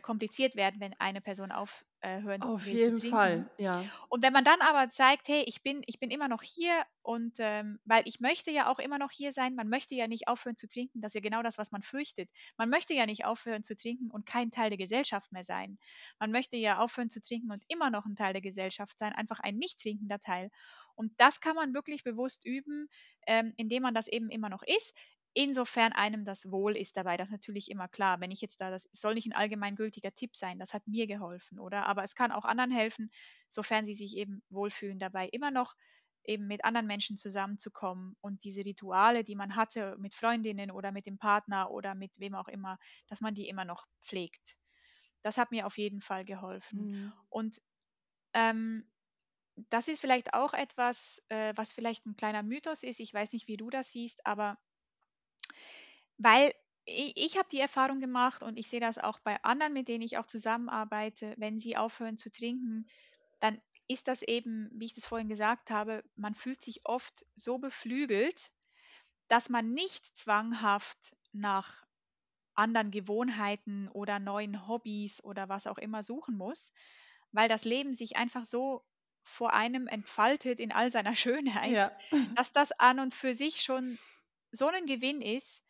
kompliziert 0.00 0.56
werden, 0.56 0.80
wenn 0.80 0.94
eine 0.98 1.20
Person 1.20 1.52
aufhören 1.52 2.42
Auf 2.42 2.64
will 2.64 2.80
zu 2.80 2.88
jeden 2.88 2.94
trinken. 3.00 3.10
Fall, 3.10 3.50
ja. 3.58 3.84
Und 4.08 4.22
wenn 4.22 4.32
man 4.32 4.44
dann 4.44 4.60
aber 4.60 4.90
zeigt, 4.90 5.28
hey, 5.28 5.42
ich 5.46 5.62
bin, 5.62 5.82
ich 5.86 5.98
bin 5.98 6.10
immer 6.10 6.28
noch 6.28 6.42
hier 6.42 6.72
und 7.02 7.36
ähm, 7.38 7.78
weil 7.84 8.02
ich 8.06 8.20
möchte 8.20 8.50
ja 8.50 8.70
auch 8.70 8.78
immer 8.78 8.98
noch 8.98 9.10
hier 9.10 9.32
sein, 9.32 9.54
man 9.54 9.68
möchte 9.68 9.94
ja 9.94 10.06
nicht 10.06 10.28
aufhören 10.28 10.56
zu 10.56 10.68
trinken, 10.68 11.00
das 11.00 11.10
ist 11.10 11.14
ja 11.14 11.20
genau 11.28 11.42
das, 11.42 11.58
was 11.58 11.72
man 11.72 11.82
fürchtet. 11.82 12.30
Man 12.56 12.70
möchte 12.70 12.94
ja 12.94 13.06
nicht 13.06 13.24
aufhören 13.24 13.62
zu 13.62 13.76
trinken 13.76 14.10
und 14.10 14.26
kein 14.26 14.50
Teil 14.50 14.70
der 14.70 14.78
Gesellschaft 14.78 15.32
mehr 15.32 15.44
sein. 15.44 15.78
Man 16.18 16.30
möchte 16.30 16.56
ja 16.56 16.78
aufhören 16.78 17.10
zu 17.10 17.20
trinken 17.20 17.50
und 17.50 17.64
immer 17.68 17.90
noch 17.90 18.06
ein 18.06 18.16
Teil 18.16 18.32
der 18.32 18.42
Gesellschaft 18.42 18.98
sein, 18.98 19.12
einfach 19.12 19.40
ein 19.40 19.56
nicht 19.56 19.80
trinkender 19.80 20.20
Teil. 20.20 20.50
Und 20.94 21.12
das 21.18 21.40
kann 21.40 21.56
man 21.56 21.74
wirklich 21.74 22.04
bewusst 22.04 22.46
üben, 22.46 22.88
ähm, 23.26 23.52
indem 23.56 23.82
man 23.82 23.94
das 23.94 24.06
eben 24.06 24.30
immer 24.30 24.48
noch 24.48 24.62
ist. 24.62 24.94
Insofern 25.34 25.92
einem 25.92 26.24
das 26.24 26.50
wohl 26.50 26.76
ist 26.76 26.96
dabei, 26.96 27.16
das 27.16 27.28
ist 27.28 27.32
natürlich 27.32 27.70
immer 27.70 27.88
klar. 27.88 28.20
Wenn 28.20 28.30
ich 28.30 28.40
jetzt 28.40 28.60
da, 28.60 28.70
das 28.70 28.88
soll 28.92 29.14
nicht 29.14 29.26
ein 29.26 29.32
allgemeingültiger 29.32 30.14
Tipp 30.14 30.36
sein, 30.36 30.58
das 30.58 30.72
hat 30.74 30.86
mir 30.86 31.06
geholfen, 31.06 31.58
oder? 31.58 31.86
Aber 31.86 32.04
es 32.04 32.14
kann 32.14 32.32
auch 32.32 32.44
anderen 32.44 32.70
helfen, 32.70 33.10
sofern 33.48 33.84
sie 33.84 33.94
sich 33.94 34.16
eben 34.16 34.42
wohlfühlen 34.48 34.98
dabei, 34.98 35.28
immer 35.28 35.50
noch 35.50 35.74
eben 36.24 36.46
mit 36.46 36.64
anderen 36.64 36.86
Menschen 36.86 37.16
zusammenzukommen 37.16 38.16
und 38.20 38.44
diese 38.44 38.64
Rituale, 38.64 39.24
die 39.24 39.34
man 39.36 39.56
hatte 39.56 39.96
mit 39.98 40.14
Freundinnen 40.14 40.70
oder 40.70 40.90
mit 40.90 41.06
dem 41.06 41.18
Partner 41.18 41.70
oder 41.70 41.94
mit 41.94 42.18
wem 42.18 42.34
auch 42.34 42.48
immer, 42.48 42.78
dass 43.08 43.20
man 43.20 43.34
die 43.34 43.48
immer 43.48 43.64
noch 43.64 43.86
pflegt. 44.00 44.56
Das 45.22 45.36
hat 45.38 45.50
mir 45.50 45.66
auf 45.66 45.78
jeden 45.78 46.00
Fall 46.00 46.24
geholfen. 46.24 46.90
Mhm. 46.90 47.12
Und 47.28 47.60
ähm, 48.34 48.90
das 49.70 49.88
ist 49.88 50.00
vielleicht 50.00 50.34
auch 50.34 50.54
etwas, 50.54 51.22
äh, 51.28 51.52
was 51.56 51.72
vielleicht 51.72 52.06
ein 52.06 52.16
kleiner 52.16 52.42
Mythos 52.42 52.82
ist. 52.82 53.00
Ich 53.00 53.14
weiß 53.14 53.32
nicht, 53.32 53.48
wie 53.48 53.56
du 53.56 53.70
das 53.70 53.92
siehst, 53.92 54.26
aber 54.26 54.58
weil 56.18 56.52
ich, 56.86 57.16
ich 57.16 57.36
habe 57.38 57.48
die 57.50 57.60
Erfahrung 57.60 58.00
gemacht 58.00 58.42
und 58.42 58.58
ich 58.58 58.68
sehe 58.68 58.80
das 58.80 58.98
auch 58.98 59.18
bei 59.20 59.42
anderen, 59.42 59.72
mit 59.72 59.88
denen 59.88 60.02
ich 60.02 60.18
auch 60.18 60.26
zusammenarbeite, 60.26 61.34
wenn 61.38 61.58
sie 61.58 61.76
aufhören 61.76 62.18
zu 62.18 62.30
trinken, 62.30 62.86
dann 63.40 63.60
ist 63.88 64.08
das 64.08 64.22
eben, 64.22 64.70
wie 64.72 64.86
ich 64.86 64.94
das 64.94 65.06
vorhin 65.06 65.28
gesagt 65.28 65.70
habe, 65.70 66.02
man 66.16 66.34
fühlt 66.34 66.62
sich 66.62 66.86
oft 66.86 67.26
so 67.34 67.58
beflügelt, 67.58 68.50
dass 69.28 69.48
man 69.48 69.72
nicht 69.72 70.16
zwanghaft 70.16 71.16
nach 71.32 71.84
anderen 72.54 72.90
Gewohnheiten 72.90 73.88
oder 73.88 74.18
neuen 74.18 74.66
Hobbys 74.68 75.22
oder 75.22 75.48
was 75.48 75.66
auch 75.66 75.78
immer 75.78 76.02
suchen 76.02 76.36
muss, 76.36 76.72
weil 77.32 77.48
das 77.48 77.64
Leben 77.64 77.94
sich 77.94 78.16
einfach 78.16 78.44
so 78.44 78.84
vor 79.22 79.52
einem 79.52 79.86
entfaltet 79.86 80.60
in 80.60 80.72
all 80.72 80.90
seiner 80.90 81.14
Schönheit, 81.14 81.72
ja. 81.72 81.96
dass 82.36 82.52
das 82.52 82.72
an 82.72 83.00
und 83.00 83.12
für 83.12 83.34
sich 83.34 83.62
schon 83.62 83.98
so 84.52 84.68
ein 84.68 84.86
Gewinn 84.86 85.20
ist, 85.20 85.63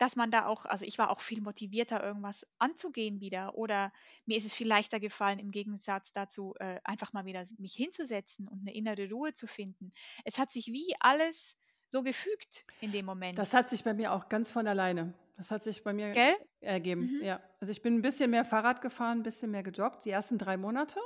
dass 0.00 0.16
man 0.16 0.30
da 0.30 0.46
auch, 0.46 0.64
also 0.64 0.86
ich 0.86 0.96
war 0.96 1.10
auch 1.10 1.20
viel 1.20 1.42
motivierter, 1.42 2.02
irgendwas 2.02 2.46
anzugehen 2.58 3.20
wieder. 3.20 3.54
Oder 3.54 3.92
mir 4.24 4.38
ist 4.38 4.46
es 4.46 4.54
viel 4.54 4.66
leichter 4.66 4.98
gefallen, 4.98 5.38
im 5.38 5.50
Gegensatz 5.50 6.10
dazu, 6.12 6.54
äh, 6.58 6.80
einfach 6.84 7.12
mal 7.12 7.26
wieder 7.26 7.44
mich 7.58 7.74
hinzusetzen 7.74 8.48
und 8.48 8.60
eine 8.60 8.74
innere 8.74 9.10
Ruhe 9.10 9.34
zu 9.34 9.46
finden. 9.46 9.92
Es 10.24 10.38
hat 10.38 10.52
sich 10.52 10.68
wie 10.68 10.94
alles 11.00 11.58
so 11.90 12.02
gefügt 12.02 12.64
in 12.80 12.92
dem 12.92 13.04
Moment. 13.04 13.38
Das 13.38 13.52
hat 13.52 13.68
sich 13.68 13.84
bei 13.84 13.92
mir 13.92 14.12
auch 14.12 14.30
ganz 14.30 14.50
von 14.50 14.66
alleine. 14.66 15.12
Das 15.36 15.50
hat 15.50 15.64
sich 15.64 15.84
bei 15.84 15.92
mir 15.92 16.12
Gell? 16.12 16.34
ergeben. 16.60 17.02
Mhm. 17.02 17.22
Ja. 17.22 17.40
Also 17.60 17.70
ich 17.70 17.82
bin 17.82 17.96
ein 17.96 18.02
bisschen 18.02 18.30
mehr 18.30 18.46
Fahrrad 18.46 18.80
gefahren, 18.80 19.18
ein 19.18 19.22
bisschen 19.22 19.50
mehr 19.50 19.62
gejoggt, 19.62 20.06
die 20.06 20.10
ersten 20.10 20.38
drei 20.38 20.56
Monate. 20.56 20.98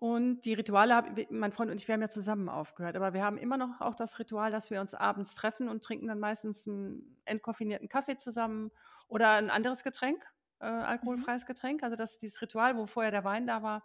Und 0.00 0.46
die 0.46 0.54
Rituale, 0.54 1.04
mein 1.28 1.52
Freund 1.52 1.70
und 1.70 1.76
ich, 1.76 1.86
wir 1.86 1.92
haben 1.92 2.00
ja 2.00 2.08
zusammen 2.08 2.48
aufgehört, 2.48 2.96
aber 2.96 3.12
wir 3.12 3.22
haben 3.22 3.36
immer 3.36 3.58
noch 3.58 3.82
auch 3.82 3.94
das 3.94 4.18
Ritual, 4.18 4.50
dass 4.50 4.70
wir 4.70 4.80
uns 4.80 4.94
abends 4.94 5.34
treffen 5.34 5.68
und 5.68 5.84
trinken 5.84 6.08
dann 6.08 6.18
meistens 6.18 6.66
einen 6.66 7.20
entkoffinierten 7.26 7.90
Kaffee 7.90 8.16
zusammen 8.16 8.70
oder 9.08 9.32
ein 9.32 9.50
anderes 9.50 9.84
Getränk, 9.84 10.24
äh, 10.60 10.70
mhm. 10.70 10.84
alkoholfreies 10.84 11.42
mhm. 11.42 11.48
Getränk. 11.48 11.82
Also 11.82 11.96
das, 11.96 12.16
dieses 12.16 12.40
Ritual, 12.40 12.78
wo 12.78 12.86
vorher 12.86 13.10
der 13.10 13.24
Wein 13.24 13.46
da 13.46 13.62
war, 13.62 13.84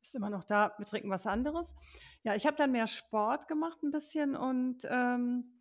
ist 0.00 0.14
immer 0.14 0.30
noch 0.30 0.44
da. 0.44 0.72
Wir 0.78 0.86
trinken 0.86 1.10
was 1.10 1.26
anderes. 1.26 1.74
Ja, 2.22 2.36
ich 2.36 2.46
habe 2.46 2.56
dann 2.56 2.70
mehr 2.70 2.86
Sport 2.86 3.48
gemacht 3.48 3.82
ein 3.82 3.90
bisschen 3.90 4.36
und 4.36 4.86
ähm, 4.88 5.60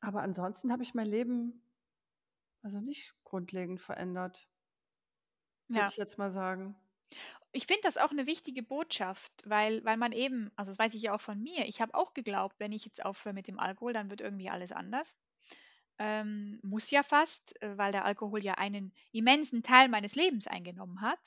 aber 0.00 0.22
ansonsten 0.22 0.72
habe 0.72 0.82
ich 0.82 0.94
mein 0.94 1.06
Leben 1.06 1.62
also 2.62 2.80
nicht 2.80 3.14
grundlegend 3.22 3.80
verändert, 3.80 4.48
würde 5.68 5.82
ja. 5.82 5.88
ich 5.88 5.96
jetzt 5.96 6.18
mal 6.18 6.32
sagen 6.32 6.74
ich 7.52 7.66
finde 7.66 7.82
das 7.82 7.96
auch 7.96 8.10
eine 8.10 8.26
wichtige 8.26 8.62
Botschaft, 8.62 9.32
weil, 9.44 9.84
weil 9.84 9.96
man 9.96 10.12
eben, 10.12 10.50
also 10.56 10.70
das 10.70 10.78
weiß 10.78 10.94
ich 10.94 11.02
ja 11.02 11.14
auch 11.14 11.20
von 11.20 11.42
mir, 11.42 11.66
ich 11.66 11.80
habe 11.80 11.94
auch 11.94 12.14
geglaubt, 12.14 12.56
wenn 12.58 12.72
ich 12.72 12.84
jetzt 12.84 13.04
aufhöre 13.04 13.34
mit 13.34 13.48
dem 13.48 13.58
Alkohol, 13.58 13.92
dann 13.92 14.10
wird 14.10 14.20
irgendwie 14.20 14.50
alles 14.50 14.72
anders. 14.72 15.16
Ähm, 15.98 16.60
muss 16.62 16.90
ja 16.90 17.02
fast, 17.02 17.60
äh, 17.62 17.76
weil 17.76 17.92
der 17.92 18.04
Alkohol 18.04 18.42
ja 18.42 18.54
einen 18.54 18.94
immensen 19.12 19.62
Teil 19.62 19.88
meines 19.88 20.14
Lebens 20.14 20.46
eingenommen 20.46 21.00
hat. 21.00 21.18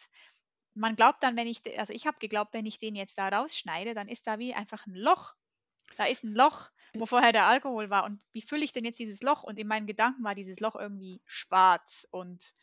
Man 0.74 0.96
glaubt 0.96 1.22
dann, 1.22 1.36
wenn 1.36 1.48
ich, 1.48 1.62
also 1.78 1.94
ich 1.94 2.08
habe 2.08 2.18
geglaubt, 2.20 2.54
wenn 2.54 2.66
ich 2.66 2.80
den 2.80 2.96
jetzt 2.96 3.18
da 3.18 3.30
rausschneide, 3.30 3.94
dann 3.94 4.08
ist 4.08 4.26
da 4.26 4.40
wie 4.40 4.56
einfach 4.56 4.88
ein 4.88 4.96
Loch. 4.96 5.36
Da 5.98 6.06
ist 6.06 6.24
ein 6.24 6.34
Loch, 6.34 6.72
wo 6.96 7.06
vorher 7.06 7.32
der 7.32 7.46
Alkohol 7.46 7.92
war. 7.92 8.06
Und 8.06 8.20
wie 8.32 8.42
fülle 8.42 8.64
ich 8.64 8.72
denn 8.72 8.86
jetzt 8.86 9.00
dieses 9.00 9.22
Loch? 9.22 9.44
Und 9.44 9.60
in 9.60 9.68
meinen 9.68 9.86
Gedanken 9.86 10.24
war 10.24 10.34
dieses 10.34 10.60
Loch 10.60 10.76
irgendwie 10.76 11.22
schwarz 11.26 12.08
und 12.10 12.54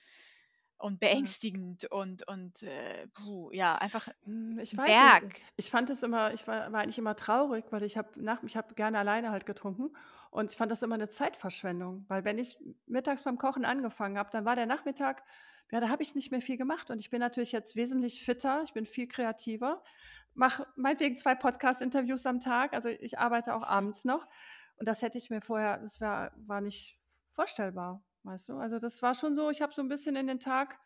und 0.81 0.99
beängstigend 0.99 1.85
und, 1.91 2.27
und 2.27 2.63
äh, 2.63 3.07
puh, 3.09 3.51
ja, 3.53 3.77
einfach 3.77 4.09
hm, 4.25 4.59
ich 4.59 4.77
weiß 4.77 4.87
Berg. 4.87 5.25
Nicht. 5.25 5.45
Ich 5.57 5.71
fand 5.71 5.91
es 5.91 6.03
immer, 6.03 6.33
ich 6.33 6.47
war, 6.47 6.73
war 6.73 6.81
eigentlich 6.81 6.99
immer 6.99 7.17
traurig, 7.17 7.65
weil 7.71 7.83
ich 7.83 7.97
habe 7.97 8.09
nach, 8.17 8.43
ich 8.43 8.57
habe 8.57 8.75
gerne 8.75 8.99
alleine 8.99 9.31
halt 9.31 9.47
getrunken 9.47 9.91
und 10.31 10.51
ich 10.51 10.57
fand 10.57 10.73
das 10.73 10.83
immer 10.83 10.95
eine 10.95 11.09
Zeitverschwendung, 11.09 12.05
weil 12.09 12.25
wenn 12.25 12.39
ich 12.39 12.59
mittags 12.87 13.25
beim 13.25 13.37
Kochen 13.37 13.65
angefangen 13.65 14.17
habe, 14.17 14.31
dann 14.33 14.45
war 14.45 14.57
der 14.57 14.67
Nachmittag, 14.67 15.23
ja, 15.71 15.81
da 15.81 15.89
habe 15.89 16.03
ich 16.03 16.15
nicht 16.15 16.31
mehr 16.31 16.41
viel 16.41 16.57
gemacht 16.57 16.91
und 16.91 16.99
ich 16.99 17.11
bin 17.11 17.21
natürlich 17.21 17.53
jetzt 17.53 17.77
wesentlich 17.77 18.25
fitter, 18.25 18.63
ich 18.65 18.73
bin 18.73 18.87
viel 18.87 19.07
kreativer, 19.07 19.83
mache 20.35 20.67
meinetwegen 20.77 21.19
zwei 21.19 21.35
Podcast-Interviews 21.35 22.25
am 22.27 22.41
Tag, 22.41 22.73
also 22.73 22.89
ich 22.89 23.19
arbeite 23.19 23.55
auch 23.55 23.63
abends 23.63 24.05
noch 24.05 24.27
und 24.77 24.89
das 24.89 25.03
hätte 25.03 25.19
ich 25.19 25.29
mir 25.29 25.43
vorher, 25.43 25.79
das 25.79 26.01
war, 26.01 26.33
war 26.37 26.61
nicht 26.61 26.99
vorstellbar. 27.33 28.03
Weißt 28.23 28.49
du? 28.49 28.57
Also 28.57 28.79
das 28.79 29.03
war 29.03 29.15
schon 29.15 29.35
so, 29.35 29.51
ich 29.51 29.63
habe 29.63 29.73
so 29.75 29.83
ein 29.83 29.89
bisschen 29.89 30.17
in 30.17 30.27
den 30.27 30.41
Tag 30.41 30.79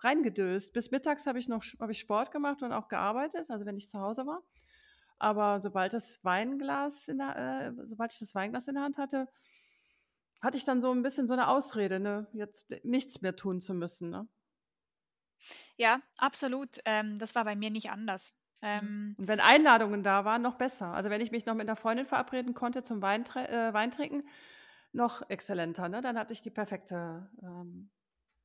reingedöst. 0.00 0.72
Bis 0.72 0.90
mittags 0.90 1.26
habe 1.26 1.38
ich 1.38 1.48
noch 1.48 1.62
hab 1.80 1.90
ich 1.90 1.98
Sport 1.98 2.30
gemacht 2.30 2.62
und 2.62 2.72
auch 2.72 2.88
gearbeitet, 2.88 3.50
also 3.50 3.66
wenn 3.66 3.76
ich 3.76 3.88
zu 3.88 4.00
Hause 4.00 4.26
war. 4.26 4.42
Aber 5.18 5.60
sobald 5.60 5.92
das 5.92 6.24
Weinglas 6.24 7.08
in 7.08 7.18
der, 7.18 7.36
äh, 7.36 7.86
sobald 7.86 8.12
ich 8.12 8.18
das 8.20 8.34
Weinglas 8.34 8.68
in 8.68 8.74
der 8.74 8.84
Hand 8.84 8.98
hatte, 8.98 9.28
hatte 10.40 10.56
ich 10.56 10.64
dann 10.64 10.80
so 10.80 10.92
ein 10.92 11.02
bisschen 11.02 11.26
so 11.26 11.34
eine 11.34 11.48
Ausrede, 11.48 11.98
ne, 11.98 12.28
jetzt 12.32 12.70
nichts 12.84 13.20
mehr 13.22 13.34
tun 13.34 13.60
zu 13.60 13.74
müssen. 13.74 14.10
Ne? 14.10 14.28
Ja, 15.76 16.00
absolut. 16.16 16.78
Ähm, 16.84 17.18
das 17.18 17.34
war 17.34 17.44
bei 17.44 17.56
mir 17.56 17.70
nicht 17.70 17.90
anders. 17.90 18.36
Mhm. 18.60 18.68
Ähm, 18.68 19.16
und 19.18 19.28
wenn 19.28 19.40
Einladungen 19.40 20.02
da 20.02 20.24
waren, 20.24 20.42
noch 20.42 20.56
besser. 20.56 20.92
Also 20.94 21.10
wenn 21.10 21.20
ich 21.20 21.32
mich 21.32 21.46
noch 21.46 21.54
mit 21.54 21.68
einer 21.68 21.76
Freundin 21.76 22.06
verabreden 22.06 22.54
konnte 22.54 22.84
zum 22.84 23.02
Wein, 23.02 23.24
äh, 23.34 23.72
Weintrinken, 23.72 24.28
noch 24.92 25.28
exzellenter. 25.28 25.88
Ne? 25.88 26.00
Dann 26.00 26.18
hatte 26.18 26.32
ich 26.32 26.42
die 26.42 26.50
perfekte. 26.50 27.30
Ähm, 27.42 27.90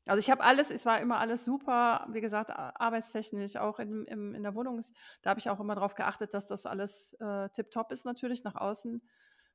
also 0.06 0.20
ich 0.20 0.30
habe 0.30 0.44
alles, 0.44 0.70
es 0.70 0.86
war 0.86 1.00
immer 1.00 1.20
alles 1.20 1.46
super, 1.46 2.06
wie 2.12 2.20
gesagt, 2.20 2.52
arbeitstechnisch, 2.52 3.56
auch 3.56 3.80
in, 3.80 4.06
in, 4.06 4.36
in 4.36 4.44
der 4.44 4.54
Wohnung. 4.54 4.82
Da 5.22 5.30
habe 5.30 5.40
ich 5.40 5.50
auch 5.50 5.62
immer 5.62 5.76
darauf 5.76 5.96
geachtet, 5.96 6.34
dass 6.34 6.48
das 6.48 6.66
alles 6.66 7.14
äh, 7.22 7.50
tipptopp 7.50 7.92
ist 7.92 8.04
natürlich, 8.04 8.44
nach 8.44 8.56
außen 8.56 9.02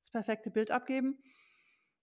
das 0.00 0.10
perfekte 0.10 0.50
Bild 0.50 0.70
abgeben. 0.70 1.18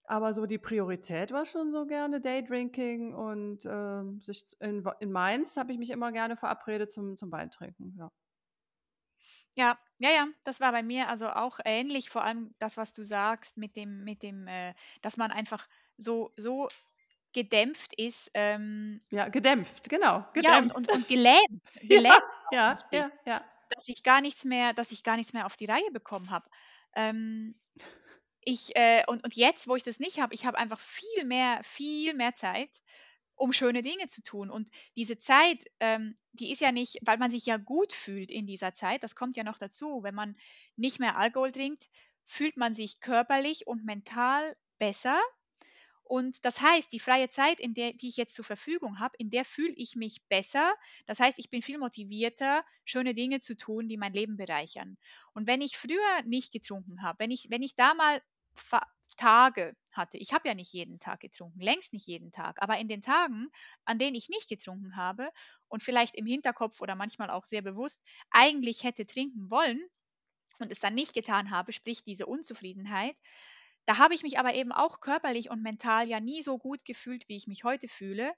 Aber 0.08 0.34
so 0.36 0.46
die 0.46 0.60
Priorität 0.60 1.32
war 1.32 1.46
schon 1.46 1.72
so 1.72 1.88
gerne 1.88 2.22
Daydrinking 2.22 3.16
und 3.16 3.66
äh, 3.66 4.04
sich 4.20 4.46
in, 4.60 4.88
in 5.00 5.12
Mainz 5.12 5.58
habe 5.58 5.72
ich 5.72 5.80
mich 5.80 5.90
immer 5.90 6.12
gerne 6.12 6.36
verabredet 6.38 6.92
zum, 6.92 7.18
zum 7.18 7.32
Weintrinken, 7.32 7.96
ja. 7.98 8.12
Ja, 9.56 9.78
ja, 10.00 10.10
ja, 10.10 10.28
das 10.44 10.60
war 10.60 10.72
bei 10.72 10.84
mir 10.84 11.08
also 11.08 11.30
auch 11.30 11.60
ähnlich, 11.64 12.10
vor 12.10 12.24
allem 12.24 12.54
das, 12.60 12.76
was 12.76 12.94
du 12.94 13.04
sagst 13.04 13.58
mit 13.58 13.76
dem, 13.78 14.04
mit 14.04 14.22
dem, 14.24 14.48
äh, 14.48 14.74
dass 15.02 15.18
man 15.18 15.32
einfach 15.32 15.68
so, 15.98 16.32
so 16.36 16.70
gedämpft 17.34 17.94
ist. 18.00 18.32
Ähm, 18.34 19.00
ja, 19.10 19.30
gedämpft, 19.30 19.90
genau. 19.90 20.26
Gedämpft. 20.34 20.44
Ja, 20.44 20.60
und, 20.60 20.76
und, 20.76 20.92
und 20.92 21.08
gelähmt. 21.08 21.64
gelähmt 21.82 22.24
ja, 22.52 22.78
ja, 22.92 23.00
ja, 23.00 23.12
ja, 23.26 23.44
Dass 23.70 23.88
ich 23.88 24.04
gar 24.04 24.22
nichts 24.22 24.46
mehr, 24.46 24.74
dass 24.74 24.92
ich 24.92 25.04
gar 25.04 25.18
nichts 25.18 25.34
mehr 25.34 25.46
auf 25.46 25.56
die 25.56 25.66
Reihe 25.66 25.92
bekommen 25.92 26.30
habe. 26.30 26.50
Ähm, 26.96 27.56
ich, 28.42 28.76
äh, 28.76 29.04
und, 29.08 29.24
und 29.24 29.36
jetzt, 29.36 29.68
wo 29.68 29.76
ich 29.76 29.84
das 29.84 30.00
nicht 30.00 30.22
habe, 30.22 30.34
ich 30.34 30.46
habe 30.46 30.58
einfach 30.58 30.80
viel 30.80 31.26
mehr, 31.26 31.60
viel 31.64 32.14
mehr 32.14 32.36
Zeit 32.36 32.70
um 33.36 33.54
schöne 33.54 33.84
Dinge 33.84 34.08
zu 34.08 34.24
tun. 34.24 34.50
Und 34.50 34.70
diese 34.96 35.20
Zeit, 35.20 35.64
ähm, 35.80 36.18
die 36.34 36.52
ist 36.52 36.62
ja 36.62 36.72
nicht, 36.72 37.00
weil 37.04 37.18
man 37.18 37.32
sich 37.32 37.46
ja 37.46 37.58
gut 37.58 37.94
fühlt 37.94 38.32
in 38.32 38.48
dieser 38.48 38.74
Zeit, 38.74 39.04
das 39.04 39.16
kommt 39.16 39.38
ja 39.38 39.44
noch 39.44 39.58
dazu, 39.58 40.04
wenn 40.04 40.16
man 40.16 40.36
nicht 40.76 41.00
mehr 41.00 41.18
Alkohol 41.18 41.52
trinkt, 41.52 41.88
fühlt 42.26 42.58
man 42.58 42.74
sich 42.74 43.00
körperlich 43.00 43.68
und 43.68 43.86
mental 43.86 44.56
besser. 44.80 45.20
Und 46.04 46.46
das 46.46 46.62
heißt, 46.62 46.92
die 46.92 47.00
freie 47.00 47.30
Zeit, 47.30 47.60
in 47.60 47.74
der, 47.74 47.94
die 47.94 48.10
ich 48.10 48.18
jetzt 48.18 48.36
zur 48.36 48.46
Verfügung 48.46 49.00
habe, 49.00 49.16
in 49.18 49.32
der 49.32 49.44
fühle 49.44 49.74
ich 49.76 49.96
mich 49.96 50.24
besser. 50.28 50.76
Das 51.08 51.20
heißt, 51.20 51.40
ich 51.40 51.50
bin 51.50 51.64
viel 51.64 51.80
motivierter, 51.80 52.64
schöne 52.84 53.16
Dinge 53.16 53.40
zu 53.40 53.58
tun, 53.58 53.88
die 53.88 53.98
mein 53.98 54.14
Leben 54.14 54.38
bereichern. 54.38 54.98
Und 55.34 55.48
wenn 55.48 55.62
ich 55.62 55.78
früher 55.78 56.22
nicht 56.26 56.54
getrunken 56.54 57.02
habe, 57.02 57.20
wenn 57.20 57.32
ich, 57.32 57.48
wenn 57.50 57.64
ich 57.64 57.76
da 57.76 57.96
mal 57.96 58.22
Tage 59.16 59.76
hatte. 59.94 60.18
Ich 60.18 60.34
habe 60.34 60.48
ja 60.48 60.54
nicht 60.56 60.74
jeden 60.74 61.00
Tag 61.00 61.22
getrunken, 61.22 61.60
längst 61.62 61.94
nicht 61.94 62.08
jeden 62.08 62.32
Tag, 62.32 62.62
aber 62.62 62.78
in 62.80 62.88
den 62.88 63.02
Tagen, 63.02 63.50
an 63.86 64.00
denen 64.00 64.16
ich 64.16 64.30
nicht 64.30 64.50
getrunken 64.50 64.96
habe 64.98 65.30
und 65.68 65.84
vielleicht 65.84 66.16
im 66.16 66.26
Hinterkopf 66.26 66.82
oder 66.82 66.96
manchmal 66.96 67.30
auch 67.30 67.46
sehr 67.46 67.62
bewusst 67.62 68.04
eigentlich 68.32 68.84
hätte 68.84 69.06
trinken 69.06 69.50
wollen 69.50 69.82
und 70.60 70.72
es 70.72 70.80
dann 70.80 70.96
nicht 70.96 71.14
getan 71.14 71.52
habe, 71.52 71.74
sprich 71.74 72.04
diese 72.04 72.26
Unzufriedenheit, 72.26 73.16
da 73.86 73.98
habe 73.98 74.16
ich 74.16 74.24
mich 74.24 74.40
aber 74.40 74.56
eben 74.56 74.72
auch 74.72 75.00
körperlich 75.00 75.50
und 75.52 75.62
mental 75.62 76.08
ja 76.10 76.20
nie 76.20 76.42
so 76.42 76.58
gut 76.58 76.86
gefühlt, 76.86 77.30
wie 77.30 77.36
ich 77.36 77.48
mich 77.48 77.64
heute 77.64 77.88
fühle. 77.88 78.34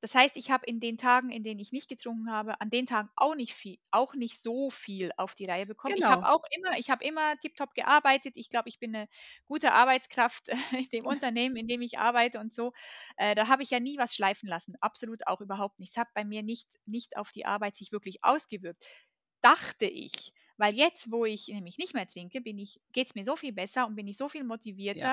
Das 0.00 0.14
heißt, 0.14 0.36
ich 0.36 0.50
habe 0.50 0.66
in 0.66 0.80
den 0.80 0.96
Tagen, 0.98 1.30
in 1.30 1.42
denen 1.42 1.60
ich 1.60 1.72
nicht 1.72 1.88
getrunken 1.88 2.30
habe, 2.30 2.60
an 2.60 2.70
den 2.70 2.86
Tagen 2.86 3.10
auch 3.16 3.34
nicht 3.34 3.52
viel, 3.54 3.78
auch 3.90 4.14
nicht 4.14 4.40
so 4.40 4.70
viel 4.70 5.10
auf 5.16 5.34
die 5.34 5.46
Reihe 5.46 5.66
bekommen. 5.66 5.96
Ich 5.96 6.10
habe 6.10 6.20
Genau. 6.20 6.28
auch 6.28 6.42
immer, 6.56 6.78
ich 6.78 6.90
habe 6.90 7.04
immer 7.04 7.36
tiptop 7.38 7.74
gearbeitet. 7.74 8.34
Ich 8.36 8.48
glaube, 8.50 8.68
ich 8.68 8.78
bin 8.78 8.94
eine 8.94 9.08
gute 9.44 9.72
Arbeitskraft 9.72 10.48
in 10.72 10.88
dem 10.92 11.04
Unternehmen, 11.06 11.56
in 11.56 11.66
dem 11.68 11.82
ich 11.82 11.98
arbeite 11.98 12.38
und 12.40 12.52
so. 12.52 12.72
Äh, 13.16 13.34
da 13.34 13.48
habe 13.48 13.62
ich 13.62 13.70
ja 13.70 13.80
nie 13.80 13.98
was 13.98 14.14
schleifen 14.14 14.48
lassen. 14.48 14.74
Absolut 14.80 15.26
auch 15.26 15.40
überhaupt 15.40 15.78
nichts. 15.80 15.96
Hat 15.96 16.08
bei 16.14 16.24
mir 16.24 16.42
nicht, 16.42 16.68
nicht 16.86 17.16
auf 17.16 17.32
die 17.32 17.46
Arbeit 17.46 17.76
sich 17.76 17.92
wirklich 17.92 18.18
ausgewirkt. 18.22 18.84
Dachte 19.40 19.86
ich. 19.86 20.32
Weil 20.56 20.74
jetzt, 20.74 21.12
wo 21.12 21.24
ich 21.24 21.46
nämlich 21.48 21.78
nicht 21.78 21.94
mehr 21.94 22.06
trinke, 22.06 22.40
bin 22.40 22.58
ich, 22.58 22.80
geht 22.92 23.06
es 23.08 23.14
mir 23.14 23.24
so 23.24 23.36
viel 23.36 23.52
besser 23.52 23.86
und 23.86 23.94
bin 23.94 24.08
ich 24.08 24.16
so 24.16 24.28
viel 24.28 24.42
Ja. 24.92 25.12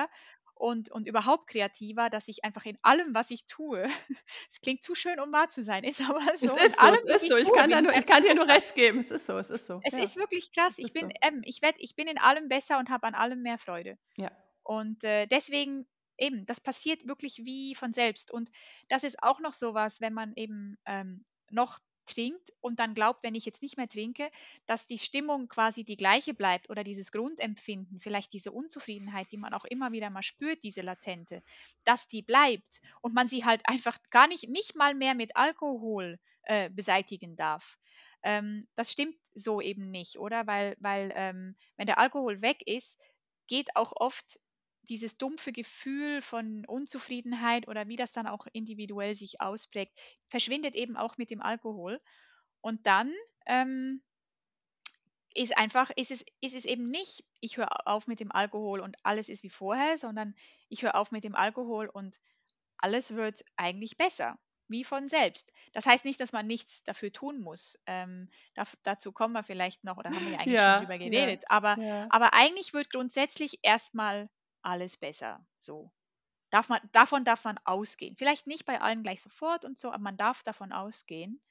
Und, 0.56 0.90
und 0.90 1.06
überhaupt 1.06 1.48
kreativer, 1.48 2.10
dass 2.10 2.28
ich 2.28 2.44
einfach 2.44 2.64
in 2.64 2.78
allem, 2.82 3.14
was 3.14 3.30
ich 3.30 3.46
tue, 3.46 3.84
es 4.50 4.60
klingt 4.60 4.82
zu 4.82 4.94
schön, 4.94 5.20
um 5.20 5.30
wahr 5.32 5.48
zu 5.48 5.62
sein, 5.62 5.84
ist 5.84 6.00
aber 6.00 6.20
Es 6.32 6.40
so, 6.40 6.56
in 6.56 6.64
ist 6.64 6.80
so, 6.80 6.80
allem, 6.80 6.98
es 7.06 7.16
ist 7.16 7.22
ich 7.24 7.28
so. 7.28 7.36
Ich 7.36 7.48
tue, 7.48 7.56
kann 7.56 7.70
nur, 7.84 7.94
ich 7.94 8.06
kann 8.06 8.22
dir 8.22 8.34
nur 8.34 8.48
recht 8.48 8.74
geben. 8.74 9.00
Es 9.00 9.10
ist 9.10 9.26
so, 9.26 9.38
es 9.38 9.50
ist 9.50 9.66
so. 9.66 9.80
Es 9.82 9.92
Ja, 9.92 10.02
ist 10.02 10.16
wirklich 10.16 10.52
krass. 10.52 10.78
es 10.78 10.78
Ich 10.78 10.92
bin, 10.92 11.08
so. 11.08 11.12
ähm, 11.22 11.42
ich 11.44 11.62
werd, 11.62 11.76
ich 11.78 11.94
bin 11.94 12.08
in 12.08 12.18
allem 12.18 12.48
besser 12.48 12.78
und 12.78 12.88
habe 12.90 13.06
an 13.06 13.14
allem 13.14 13.42
mehr 13.42 13.58
Freude. 13.58 13.98
Ja. 14.16 14.30
Und 14.62 15.04
äh, 15.04 15.26
deswegen 15.26 15.86
eben, 16.18 16.46
das 16.46 16.60
passiert 16.60 17.06
wirklich 17.06 17.38
wie 17.44 17.74
von 17.74 17.92
selbst. 17.92 18.30
Und 18.32 18.50
das 18.88 19.04
ist 19.04 19.22
auch 19.22 19.40
noch 19.40 19.52
sowas, 19.54 20.00
wenn 20.00 20.14
man 20.14 20.32
eben 20.34 20.78
ähm, 20.86 21.24
noch 21.50 21.78
trinkt 22.06 22.52
und 22.60 22.80
dann 22.80 22.94
glaubt, 22.94 23.22
wenn 23.22 23.34
ich 23.34 23.44
jetzt 23.44 23.62
nicht 23.62 23.76
mehr 23.76 23.88
trinke, 23.88 24.30
dass 24.66 24.86
die 24.86 24.98
Stimmung 24.98 25.48
quasi 25.48 25.84
die 25.84 25.96
gleiche 25.96 26.34
bleibt 26.34 26.70
oder 26.70 26.84
dieses 26.84 27.12
Grundempfinden, 27.12 28.00
vielleicht 28.00 28.32
diese 28.32 28.52
Unzufriedenheit, 28.52 29.30
die 29.32 29.36
man 29.36 29.54
auch 29.54 29.64
immer 29.64 29.92
wieder 29.92 30.10
mal 30.10 30.22
spürt, 30.22 30.62
diese 30.62 30.82
latente, 30.82 31.42
dass 31.84 32.08
die 32.08 32.22
bleibt 32.22 32.80
und 33.02 33.14
man 33.14 33.28
sie 33.28 33.44
halt 33.44 33.62
einfach 33.68 33.98
gar 34.10 34.28
nicht, 34.28 34.48
nicht 34.48 34.76
mal 34.76 34.94
mehr 34.94 35.14
mit 35.14 35.36
Alkohol 35.36 36.18
äh, 36.42 36.70
beseitigen 36.70 37.36
darf. 37.36 37.78
Ähm, 38.22 38.66
das 38.74 38.92
stimmt 38.92 39.16
so 39.34 39.60
eben 39.60 39.90
nicht, 39.90 40.18
oder? 40.18 40.46
Weil, 40.46 40.76
weil 40.80 41.12
ähm, 41.14 41.56
wenn 41.76 41.86
der 41.86 41.98
Alkohol 41.98 42.40
weg 42.42 42.62
ist, 42.66 42.98
geht 43.46 43.76
auch 43.76 43.92
oft 43.96 44.40
dieses 44.88 45.18
dumpfe 45.18 45.52
Gefühl 45.52 46.22
von 46.22 46.64
Unzufriedenheit 46.66 47.68
oder 47.68 47.88
wie 47.88 47.96
das 47.96 48.12
dann 48.12 48.26
auch 48.26 48.46
individuell 48.52 49.14
sich 49.14 49.40
ausprägt, 49.40 49.98
verschwindet 50.28 50.74
eben 50.74 50.96
auch 50.96 51.16
mit 51.18 51.30
dem 51.30 51.42
Alkohol. 51.42 52.00
Und 52.60 52.86
dann 52.86 53.12
ähm, 53.46 54.02
ist 55.34 55.56
einfach, 55.56 55.90
ist 55.96 56.10
es, 56.10 56.24
ist 56.40 56.54
es 56.54 56.64
eben 56.64 56.88
nicht, 56.88 57.24
ich 57.40 57.58
höre 57.58 57.86
auf 57.86 58.06
mit 58.06 58.20
dem 58.20 58.32
Alkohol 58.32 58.80
und 58.80 58.96
alles 59.02 59.28
ist 59.28 59.42
wie 59.42 59.50
vorher, 59.50 59.98
sondern 59.98 60.34
ich 60.68 60.82
höre 60.82 60.94
auf 60.94 61.12
mit 61.12 61.24
dem 61.24 61.34
Alkohol 61.34 61.88
und 61.88 62.20
alles 62.78 63.14
wird 63.14 63.44
eigentlich 63.56 63.96
besser, 63.96 64.38
wie 64.68 64.84
von 64.84 65.08
selbst. 65.08 65.52
Das 65.72 65.86
heißt 65.86 66.04
nicht, 66.04 66.20
dass 66.20 66.32
man 66.32 66.46
nichts 66.46 66.82
dafür 66.84 67.12
tun 67.12 67.40
muss. 67.40 67.78
Ähm, 67.86 68.30
daf- 68.56 68.76
dazu 68.82 69.12
kommen 69.12 69.34
wir 69.34 69.42
vielleicht 69.42 69.84
noch, 69.84 69.98
oder 69.98 70.14
haben 70.14 70.24
wir 70.24 70.32
ja 70.32 70.38
eigentlich 70.38 70.60
schon 70.62 70.74
drüber 70.74 70.96
Ja, 70.96 71.10
ja, 71.10 71.10
geredet. 71.10 71.44
Aber, 71.48 71.78
ja. 71.78 72.06
aber 72.08 72.32
eigentlich 72.34 72.72
wird 72.72 72.90
grundsätzlich 72.90 73.60
erstmal 73.62 74.28
alles 74.66 74.96
besser. 74.98 75.46
So. 75.58 75.92
Darf 76.50 76.68
man, 76.70 76.80
davon 76.92 77.24
darf 77.24 77.44
man 77.44 77.58
ausgehen. 77.64 78.16
Vielleicht 78.16 78.46
nicht 78.48 78.66
bei 78.66 78.80
allen 78.80 79.02
gleich 79.04 79.22
sofort 79.22 79.64
und 79.64 79.78
so, 79.78 79.90
aber 79.92 80.02
man 80.02 80.16
darf 80.18 80.42
davon 80.44 80.72
ausgehen, 80.72 81.42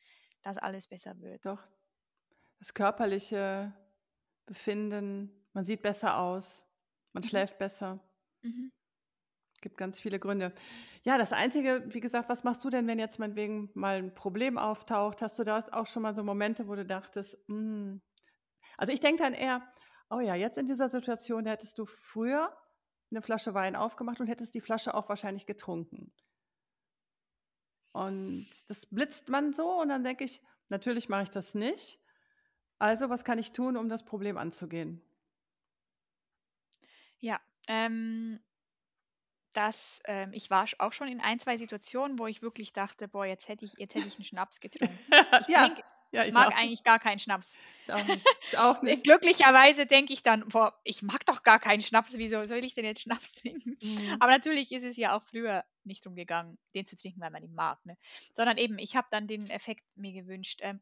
dass 0.44 0.58
alles 0.58 0.88
besser 0.88 1.20
wird. 1.22 1.46
Doch. 1.46 1.62
Das 2.60 2.74
körperliche 2.74 3.74
Befinden, 4.46 5.32
man 5.54 5.66
sieht 5.66 5.82
besser 5.82 6.18
aus, 6.18 6.66
man 7.14 7.24
Mhm. 7.24 7.24
schläft 7.24 7.58
besser. 7.58 8.00
Mhm. 8.44 8.70
Gibt 9.62 9.78
ganz 9.78 10.00
viele 10.00 10.20
Gründe. 10.20 10.54
Ja, 11.04 11.18
das 11.18 11.34
Einzige, 11.34 11.86
wie 11.88 12.00
gesagt, 12.00 12.30
was 12.30 12.44
machst 12.44 12.64
du 12.64 12.70
denn, 12.70 12.88
wenn 12.88 13.00
jetzt 13.00 13.20
meinetwegen 13.20 13.72
mal 13.74 13.98
ein 13.98 14.14
Problem 14.14 14.58
auftaucht? 14.58 15.22
Hast 15.22 15.40
du 15.40 15.44
da 15.44 15.60
auch 15.72 15.88
schon 15.88 16.04
mal 16.04 16.14
so 16.14 16.24
Momente, 16.24 16.68
wo 16.68 16.76
du 16.76 16.86
dachtest, 16.86 17.38
hm, 17.48 18.02
also 18.78 18.94
ich 18.94 19.02
denke 19.02 19.24
dann 19.24 19.34
eher, 19.34 19.70
oh 20.10 20.20
ja, 20.22 20.36
jetzt 20.36 20.58
in 20.58 20.68
dieser 20.68 20.90
Situation 20.90 21.46
da 21.46 21.52
hättest 21.52 21.80
du 21.80 21.86
früher 21.86 22.56
eine 23.12 23.22
Flasche 23.22 23.54
Wein 23.54 23.76
aufgemacht 23.76 24.20
und 24.20 24.28
hättest 24.28 24.54
die 24.56 24.62
Flasche 24.62 24.94
auch 24.94 25.10
wahrscheinlich 25.10 25.46
getrunken. 25.46 26.14
Und 27.94 28.48
das 28.68 28.86
blitzt 28.86 29.30
man 29.30 29.52
so 29.54 29.82
und 29.82 29.90
dann 29.90 30.04
denke 30.04 30.24
ich, 30.24 30.42
natürlich 30.70 31.10
mache 31.10 31.24
ich 31.24 31.30
das 31.30 31.56
nicht. 31.56 32.00
Also, 32.80 33.10
was 33.10 33.24
kann 33.26 33.40
ich 33.40 33.54
tun, 33.54 33.78
um 33.78 33.90
das 33.90 34.06
Problem 34.06 34.38
anzugehen? 34.38 35.02
Ja, 37.20 37.40
ähm, 37.68 38.40
das, 39.54 40.02
ähm, 40.06 40.34
ich 40.34 40.50
war 40.50 40.66
auch 40.80 40.92
schon 40.92 41.08
in 41.08 41.22
ein, 41.22 41.40
zwei 41.40 41.58
Situationen, 41.58 42.20
wo 42.20 42.28
ich 42.28 42.42
wirklich 42.42 42.74
dachte, 42.74 43.08
boah, 43.08 43.26
jetzt 43.26 43.48
hätte 43.48 43.64
ich, 43.66 43.76
jetzt 43.78 43.96
hätte 43.96 44.08
ich 44.08 44.16
einen 44.18 44.24
Schnaps 44.26 44.60
getrunken. 44.60 45.00
Ich 45.40 45.48
Ja, 45.48 45.58
trinke, 45.58 45.84
ja, 46.12 46.26
ich 46.26 46.28
ich 46.28 46.34
mag 46.34 46.52
auch. 46.52 46.56
eigentlich 46.56 46.84
gar 46.84 47.00
keinen 47.00 47.20
Schnaps. 47.20 47.62
Ich 47.78 47.92
auch 47.94 48.08
nicht. 48.08 48.28
Ich 48.52 48.58
auch 48.58 48.82
nicht. 48.82 49.04
Glücklicherweise 49.04 49.86
denke 49.86 50.14
ich 50.14 50.24
dann, 50.24 50.48
boah, 50.50 50.80
ich 50.84 51.02
mag 51.02 51.26
doch 51.26 51.44
gar 51.44 51.60
keinen 51.60 51.82
Schnaps, 51.82 52.18
wieso 52.18 52.44
soll 52.46 52.64
ich 52.64 52.74
denn 52.76 52.86
jetzt 52.86 53.02
Schnaps 53.02 53.34
trinken? 53.42 53.78
Mhm. 53.82 54.20
Aber 54.20 54.32
natürlich 54.32 54.72
ist 54.72 54.84
es 54.84 54.98
ja 54.98 55.16
auch 55.18 55.24
früher 55.24 55.64
nicht 55.84 56.06
drum 56.06 56.16
gegangen, 56.16 56.58
den 56.74 56.86
zu 56.86 56.96
trinken, 56.96 57.22
weil 57.22 57.32
man 57.32 57.44
ihn 57.44 57.54
mag, 57.54 57.86
ne? 57.86 57.98
Sondern 58.34 58.58
eben, 58.58 58.80
ich 58.80 58.96
habe 58.96 59.08
dann 59.12 59.28
den 59.28 59.50
Effekt 59.50 59.84
mir 59.96 60.14
gewünscht. 60.14 60.60
Ähm, 60.64 60.82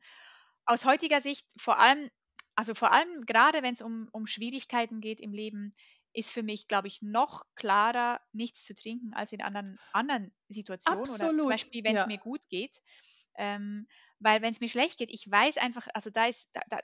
aus 0.66 0.86
heutiger 0.86 1.22
Sicht 1.22 1.48
vor 1.58 1.80
allem, 1.80 2.10
also 2.56 2.74
vor 2.76 2.92
allem 2.94 3.26
gerade 3.26 3.64
wenn 3.64 3.74
es 3.74 3.82
um, 3.82 4.08
um 4.12 4.28
Schwierigkeiten 4.28 5.02
geht 5.02 5.20
im 5.20 5.34
Leben, 5.34 5.72
ist 6.14 6.32
für 6.32 6.44
mich, 6.44 6.68
glaube 6.68 6.88
ich, 6.88 7.02
noch 7.02 7.44
klarer, 7.56 8.22
nichts 8.32 8.64
zu 8.64 8.76
trinken 8.76 9.14
als 9.14 9.34
in 9.34 9.42
anderen, 9.42 9.80
anderen 9.92 10.34
Situationen 10.48 11.12
oder 11.14 11.34
zum 11.38 11.50
Absolut. 11.50 11.50
Beispiel, 11.50 11.84
wenn 11.84 11.96
es 11.96 12.06
Ja. 12.06 12.06
mir 12.06 12.20
gut 12.20 12.48
geht. 12.50 12.78
Ähm, 13.36 13.88
weil 14.24 14.42
wenn 14.42 14.52
es 14.52 14.60
mir 14.62 14.70
schlecht 14.70 14.98
geht, 14.98 15.12
ich 15.12 15.30
weiß 15.30 15.58
einfach, 15.58 15.88
also 15.94 16.10
da 16.10 16.26
ist, 16.26 16.50
da, 16.54 16.62
da, 16.70 16.80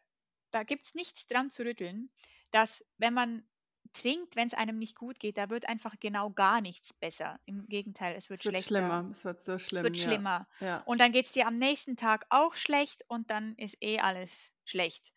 da 0.52 0.64
gibt 0.64 0.86
es 0.86 0.94
nichts 0.96 1.28
dran 1.28 1.52
zu 1.52 1.64
rütteln, 1.64 2.10
dass 2.52 2.84
wenn 2.98 3.14
man 3.14 3.44
trinkt, 3.94 4.36
wenn 4.36 4.48
es 4.48 4.54
einem 4.54 4.78
nicht 4.78 4.96
gut 4.96 5.20
geht, 5.20 5.38
da 5.38 5.50
wird 5.50 5.68
einfach 5.68 5.96
genau 6.00 6.30
gar 6.30 6.62
nichts 6.62 6.94
besser. 6.94 7.40
Im 7.46 7.66
Gegenteil, 7.68 8.16
es 8.16 8.30
wird 8.30 8.40
Es 8.42 8.46
wird 8.46 8.54
schlechter. 8.56 8.68
schlimmer. 8.68 9.10
Es 9.12 9.26
wird 9.26 9.44
so 9.44 9.54
Es 9.54 9.66
schlimm, 9.66 9.84
wird 9.84 9.98
ja. 9.98 10.04
schlimmer. 10.04 10.48
Ja. 10.60 10.82
Und 10.86 11.00
dann 11.02 11.12
geht 11.12 11.26
es 11.26 11.32
dir 11.32 11.48
am 11.48 11.58
nächsten 11.58 11.98
Tag 11.98 12.26
auch 12.30 12.56
schlecht 12.56 13.04
und 13.08 13.32
dann 13.32 13.56
ist 13.56 13.78
eh 13.82 14.00
alles 14.00 14.52
schlecht. 14.66 15.12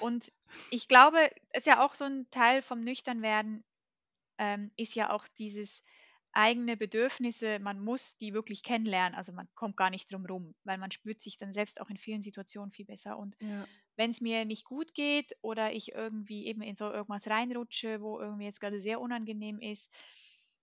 Und 0.00 0.32
ich 0.70 0.88
glaube, 0.88 1.18
es 1.50 1.60
ist 1.60 1.66
ja 1.66 1.84
auch 1.84 1.94
so 1.94 2.04
ein 2.04 2.28
Teil 2.30 2.62
vom 2.62 2.80
Nüchternwerden, 2.82 3.64
ähm, 4.38 4.70
ist 4.76 4.94
ja 4.94 5.10
auch 5.10 5.26
dieses 5.38 5.82
eigene 6.32 6.76
Bedürfnisse, 6.76 7.58
man 7.58 7.80
muss 7.80 8.16
die 8.16 8.34
wirklich 8.34 8.62
kennenlernen. 8.62 9.16
Also 9.16 9.32
man 9.32 9.48
kommt 9.54 9.76
gar 9.76 9.90
nicht 9.90 10.12
drum 10.12 10.26
rum, 10.26 10.54
weil 10.64 10.78
man 10.78 10.90
spürt 10.90 11.20
sich 11.20 11.36
dann 11.38 11.52
selbst 11.52 11.80
auch 11.80 11.90
in 11.90 11.96
vielen 11.98 12.22
Situationen 12.22 12.72
viel 12.72 12.86
besser. 12.86 13.18
Und 13.18 13.36
Ja. 13.40 13.68
wenn 13.96 14.10
es 14.10 14.20
mir 14.20 14.44
nicht 14.44 14.64
gut 14.64 14.94
geht 14.94 15.32
oder 15.42 15.72
ich 15.72 15.92
irgendwie 15.92 16.46
eben 16.46 16.62
in 16.62 16.76
so 16.76 16.90
irgendwas 16.92 17.28
reinrutsche, 17.28 18.00
wo 18.00 18.20
irgendwie 18.20 18.44
jetzt 18.44 18.60
gerade 18.60 18.80
sehr 18.80 19.00
unangenehm 19.00 19.58
ist, 19.60 19.90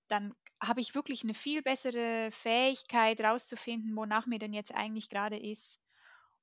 dann 0.07 0.33
habe 0.61 0.81
ich 0.81 0.95
wirklich 0.95 1.23
eine 1.23 1.33
viel 1.33 1.61
bessere 1.61 2.31
Fähigkeit 2.31 3.19
rauszufinden, 3.21 3.95
wonach 3.95 4.25
mir 4.25 4.39
denn 4.39 4.53
jetzt 4.53 4.73
eigentlich 4.73 5.09
gerade 5.09 5.37
ist. 5.39 5.79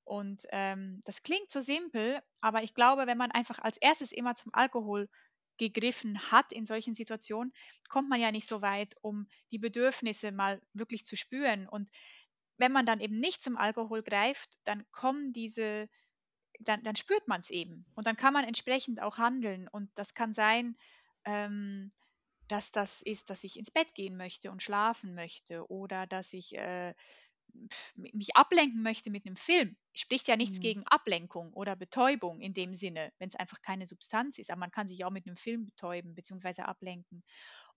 Und 0.05 0.45
ähm, 0.51 1.01
das 1.05 1.23
klingt 1.23 1.51
so 1.53 1.61
simpel, 1.61 2.21
aber 2.41 2.63
ich 2.63 2.75
glaube, 2.75 3.07
wenn 3.07 3.19
man 3.19 3.31
einfach 3.31 3.59
als 3.61 3.79
erstes 3.79 4.13
immer 4.13 4.35
zum 4.35 4.53
Alkohol 4.55 5.09
gegriffen 5.59 6.19
hat 6.31 6.53
in 6.53 6.67
solchen 6.67 6.95
Situationen, 6.95 7.53
kommt 7.89 8.09
man 8.09 8.21
ja 8.21 8.33
nicht 8.33 8.47
so 8.47 8.63
weit, 8.63 8.95
um 9.03 9.27
die 9.51 9.59
Bedürfnisse 9.59 10.33
mal 10.33 10.61
wirklich 10.73 11.05
zu 11.05 11.17
spüren. 11.17 11.69
Und 11.69 11.91
wenn 12.59 12.73
man 12.73 12.87
dann 12.87 13.01
eben 13.01 13.19
nicht 13.19 13.43
zum 13.43 13.57
Alkohol 13.57 14.03
greift, 14.03 14.59
dann 14.65 14.85
kommen 14.93 15.33
diese, 15.33 15.89
dann, 16.61 16.83
dann 16.83 16.97
spürt 16.97 17.29
man 17.29 17.41
es 17.41 17.51
eben. 17.51 17.87
Und 17.95 18.07
dann 18.07 18.17
kann 18.17 18.33
man 18.33 18.45
entsprechend 18.45 19.01
auch 19.01 19.19
handeln. 19.19 19.69
Und 19.69 19.91
das 19.95 20.15
kann 20.15 20.35
sein, 20.35 20.77
ähm, 21.25 21.93
dass 22.49 22.71
das 22.71 23.03
ist, 23.03 23.31
dass 23.31 23.45
ich 23.45 23.59
ins 23.59 23.71
Bett 23.71 23.95
gehen 23.95 24.17
möchte 24.17 24.51
und 24.51 24.63
schlafen 24.63 25.15
möchte 25.15 25.71
oder 25.71 26.07
dass 26.07 26.33
ich 26.33 26.57
äh, 26.57 26.95
mich 27.95 28.37
ablenken 28.37 28.83
möchte 28.83 29.11
mit 29.11 29.27
einem 29.27 29.37
Film. 29.37 29.77
Spricht 29.95 30.29
ja 30.29 30.37
nichts 30.37 30.59
Mhm. 30.59 30.61
gegen 30.61 30.87
Ablenkung 30.87 31.53
oder 31.53 31.77
Betäubung 31.77 32.41
in 32.41 32.55
dem 32.55 32.75
Sinne, 32.75 33.13
wenn 33.19 33.29
es 33.29 33.35
einfach 33.37 33.61
keine 33.63 33.87
Substanz 33.87 34.39
ist. 34.39 34.51
Aber 34.51 34.61
man 34.61 34.71
kann 34.71 34.89
sich 34.89 35.05
auch 35.05 35.11
mit 35.11 35.27
einem 35.27 35.37
Film 35.37 35.67
betäuben 35.67 36.15
bzw. 36.15 36.63
ablenken. 36.63 37.23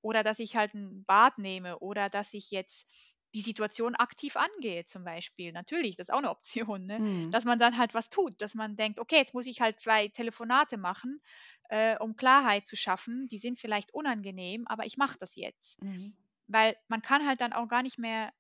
Oder 0.02 0.24
dass 0.24 0.40
ich 0.40 0.56
halt 0.56 0.74
ein 0.74 1.04
Bad 1.06 1.38
nehme 1.38 1.80
oder 1.80 2.10
dass 2.10 2.34
ich 2.34 2.52
jetzt 2.52 2.88
die 3.34 3.42
Situation 3.42 3.96
aktiv 3.96 4.38
angehe, 4.38 4.86
zum 4.86 5.04
Beispiel. 5.04 5.52
Natürlich, 5.52 5.98
das 5.98 6.08
ist 6.08 6.14
auch 6.14 6.20
eine 6.20 6.30
Option, 6.30 6.86
ne? 6.86 7.02
Mhm. 7.02 7.32
dass 7.32 7.44
man 7.44 7.60
dann 7.60 7.78
halt 7.78 7.94
was 7.94 8.10
tut, 8.10 8.42
dass 8.42 8.56
man 8.56 8.78
denkt, 8.78 9.00
okay, 9.00 9.18
jetzt 9.18 9.34
muss 9.34 9.46
ich 9.46 9.60
halt 9.60 9.80
zwei 9.82 10.08
Telefonate 10.08 10.78
machen, 10.78 11.20
äh, 11.70 11.98
um 12.00 12.16
Klarheit 12.16 12.66
zu 12.68 12.78
schaffen. 12.78 13.28
Die 13.30 13.38
sind 13.38 13.60
vielleicht 13.60 13.94
unangenehm, 13.94 14.66
aber 14.68 14.86
ich 14.86 14.96
mache 14.98 15.18
das 15.20 15.36
jetzt. 15.36 15.80
Mhm. 15.82 16.14
Weil 16.48 16.78
man 16.90 17.02
kann 17.02 17.28
halt 17.28 17.42
dann 17.42 17.54
auch 17.54 17.68
gar 17.68 17.84
nicht 17.84 18.00
mehr 18.00 18.34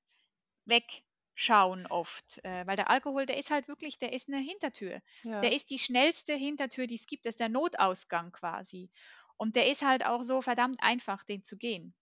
wegschauen 1.36 1.86
oft. 1.88 2.43
Äh, 2.43 2.65
weil 2.67 2.75
der 2.77 2.89
Alkohol, 2.89 3.25
der 3.25 3.38
ist 3.38 3.51
halt 3.51 3.67
wirklich, 3.67 3.97
der 3.97 4.13
ist 4.13 4.27
eine 4.27 4.38
Hintertür. 4.38 5.01
Der 5.41 5.51
Ja. 5.51 5.53
ist 5.53 5.69
die 5.69 5.79
schnellste 5.79 6.33
Hintertür, 6.33 6.88
die 6.88 6.95
es 6.95 7.07
gibt. 7.07 7.25
Das 7.25 7.33
ist 7.33 7.39
der 7.39 7.49
Notausgang 7.49 8.31
quasi. 8.31 8.89
Und 9.38 9.55
der 9.55 9.69
ist 9.69 9.81
halt 9.83 10.05
auch 10.05 10.23
so 10.23 10.41
verdammt 10.41 10.81
einfach, 10.81 11.23
den 11.23 11.43
zu 11.43 11.57
gehen. 11.57 11.95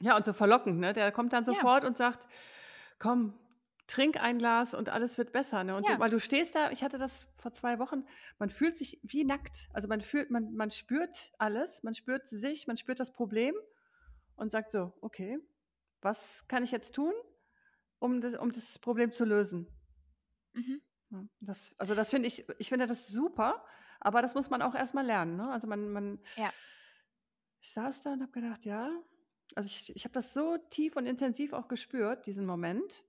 Ja, 0.00 0.16
und 0.16 0.24
so 0.24 0.32
verlockend, 0.32 0.78
ne? 0.78 0.92
Der 0.92 1.10
kommt 1.12 1.32
dann 1.32 1.44
Ja, 1.48 1.64
sofort 1.64 1.84
und 1.84 1.96
sagt: 1.96 2.26
„Komm, 2.98 3.34
trink 3.86 4.20
ein 4.20 4.38
Glas 4.38 4.74
und 4.74 4.88
alles 4.90 5.16
wird 5.18 5.32
besser. 5.32 5.64
Ne? 5.64 5.76
Und 5.76 5.88
Ja. 5.88 5.90
du, 5.90 5.98
weil 5.98 6.10
du 6.10 6.20
stehst 6.20 6.54
da, 6.54 6.70
ich 6.70 6.82
hatte 6.84 6.98
das 6.98 7.26
vor 7.34 7.54
zwei 7.54 7.78
Wochen, 7.78 8.04
man 8.38 8.50
fühlt 8.50 8.76
sich 8.76 9.00
wie 9.04 9.24
nackt. 9.24 9.68
Also 9.72 9.88
man 9.88 10.00
fühlt, 10.02 10.30
man, 10.30 10.52
man 10.54 10.70
spürt 10.70 11.32
alles, 11.38 11.82
man 11.82 11.94
spürt 11.94 12.28
sich, 12.28 12.66
man 12.66 12.76
spürt 12.76 13.00
das 13.00 13.12
Problem 13.12 13.54
und 14.36 14.52
sagt 14.52 14.72
so, 14.72 14.94
okay, 15.02 15.38
was 16.02 16.46
kann 16.48 16.64
ich 16.64 16.70
jetzt 16.72 16.94
tun, 16.94 17.12
um 17.98 18.20
das, 18.20 18.36
um 18.38 18.52
das 18.52 18.78
Problem 18.78 19.12
zu 19.12 19.24
lösen? 19.24 19.68
Mhm. 20.54 20.80
Das, 21.40 21.74
also 21.78 21.94
das 21.94 22.10
finde 22.10 22.28
ich, 22.28 22.48
ich 22.58 22.68
finde 22.68 22.86
das 22.86 23.06
super, 23.06 23.64
aber 24.00 24.22
das 24.22 24.34
muss 24.34 24.50
man 24.50 24.62
auch 24.62 24.74
erstmal 24.74 25.06
lernen. 25.06 25.36
Ne? 25.36 25.50
Also 25.50 25.66
man, 25.66 25.90
man, 25.92 26.20
Ja. 26.36 26.52
ich 27.60 27.72
saß 27.72 28.02
da 28.02 28.12
und 28.12 28.22
habe 28.22 28.32
gedacht, 28.32 28.64
ja, 28.64 28.90
also 29.54 29.66
ich, 29.66 29.94
ich 29.94 30.04
habe 30.04 30.12
das 30.12 30.34
so 30.34 30.58
tief 30.70 30.96
und 30.96 31.06
intensiv 31.06 31.52
auch 31.52 31.68
gespürt, 31.68 32.26
diesen 32.26 32.46
Moment. 32.46 33.04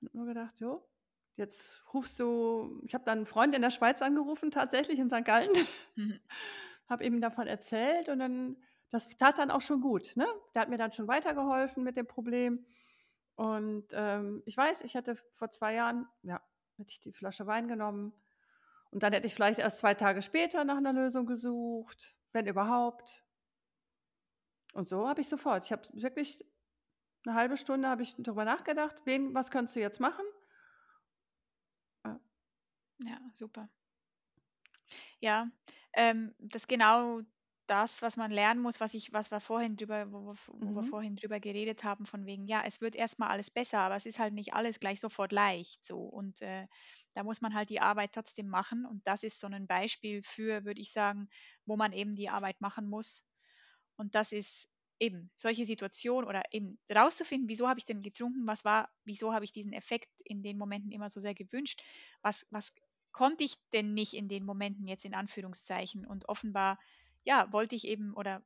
Und 0.00 0.14
nur 0.14 0.26
gedacht, 0.26 0.58
jo, 0.60 0.88
jetzt 1.36 1.82
rufst 1.92 2.18
du, 2.18 2.80
ich 2.86 2.94
habe 2.94 3.04
dann 3.04 3.18
einen 3.18 3.26
Freund 3.26 3.54
in 3.54 3.62
der 3.62 3.70
Schweiz 3.70 4.00
angerufen, 4.02 4.50
tatsächlich 4.50 4.98
in 4.98 5.10
St. 5.10 5.24
Gallen, 5.24 5.50
Mhm. 5.96 6.20
habe 6.88 7.04
ihm 7.04 7.20
davon 7.20 7.46
erzählt 7.46 8.08
und 8.08 8.18
dann, 8.18 8.56
das 8.90 9.08
tat 9.16 9.38
dann 9.38 9.50
auch 9.50 9.60
schon 9.60 9.80
gut. 9.80 10.16
Ne? 10.16 10.26
Der 10.54 10.62
hat 10.62 10.70
mir 10.70 10.78
dann 10.78 10.92
schon 10.92 11.06
weitergeholfen 11.06 11.84
mit 11.84 11.96
dem 11.96 12.06
Problem. 12.06 12.64
Und 13.40 13.86
ähm, 13.92 14.42
ich 14.44 14.54
weiß, 14.54 14.82
ich 14.82 14.92
hätte 14.92 15.16
vor 15.16 15.50
zwei 15.50 15.72
Jahren, 15.72 16.06
ja, 16.20 16.42
hätte 16.76 16.92
ich 16.92 17.00
die 17.00 17.14
Flasche 17.14 17.46
Wein 17.46 17.68
genommen 17.68 18.12
und 18.90 19.02
dann 19.02 19.14
hätte 19.14 19.26
ich 19.26 19.34
vielleicht 19.34 19.60
erst 19.60 19.78
zwei 19.78 19.94
Tage 19.94 20.20
später 20.20 20.62
nach 20.64 20.76
einer 20.76 20.92
Lösung 20.92 21.24
gesucht, 21.24 22.18
wenn 22.34 22.46
überhaupt. 22.46 23.24
Und 24.74 24.90
so 24.90 25.08
habe 25.08 25.22
ich 25.22 25.28
sofort, 25.30 25.64
ich 25.64 25.72
habe 25.72 25.88
wirklich 25.94 26.44
eine 27.24 27.34
halbe 27.34 27.56
Stunde 27.56 27.88
habe 27.88 28.02
ich 28.02 28.14
darüber 28.18 28.44
nachgedacht, 28.44 28.96
wen, 29.06 29.32
was 29.32 29.50
könntest 29.50 29.74
du 29.74 29.80
jetzt 29.80 30.00
machen? 30.00 30.26
Ja, 32.04 33.18
super. 33.32 33.70
Ja, 35.18 35.48
ähm, 35.94 36.34
das 36.38 36.68
genau 36.68 37.22
das, 37.70 38.02
was 38.02 38.16
man 38.16 38.30
lernen 38.30 38.60
muss, 38.62 38.80
was 38.80 38.94
ich, 38.94 39.12
was 39.12 39.30
wir 39.30 39.40
vorhin 39.40 39.76
drüber, 39.76 40.10
wo, 40.12 40.26
wir- 40.32 40.36
wo 40.48 40.74
wir 40.74 40.82
Mhm. 40.82 40.84
vorhin 40.84 41.16
drüber 41.16 41.40
geredet 41.40 41.84
haben, 41.84 42.04
von 42.06 42.26
wegen, 42.26 42.46
ja, 42.46 42.62
es 42.66 42.80
wird 42.80 42.96
erstmal 42.96 43.28
alles 43.30 43.50
besser, 43.50 43.80
aber 43.80 43.96
es 43.96 44.06
ist 44.06 44.18
halt 44.18 44.34
nicht 44.34 44.54
alles 44.54 44.80
gleich 44.80 45.00
sofort 45.00 45.32
leicht 45.32 45.86
so. 45.86 45.98
Und 46.00 46.42
äh, 46.42 46.66
da 47.14 47.22
muss 47.24 47.40
man 47.40 47.54
halt 47.54 47.70
die 47.70 47.80
Arbeit 47.80 48.12
trotzdem 48.12 48.48
machen. 48.48 48.84
Und 48.86 49.06
das 49.06 49.22
ist 49.22 49.40
so 49.40 49.46
ein 49.46 49.66
Beispiel 49.66 50.22
für, 50.22 50.64
würde 50.64 50.80
ich 50.80 50.92
sagen, 50.92 51.28
wo 51.66 51.76
man 51.76 51.92
eben 51.92 52.14
die 52.16 52.30
Arbeit 52.30 52.60
machen 52.60 52.88
muss. 52.88 53.26
Und 53.96 54.14
das 54.14 54.32
ist 54.32 54.68
eben 54.98 55.30
solche 55.34 55.64
Situationen 55.64 56.28
oder 56.28 56.42
eben 56.52 56.78
rauszufinden, 56.94 57.48
wieso 57.48 57.68
habe 57.68 57.78
ich 57.78 57.84
denn 57.86 58.02
getrunken, 58.02 58.46
was 58.46 58.64
war, 58.64 58.90
wieso 59.04 59.32
habe 59.32 59.44
ich 59.44 59.52
diesen 59.52 59.72
Effekt 59.72 60.08
in 60.24 60.42
den 60.42 60.58
Momenten 60.58 60.92
immer 60.92 61.08
so 61.08 61.20
sehr 61.20 61.34
gewünscht, 61.34 61.82
was, 62.22 62.46
was 62.50 62.72
konnte 63.12 63.44
ich 63.44 63.56
denn 63.72 63.94
nicht 63.94 64.14
in 64.14 64.28
den 64.28 64.44
Momenten 64.44 64.86
jetzt 64.86 65.04
in 65.04 65.14
Anführungszeichen 65.14 66.06
und 66.06 66.28
offenbar, 66.28 66.78
ja, 67.24 67.52
wollte 67.52 67.76
ich 67.76 67.86
eben 67.86 68.14
oder 68.14 68.42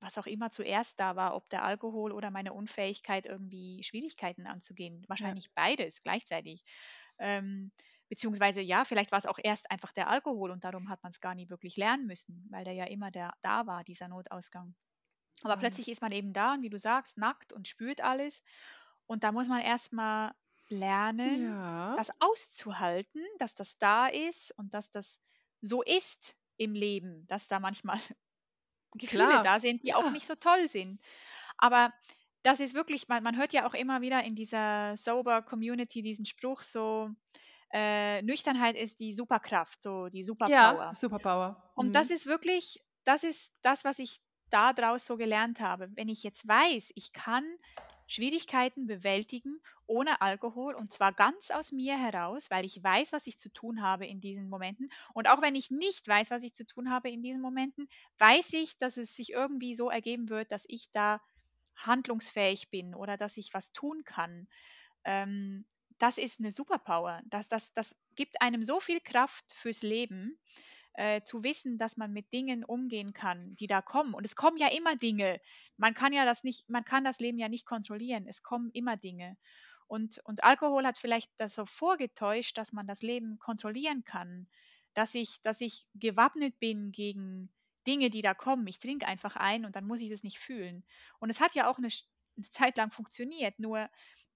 was 0.00 0.18
auch 0.18 0.26
immer 0.26 0.50
zuerst 0.50 0.98
da 1.00 1.16
war, 1.16 1.34
ob 1.36 1.48
der 1.50 1.64
Alkohol 1.64 2.12
oder 2.12 2.30
meine 2.30 2.52
Unfähigkeit 2.54 3.26
irgendwie 3.26 3.82
Schwierigkeiten 3.84 4.46
anzugehen, 4.46 5.04
wahrscheinlich 5.08 5.52
beides 5.54 6.02
gleichzeitig. 6.02 6.64
Ähm, 7.18 7.72
beziehungsweise 8.08 8.60
ja, 8.62 8.84
vielleicht 8.84 9.12
war 9.12 9.18
es 9.18 9.26
auch 9.26 9.38
erst 9.42 9.70
einfach 9.70 9.92
der 9.92 10.08
Alkohol 10.08 10.50
und 10.50 10.64
darum 10.64 10.88
hat 10.88 11.02
man 11.02 11.10
es 11.10 11.20
gar 11.20 11.34
nie 11.34 11.50
wirklich 11.50 11.76
lernen 11.76 12.06
müssen, 12.06 12.46
weil 12.50 12.64
der 12.64 12.74
ja 12.74 12.86
immer 12.86 13.10
der, 13.10 13.32
da 13.42 13.66
war, 13.66 13.84
dieser 13.84 14.08
Notausgang. 14.08 14.74
Aber 15.44 15.56
Mhm. 15.56 15.56
plötzlich 15.56 15.88
ist 15.88 16.02
man 16.02 16.12
eben 16.12 16.32
da 16.32 16.54
und 16.54 16.62
wie 16.62 16.70
du 16.70 16.78
sagst, 16.78 17.16
nackt 17.18 17.52
und 17.52 17.68
spürt 17.68 18.00
alles. 18.00 18.42
Und 19.06 19.24
da 19.24 19.32
muss 19.32 19.48
man 19.48 19.60
erstmal 19.60 20.32
lernen, 20.68 21.38
Ja, 21.38 21.94
das 21.94 22.10
auszuhalten, 22.20 23.22
dass 23.38 23.54
das 23.54 23.78
da 23.78 24.06
ist 24.08 24.52
und 24.58 24.74
dass 24.74 24.90
das 24.90 25.20
so 25.60 25.82
ist 25.82 26.36
im 26.62 26.74
Leben, 26.74 27.26
dass 27.28 27.48
da 27.48 27.60
manchmal 27.60 27.98
Gefühle 28.94 29.40
Klar. 29.40 29.40
da 29.40 29.60
sind, 29.60 29.84
die 29.84 29.94
auch 29.94 30.08
Ja. 30.08 30.10
nicht 30.10 30.26
so 30.26 30.34
toll 30.34 30.68
sind. 30.68 31.00
Aber 31.58 31.92
das 32.42 32.60
ist 32.60 32.74
wirklich, 32.74 33.08
man, 33.08 33.22
man 33.22 33.36
hört 33.38 33.52
ja 33.52 33.66
auch 33.66 33.74
immer 33.74 34.00
wieder 34.02 34.24
in 34.24 34.34
dieser 34.34 34.96
Sober-Community 34.96 36.02
diesen 36.02 36.26
Spruch 36.26 36.62
so, 36.62 37.10
äh, 37.72 38.22
Nüchternheit 38.22 38.76
ist 38.76 39.00
die 39.00 39.12
Superkraft, 39.14 39.82
so 39.82 40.08
die 40.08 40.24
ja, 40.44 40.82
Superpower. 40.82 40.94
Superpower. 40.94 41.56
Und 41.74 41.94
das 41.94 42.10
Mhm. 42.10 42.10
ist 42.10 42.26
wirklich, 42.26 42.80
das 43.04 43.24
ist 43.24 43.52
das, 43.62 43.84
was 43.84 43.98
ich 43.98 44.20
daraus 44.50 45.06
so 45.06 45.16
gelernt 45.16 45.60
habe. 45.60 45.90
Wenn 45.96 46.08
ich 46.08 46.22
jetzt 46.22 46.46
weiß, 46.46 46.92
ich 46.94 47.12
kann 47.12 47.44
Schwierigkeiten 48.12 48.86
bewältigen 48.86 49.60
ohne 49.86 50.20
Alkohol 50.20 50.74
und 50.74 50.92
zwar 50.92 51.12
ganz 51.12 51.50
aus 51.50 51.72
mir 51.72 51.96
heraus, 51.96 52.50
weil 52.50 52.64
ich 52.66 52.82
weiß, 52.82 53.12
was 53.12 53.26
ich 53.26 53.38
zu 53.38 53.50
tun 53.50 53.82
habe 53.82 54.06
in 54.06 54.20
diesen 54.20 54.48
Momenten. 54.48 54.90
Und 55.14 55.28
auch 55.28 55.40
wenn 55.40 55.54
ich 55.54 55.70
nicht 55.70 56.06
weiß, 56.06 56.30
was 56.30 56.42
ich 56.42 56.54
zu 56.54 56.66
tun 56.66 56.90
habe 56.90 57.10
in 57.10 57.22
diesen 57.22 57.40
Momenten, 57.40 57.88
weiß 58.18 58.52
ich, 58.52 58.76
dass 58.78 58.98
es 58.98 59.16
sich 59.16 59.32
irgendwie 59.32 59.74
so 59.74 59.88
ergeben 59.88 60.28
wird, 60.28 60.52
dass 60.52 60.64
ich 60.68 60.90
da 60.90 61.20
handlungsfähig 61.74 62.70
bin 62.70 62.94
oder 62.94 63.16
dass 63.16 63.38
ich 63.38 63.54
was 63.54 63.72
tun 63.72 64.04
kann. 64.04 64.46
Ähm, 65.04 65.64
das 65.98 66.18
ist 66.18 66.40
eine 66.40 66.52
Superpower. 66.52 67.22
Das, 67.26 67.48
das, 67.48 67.72
das 67.72 67.96
gibt 68.14 68.42
einem 68.42 68.62
so 68.62 68.80
viel 68.80 69.00
Kraft 69.00 69.44
fürs 69.54 69.82
Leben 69.82 70.38
äh, 70.94 71.22
zu 71.22 71.42
wissen, 71.44 71.78
dass 71.78 71.96
man 71.96 72.12
mit 72.12 72.32
Dingen 72.32 72.64
umgehen 72.64 73.12
kann, 73.12 73.56
die 73.56 73.66
da 73.66 73.82
kommen. 73.82 74.14
Und 74.14 74.24
es 74.24 74.36
kommen 74.36 74.58
ja 74.58 74.68
immer 74.68 74.96
Dinge. 74.96 75.40
Man 75.76 75.94
kann 75.94 76.12
ja 76.12 76.24
das 76.24 76.44
nicht, 76.44 76.68
man 76.70 76.84
kann 76.84 77.04
das 77.04 77.18
Leben 77.18 77.38
ja 77.38 77.48
nicht 77.48 77.66
kontrollieren. 77.66 78.26
Es 78.26 78.42
kommen 78.42 78.70
immer 78.72 78.96
Dinge. 78.96 79.36
Und, 79.86 80.20
und 80.24 80.44
Alkohol 80.44 80.86
hat 80.86 80.98
vielleicht 80.98 81.30
das 81.36 81.54
so 81.54 81.66
vorgetäuscht, 81.66 82.56
dass 82.56 82.72
man 82.72 82.86
das 82.86 83.02
Leben 83.02 83.38
kontrollieren 83.38 84.04
kann, 84.04 84.48
dass 84.94 85.14
ich, 85.14 85.40
dass 85.42 85.60
ich 85.60 85.86
gewappnet 85.94 86.58
bin 86.60 86.92
gegen 86.92 87.52
Dinge, 87.86 88.10
die 88.10 88.22
da 88.22 88.34
kommen. 88.34 88.66
Ich 88.66 88.78
trinke 88.78 89.06
einfach 89.06 89.36
ein 89.36 89.64
und 89.64 89.76
dann 89.76 89.86
muss 89.86 90.00
ich 90.00 90.10
das 90.10 90.22
nicht 90.22 90.38
fühlen. 90.38 90.84
Und 91.18 91.30
es 91.30 91.40
hat 91.40 91.54
ja 91.54 91.70
auch 91.70 91.78
eine, 91.78 91.88
eine 92.36 92.50
Zeit 92.50 92.76
lang 92.76 92.90
funktioniert, 92.90 93.58
nur 93.58 93.88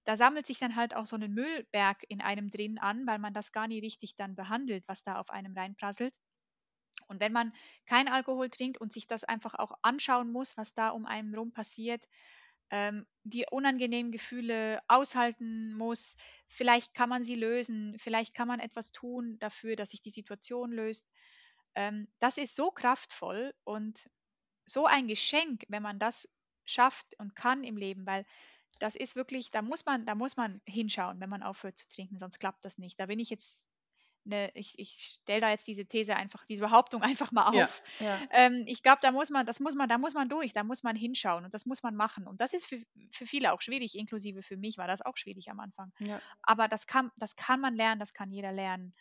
da 0.05 0.15
sammelt 0.15 0.47
sich 0.47 0.57
dann 0.57 0.77
halt 0.77 0.95
auch 0.95 1.05
so 1.05 1.17
ein 1.17 1.33
Müllberg 1.33 2.03
in 2.07 2.21
einem 2.21 2.49
drin 2.49 2.77
an, 2.79 3.05
weil 3.05 3.19
man 3.19 3.33
das 3.33 3.51
gar 3.51 3.67
nicht 3.67 3.83
richtig 3.83 4.15
dann 4.15 4.35
behandelt, 4.35 4.87
was 4.87 5.03
da 5.03 5.19
auf 5.19 5.29
einem 5.29 5.53
reinprasselt. 5.53 6.15
Und 7.07 7.21
wenn 7.21 7.31
man 7.33 7.53
kein 7.85 8.07
Alkohol 8.07 8.49
trinkt 8.49 8.79
und 8.79 8.91
sich 8.91 9.07
das 9.07 9.23
einfach 9.23 9.55
auch 9.55 9.71
anschauen 9.81 10.31
muss, 10.31 10.57
was 10.57 10.73
da 10.73 10.89
um 10.89 11.05
einen 11.05 11.33
rum 11.35 11.51
passiert, 11.51 12.07
ähm, 12.69 13.05
die 13.23 13.45
unangenehmen 13.49 14.11
Gefühle 14.11 14.81
aushalten 14.87 15.73
muss, 15.73 16.17
vielleicht 16.47 16.93
kann 16.93 17.09
man 17.09 17.23
sie 17.23 17.35
lösen, 17.35 17.95
vielleicht 17.97 18.33
kann 18.33 18.47
man 18.47 18.59
etwas 18.59 18.91
tun 18.91 19.39
dafür, 19.39 19.75
dass 19.75 19.91
sich 19.91 20.01
die 20.01 20.09
Situation 20.11 20.71
löst. 20.71 21.11
Ähm, 21.75 22.07
das 22.19 22.37
ist 22.37 22.55
so 22.55 22.71
kraftvoll 22.71 23.53
und 23.63 24.09
so 24.65 24.85
ein 24.85 25.07
Geschenk, 25.07 25.63
wenn 25.69 25.83
man 25.83 25.99
das 25.99 26.27
schafft 26.65 27.17
und 27.19 27.35
kann 27.35 27.63
im 27.63 27.77
Leben, 27.77 28.05
weil 28.05 28.25
das 28.79 28.95
ist 28.95 29.15
wirklich, 29.15 29.51
da 29.51 29.61
muss 29.61 29.85
man, 29.85 30.05
da 30.05 30.15
muss 30.15 30.37
man 30.37 30.61
hinschauen, 30.65 31.19
wenn 31.19 31.29
man 31.29 31.43
aufhört 31.43 31.77
zu 31.77 31.87
trinken, 31.87 32.19
sonst 32.19 32.39
klappt 32.39 32.65
das 32.65 32.77
nicht. 32.77 32.99
Da 32.99 33.05
bin 33.07 33.19
ich 33.19 33.29
jetzt 33.29 33.61
ne, 34.27 34.51
ich, 34.53 34.77
ich 34.77 34.91
stelle 35.21 35.41
da 35.41 35.49
jetzt 35.49 35.67
diese 35.67 35.85
These 35.85 36.15
einfach, 36.15 36.45
diese 36.45 36.61
Behauptung 36.61 37.01
einfach 37.03 37.31
mal 37.31 37.47
Ja, 37.51 37.65
auf. 37.65 37.81
ja. 37.99 38.27
Ähm, 38.31 38.63
ich 38.67 38.83
glaube, 38.83 38.99
da 39.01 39.11
muss 39.11 39.29
man, 39.29 39.45
das 39.45 39.59
muss 39.59 39.75
man, 39.75 39.89
da 39.89 39.97
muss 39.97 40.13
man 40.13 40.29
durch, 40.29 40.53
da 40.53 40.63
muss 40.63 40.83
man 40.83 40.95
hinschauen 40.95 41.45
und 41.45 41.53
das 41.53 41.65
muss 41.65 41.83
man 41.83 41.95
machen. 41.95 42.27
Und 42.27 42.41
das 42.41 42.53
ist 42.53 42.67
für, 42.67 42.81
für 43.11 43.25
viele 43.25 43.53
auch 43.53 43.61
schwierig, 43.61 43.95
inklusive 43.95 44.41
für 44.43 44.57
mich 44.57 44.77
war 44.77 44.87
das 44.87 45.01
auch 45.01 45.17
schwierig 45.17 45.49
am 45.49 45.59
Anfang. 45.59 45.91
ja. 45.99 46.21
Aber 46.41 46.67
das 46.67 46.87
kann, 46.87 47.11
das 47.17 47.35
kann 47.35 47.59
man 47.61 47.75
lernen, 47.75 47.99
das 47.99 48.13
kann 48.13 48.31
jeder 48.31 48.51
lernen. 48.51 48.93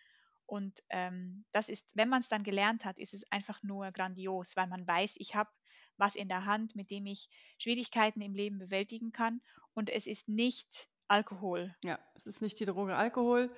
Und 0.47 0.81
ähm, 0.91 1.45
das 1.53 1.69
ist, 1.69 1.91
wenn 1.95 2.09
man 2.09 2.21
es 2.21 2.29
dann 2.29 2.45
gelernt 2.45 2.85
hat, 2.85 2.99
ist 2.99 3.15
es 3.15 3.31
einfach 3.33 3.63
nur 3.63 3.91
grandios, 3.93 4.57
weil 4.57 4.69
man 4.69 4.87
weiß, 4.87 5.17
ich 5.19 5.35
habe 5.35 5.51
was 5.97 6.15
in 6.15 6.29
der 6.29 6.45
Hand, 6.45 6.77
mit 6.77 6.91
dem 6.91 7.07
ich 7.07 7.29
Schwierigkeiten 7.59 8.21
im 8.21 8.35
Leben 8.35 8.59
bewältigen 8.59 9.13
kann. 9.13 9.41
Und 9.75 9.91
es 9.91 10.07
ist 10.07 10.29
nicht 10.29 10.89
Alkohol. 11.09 11.75
Ja, 11.83 11.99
es 12.15 12.27
ist 12.27 12.43
nicht 12.43 12.59
die 12.61 12.65
Droge 12.65 12.97
Alkohol, 12.97 13.51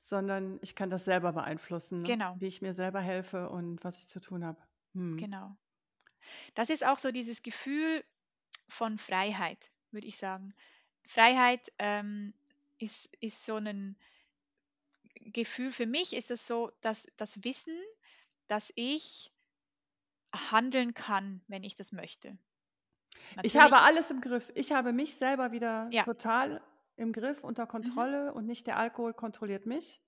sondern 0.00 0.58
ich 0.62 0.74
kann 0.74 0.90
das 0.90 1.04
selber 1.04 1.32
beeinflussen, 1.32 2.02
ne? 2.02 2.06
Genau. 2.06 2.36
wie 2.38 2.46
ich 2.46 2.62
mir 2.62 2.74
selber 2.74 3.00
helfe 3.00 3.48
und 3.48 3.82
was 3.84 3.98
ich 3.98 4.08
zu 4.08 4.20
tun 4.20 4.44
habe. 4.44 4.60
Hm. 4.94 5.16
Genau. 5.16 5.56
Das 6.54 6.70
ist 6.70 6.84
auch 6.84 6.98
so 6.98 7.12
dieses 7.12 7.42
Gefühl 7.42 8.04
von 8.68 8.98
Freiheit, 8.98 9.70
würde 9.90 10.06
ich 10.06 10.16
sagen. 10.16 10.54
Freiheit 11.06 11.72
ähm, 11.78 12.34
ist, 12.78 13.14
ist 13.20 13.44
so 13.44 13.56
ein 13.56 13.96
Gefühl, 15.14 15.72
für 15.72 15.86
mich 15.86 16.14
ist 16.14 16.30
es 16.30 16.46
so, 16.46 16.72
dass 16.80 17.06
das 17.16 17.44
Wissen, 17.44 17.76
dass 18.46 18.72
ich 18.74 19.32
handeln 20.32 20.94
kann, 20.94 21.42
wenn 21.48 21.64
ich 21.64 21.74
das 21.74 21.92
möchte. 21.92 22.38
Ich 23.12 23.36
Natürlich, 23.36 23.56
habe 23.58 23.80
alles 23.82 24.10
im 24.10 24.20
Griff. 24.20 24.50
Ich 24.54 24.72
habe 24.72 24.92
mich 24.92 25.14
selber 25.14 25.52
wieder 25.52 25.88
ja, 25.90 26.04
total 26.04 26.62
im 27.00 27.12
Griff, 27.12 27.42
unter 27.42 27.64
mhm, 27.64 27.68
Kontrolle 27.68 28.32
und 28.34 28.46
nicht 28.46 28.66
der 28.66 28.76
Alkohol 28.76 29.14
kontrolliert 29.14 29.66
mich. 29.66 30.00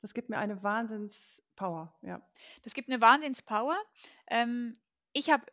Das 0.00 0.14
gibt 0.14 0.30
mir 0.30 0.38
eine 0.38 0.62
Wahnsinnspower, 0.62 1.94
ja. 2.02 2.20
das 2.62 2.74
gibt 2.74 2.90
eine 2.90 3.00
Wahnsinnspower. 3.00 3.76
Ähm, 4.28 4.72
ich 5.14 5.30
habe, 5.30 5.44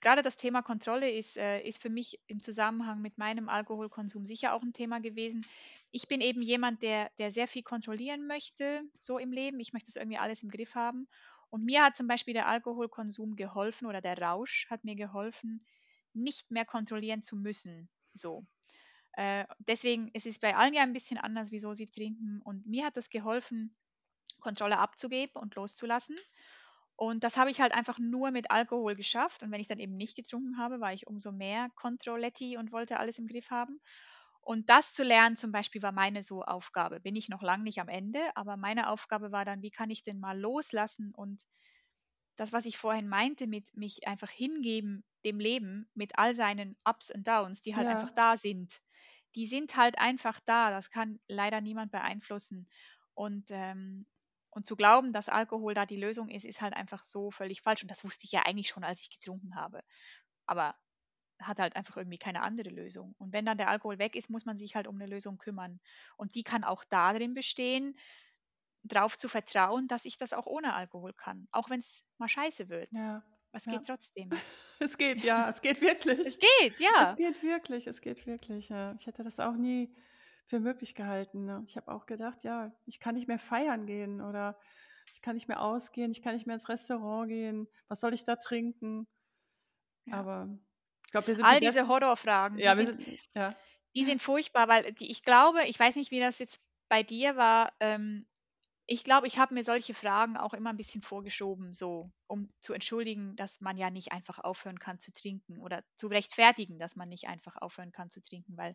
gerade 0.00 0.22
das 0.22 0.36
Thema 0.36 0.62
Kontrolle 0.62 1.10
ist, 1.10 1.36
äh, 1.36 1.60
ist 1.62 1.82
für 1.82 1.90
mich 1.90 2.20
im 2.28 2.40
Zusammenhang 2.40 3.02
mit 3.02 3.18
meinem 3.18 3.48
Alkoholkonsum 3.48 4.26
sicher 4.26 4.54
auch 4.54 4.62
ein 4.62 4.72
Thema 4.72 5.00
gewesen. 5.00 5.44
ich 5.90 6.08
bin 6.08 6.20
eben 6.20 6.40
jemand, 6.40 6.82
der, 6.82 7.10
der 7.18 7.32
sehr 7.32 7.48
viel 7.48 7.62
kontrollieren 7.62 8.26
möchte, 8.26 8.82
so 9.00 9.18
im 9.18 9.32
Leben. 9.32 9.60
Ich 9.60 9.72
möchte 9.72 9.88
das 9.88 9.96
irgendwie 9.96 10.18
alles 10.18 10.42
im 10.42 10.50
Griff 10.50 10.74
haben. 10.74 11.08
Und 11.50 11.64
mir 11.64 11.84
hat 11.84 11.96
zum 11.96 12.06
Beispiel 12.06 12.32
der 12.32 12.46
Alkoholkonsum 12.46 13.36
geholfen 13.36 13.86
oder 13.86 14.00
der 14.00 14.18
Rausch 14.18 14.66
hat 14.70 14.84
mir 14.84 14.94
geholfen, 14.94 15.66
nicht 16.14 16.50
mehr 16.50 16.64
kontrollieren 16.64 17.22
zu 17.22 17.36
müssen. 17.36 17.90
So. 18.14 18.46
Äh, 19.14 19.46
deswegen, 19.58 20.10
es 20.14 20.26
ist 20.26 20.40
bei 20.40 20.56
allen 20.56 20.74
ja 20.74 20.82
ein 20.82 20.92
bisschen 20.92 21.18
anders, 21.18 21.50
wieso 21.50 21.74
sie 21.74 21.88
trinken. 21.88 22.40
Und 22.42 22.66
mir 22.66 22.86
hat 22.86 22.96
das 22.96 23.10
geholfen, 23.10 23.76
Kontrolle 24.40 24.78
abzugeben 24.78 25.36
und 25.40 25.54
loszulassen. 25.54 26.16
Und 26.96 27.24
das 27.24 27.36
habe 27.36 27.50
ich 27.50 27.60
halt 27.60 27.74
einfach 27.74 27.98
nur 27.98 28.30
mit 28.30 28.50
Alkohol 28.50 28.94
geschafft. 28.96 29.42
Und 29.42 29.50
wenn 29.50 29.60
ich 29.60 29.68
dann 29.68 29.80
eben 29.80 29.96
nicht 29.96 30.16
getrunken 30.16 30.58
habe, 30.58 30.80
war 30.80 30.92
ich 30.92 31.06
umso 31.06 31.32
mehr 31.32 31.68
Kontrolletti 31.76 32.56
und 32.56 32.72
wollte 32.72 32.98
alles 32.98 33.18
im 33.18 33.26
Griff 33.26 33.50
haben. 33.50 33.80
Und 34.40 34.70
das 34.70 34.92
zu 34.92 35.04
lernen 35.04 35.36
zum 35.36 35.52
Beispiel 35.52 35.82
war 35.82 35.92
meine 35.92 36.22
so 36.22 36.42
Aufgabe. 36.42 37.00
Bin 37.00 37.16
ich 37.16 37.28
noch 37.28 37.42
lange 37.42 37.62
nicht 37.64 37.80
am 37.80 37.88
Ende, 37.88 38.20
aber 38.34 38.56
meine 38.56 38.88
Aufgabe 38.88 39.32
war 39.32 39.44
dann, 39.44 39.62
wie 39.62 39.70
kann 39.70 39.90
ich 39.90 40.02
denn 40.04 40.18
mal 40.20 40.38
loslassen 40.38 41.12
und 41.14 41.44
das, 42.36 42.52
was 42.52 42.66
ich 42.66 42.78
vorhin 42.78 43.08
meinte, 43.08 43.46
mit 43.46 43.76
mich 43.76 44.06
einfach 44.08 44.30
hingeben 44.30 45.04
dem 45.24 45.38
Leben 45.38 45.88
mit 45.94 46.18
all 46.18 46.34
seinen 46.34 46.76
Ups 46.84 47.10
und 47.14 47.26
Downs, 47.28 47.62
die 47.62 47.76
halt 47.76 47.86
Ja. 47.86 47.88
einfach 47.88 48.10
da 48.10 48.36
sind. 48.36 48.80
Die 49.36 49.46
sind 49.46 49.76
halt 49.76 49.98
einfach 49.98 50.40
da. 50.44 50.70
Das 50.70 50.90
kann 50.90 51.20
leider 51.28 51.60
niemand 51.60 51.92
beeinflussen. 51.92 52.68
Und, 53.14 53.50
ähm, 53.50 54.06
und 54.50 54.66
zu 54.66 54.76
glauben, 54.76 55.12
dass 55.12 55.28
Alkohol 55.28 55.74
da 55.74 55.86
die 55.86 55.96
Lösung 55.96 56.28
ist, 56.28 56.44
ist 56.44 56.60
halt 56.60 56.74
einfach 56.74 57.04
so 57.04 57.30
völlig 57.30 57.62
falsch. 57.62 57.82
Und 57.82 57.90
das 57.90 58.04
wusste 58.04 58.24
ich 58.26 58.32
ja 58.32 58.42
eigentlich 58.46 58.68
schon, 58.68 58.84
als 58.84 59.00
ich 59.00 59.10
getrunken 59.10 59.54
habe. 59.56 59.82
Aber 60.46 60.76
hat 61.40 61.58
halt 61.58 61.74
einfach 61.76 61.96
irgendwie 61.96 62.18
keine 62.18 62.42
andere 62.42 62.70
Lösung. 62.70 63.14
Und 63.18 63.32
wenn 63.32 63.44
dann 63.44 63.58
der 63.58 63.68
Alkohol 63.68 63.98
weg 63.98 64.14
ist, 64.16 64.30
muss 64.30 64.44
man 64.44 64.58
sich 64.58 64.76
halt 64.76 64.86
um 64.86 64.94
eine 64.96 65.06
Lösung 65.06 65.38
kümmern. 65.38 65.80
Und 66.16 66.34
die 66.36 66.44
kann 66.44 66.62
auch 66.64 66.84
darin 66.84 67.34
bestehen, 67.34 67.96
darauf 68.82 69.16
zu 69.16 69.28
vertrauen, 69.28 69.88
dass 69.88 70.04
ich 70.04 70.18
das 70.18 70.32
auch 70.32 70.46
ohne 70.46 70.74
Alkohol 70.74 71.12
kann. 71.12 71.48
Auch 71.52 71.70
wenn 71.70 71.80
es 71.80 72.04
mal 72.18 72.28
scheiße 72.28 72.68
wird. 72.68 72.88
Ja. 72.92 73.22
Es 73.52 73.66
Ja. 73.66 73.72
geht 73.72 73.86
trotzdem. 73.86 74.30
Es 74.80 74.98
geht, 74.98 75.22
ja, 75.22 75.48
es 75.54 75.60
geht 75.62 75.80
wirklich. 75.80 76.18
Es 76.26 76.38
geht, 76.38 76.80
ja. 76.80 77.10
Es 77.10 77.16
geht 77.16 77.40
wirklich, 77.42 77.86
es 77.86 78.00
geht 78.00 78.26
wirklich. 78.26 78.68
Ja. 78.68 78.94
Ich 78.94 79.06
hätte 79.06 79.22
das 79.22 79.38
auch 79.38 79.54
nie 79.54 79.94
für 80.46 80.58
möglich 80.58 80.94
gehalten. 80.96 81.44
Ne? 81.44 81.62
Ich 81.68 81.76
habe 81.76 81.92
auch 81.92 82.04
gedacht, 82.06 82.42
ja, 82.42 82.72
ich 82.84 82.98
kann 82.98 83.14
nicht 83.14 83.28
mehr 83.28 83.38
feiern 83.38 83.86
gehen 83.86 84.20
oder 84.20 84.58
ich 85.14 85.22
kann 85.22 85.34
nicht 85.34 85.46
mehr 85.46 85.60
ausgehen, 85.62 86.10
ich 86.10 86.20
kann 86.22 86.34
nicht 86.34 86.46
mehr 86.46 86.54
ins 86.56 86.68
Restaurant 86.68 87.28
gehen. 87.28 87.68
Was 87.88 88.00
soll 88.00 88.12
ich 88.12 88.24
da 88.24 88.34
trinken? 88.36 89.06
Ja. 90.06 90.14
Aber 90.14 90.48
ich 91.06 91.12
glaube, 91.12 91.28
wir 91.28 91.36
sind 91.36 91.44
All 91.44 91.60
die 91.60 91.66
diese 91.66 91.86
Horrorfragen, 91.86 92.56
die, 92.58 92.64
Ja, 92.64 92.76
wir 92.76 92.86
sind, 92.86 93.02
sind, 93.04 93.20
ja. 93.34 93.48
die 93.94 94.04
sind 94.04 94.20
furchtbar, 94.20 94.66
weil 94.66 94.92
die, 94.94 95.10
ich 95.10 95.22
glaube, 95.22 95.62
ich 95.66 95.78
weiß 95.78 95.94
nicht, 95.96 96.10
wie 96.10 96.20
das 96.20 96.38
jetzt 96.40 96.60
bei 96.88 97.02
dir 97.04 97.36
war. 97.36 97.72
Ähm, 97.78 98.26
ich 98.86 99.04
glaube, 99.04 99.26
ich 99.26 99.38
habe 99.38 99.54
mir 99.54 99.64
solche 99.64 99.94
Fragen 99.94 100.36
auch 100.36 100.54
immer 100.54 100.70
ein 100.70 100.76
bisschen 100.76 101.02
vorgeschoben, 101.02 101.72
so 101.72 102.10
um 102.26 102.50
zu 102.60 102.72
entschuldigen, 102.72 103.36
dass 103.36 103.60
man 103.60 103.76
ja 103.76 103.90
nicht 103.90 104.12
einfach 104.12 104.38
aufhören 104.40 104.78
kann 104.78 104.98
zu 104.98 105.12
trinken 105.12 105.58
oder 105.60 105.82
zu 105.96 106.08
rechtfertigen, 106.08 106.78
dass 106.78 106.96
man 106.96 107.08
nicht 107.08 107.28
einfach 107.28 107.56
aufhören 107.56 107.92
kann 107.92 108.10
zu 108.10 108.20
trinken, 108.20 108.56
weil 108.56 108.74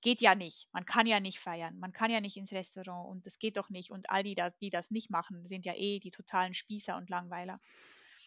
geht 0.00 0.20
ja 0.20 0.34
nicht. 0.34 0.68
Man 0.72 0.84
kann 0.84 1.06
ja 1.06 1.20
nicht 1.20 1.38
feiern, 1.38 1.78
man 1.78 1.92
kann 1.92 2.10
ja 2.10 2.20
nicht 2.20 2.36
ins 2.36 2.52
Restaurant 2.52 3.08
und 3.08 3.26
das 3.26 3.38
geht 3.38 3.56
doch 3.56 3.70
nicht. 3.70 3.90
Und 3.92 4.10
all 4.10 4.22
die, 4.24 4.34
da, 4.34 4.50
die 4.50 4.70
das 4.70 4.90
nicht 4.90 5.10
machen, 5.10 5.46
sind 5.46 5.64
ja 5.64 5.74
eh 5.76 6.00
die 6.00 6.10
totalen 6.10 6.54
Spießer 6.54 6.96
und 6.96 7.08
Langweiler. 7.08 7.60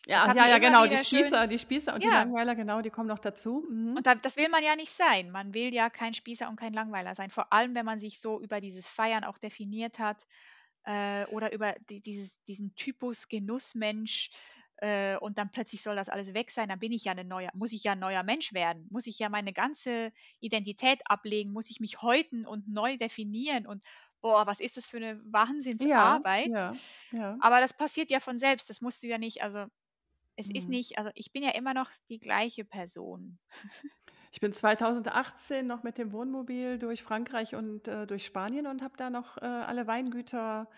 Ja, 0.08 0.18
Das 0.20 0.24
ach, 0.24 0.28
hat 0.30 0.36
ja, 0.38 0.44
mir 0.44 0.50
ja, 0.52 0.56
immer 0.58 0.66
genau. 0.68 0.84
Die 0.86 0.92
wieder 0.92 1.04
schön- 1.04 1.20
Spießer, 1.24 1.48
die 1.48 1.60
Spießer 1.60 1.94
und 1.96 2.04
die 2.04 2.08
Ja. 2.08 2.20
Langweiler, 2.24 2.56
genau, 2.56 2.82
die 2.82 2.92
kommen 2.92 3.10
noch 3.10 3.20
dazu. 3.20 3.66
Mhm. 3.70 3.96
Und 3.98 4.06
da, 4.08 4.16
das 4.16 4.38
will 4.38 4.48
man 4.50 4.64
ja 4.64 4.76
nicht 4.76 4.92
sein. 4.92 5.32
Man 5.32 5.54
will 5.54 5.74
ja 5.74 5.90
kein 5.90 6.14
Spießer 6.14 6.48
und 6.48 6.56
kein 6.58 6.74
Langweiler 6.74 7.16
sein. 7.16 7.30
Vor 7.32 7.52
allem, 7.52 7.74
wenn 7.76 7.86
man 7.86 8.00
sich 8.00 8.22
so 8.22 8.40
über 8.40 8.62
dieses 8.62 8.88
Feiern 8.88 9.24
auch 9.24 9.38
definiert 9.40 9.98
hat 10.00 10.28
äh, 10.86 11.26
oder 11.28 11.54
über 11.54 11.76
die, 11.90 12.02
dieses, 12.02 12.44
diesen 12.46 12.76
Typus 12.76 13.28
Genussmensch 13.28 14.32
äh, 14.78 15.18
und 15.18 15.38
dann 15.38 15.52
plötzlich 15.52 15.82
soll 15.82 15.96
das 15.96 16.10
alles 16.10 16.34
weg 16.34 16.52
sein. 16.52 16.70
Dann 16.70 16.80
bin 16.80 16.92
ich 16.92 17.06
ja 17.06 17.14
ein 17.14 17.28
neuer, 17.28 17.50
muss 17.54 17.72
ich 17.72 17.84
ja 17.84 17.94
ein 17.94 18.00
neuer 18.00 18.24
Mensch 18.24 18.54
werden. 18.54 18.88
Muss 18.92 19.08
ich 19.08 19.20
ja 19.20 19.30
meine 19.30 19.54
ganze 19.54 20.12
Identität 20.40 21.02
ablegen, 21.10 21.52
muss 21.54 21.70
ich 21.70 21.80
mich 21.80 22.02
häuten 22.02 22.46
und 22.46 22.68
neu 22.68 22.98
definieren 22.98 23.66
und 23.68 23.84
boah, 24.22 24.48
was 24.48 24.60
ist 24.60 24.78
das 24.78 24.88
für 24.88 24.98
eine 24.98 25.22
ja, 25.80 26.20
Wahnsinnsarbeit? 26.44 26.52
ja, 26.52 26.80
ja. 27.12 27.40
Aber 27.40 27.60
das 27.62 27.74
passiert 27.76 28.10
ja 28.12 28.20
von 28.20 28.40
selbst. 28.40 28.70
Das 28.70 28.82
musst 28.82 29.04
du 29.04 29.08
ja 29.08 29.18
nicht, 29.18 29.44
also 29.44 29.68
es 30.38 30.50
ist 30.52 30.70
Mhm. 30.70 30.70
nicht, 30.70 30.98
also 31.00 31.12
ich 31.16 31.34
bin 31.34 31.44
ja 31.44 31.52
immer 31.52 31.74
noch 31.76 31.92
die 32.10 32.20
gleiche 32.20 32.66
Person. 32.66 33.40
Ich 34.36 34.42
bin 34.42 34.52
2018 34.52 35.66
noch 35.66 35.84
mit 35.84 35.98
dem 35.98 36.12
Wohnmobil 36.12 36.78
durch 36.78 37.02
Frankreich 37.02 37.56
und 37.56 37.88
äh, 37.88 38.06
durch 38.06 38.26
Spanien 38.26 38.68
und 38.68 38.82
habe 38.82 38.98
da 38.98 39.10
noch 39.10 39.38
äh, 39.38 39.46
alle 39.46 39.88
Weingüter 39.88 40.70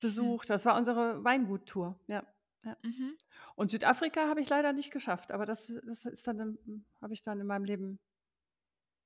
besucht. 0.00 0.48
Das 0.48 0.64
war 0.64 0.74
unsere 0.78 1.22
Weinguttour, 1.22 2.00
ja. 2.06 2.24
Mhm. 2.64 3.18
Und 3.54 3.70
Südafrika 3.70 4.28
habe 4.28 4.40
ich 4.40 4.48
leider 4.48 4.72
nicht 4.72 4.90
geschafft, 4.90 5.30
aber 5.30 5.44
das, 5.44 5.70
das 5.86 6.06
ist 6.06 6.26
dann, 6.26 6.56
habe 7.02 7.12
ich 7.12 7.20
dann 7.20 7.38
in 7.38 7.46
meinem 7.46 7.64
Leben 7.64 7.98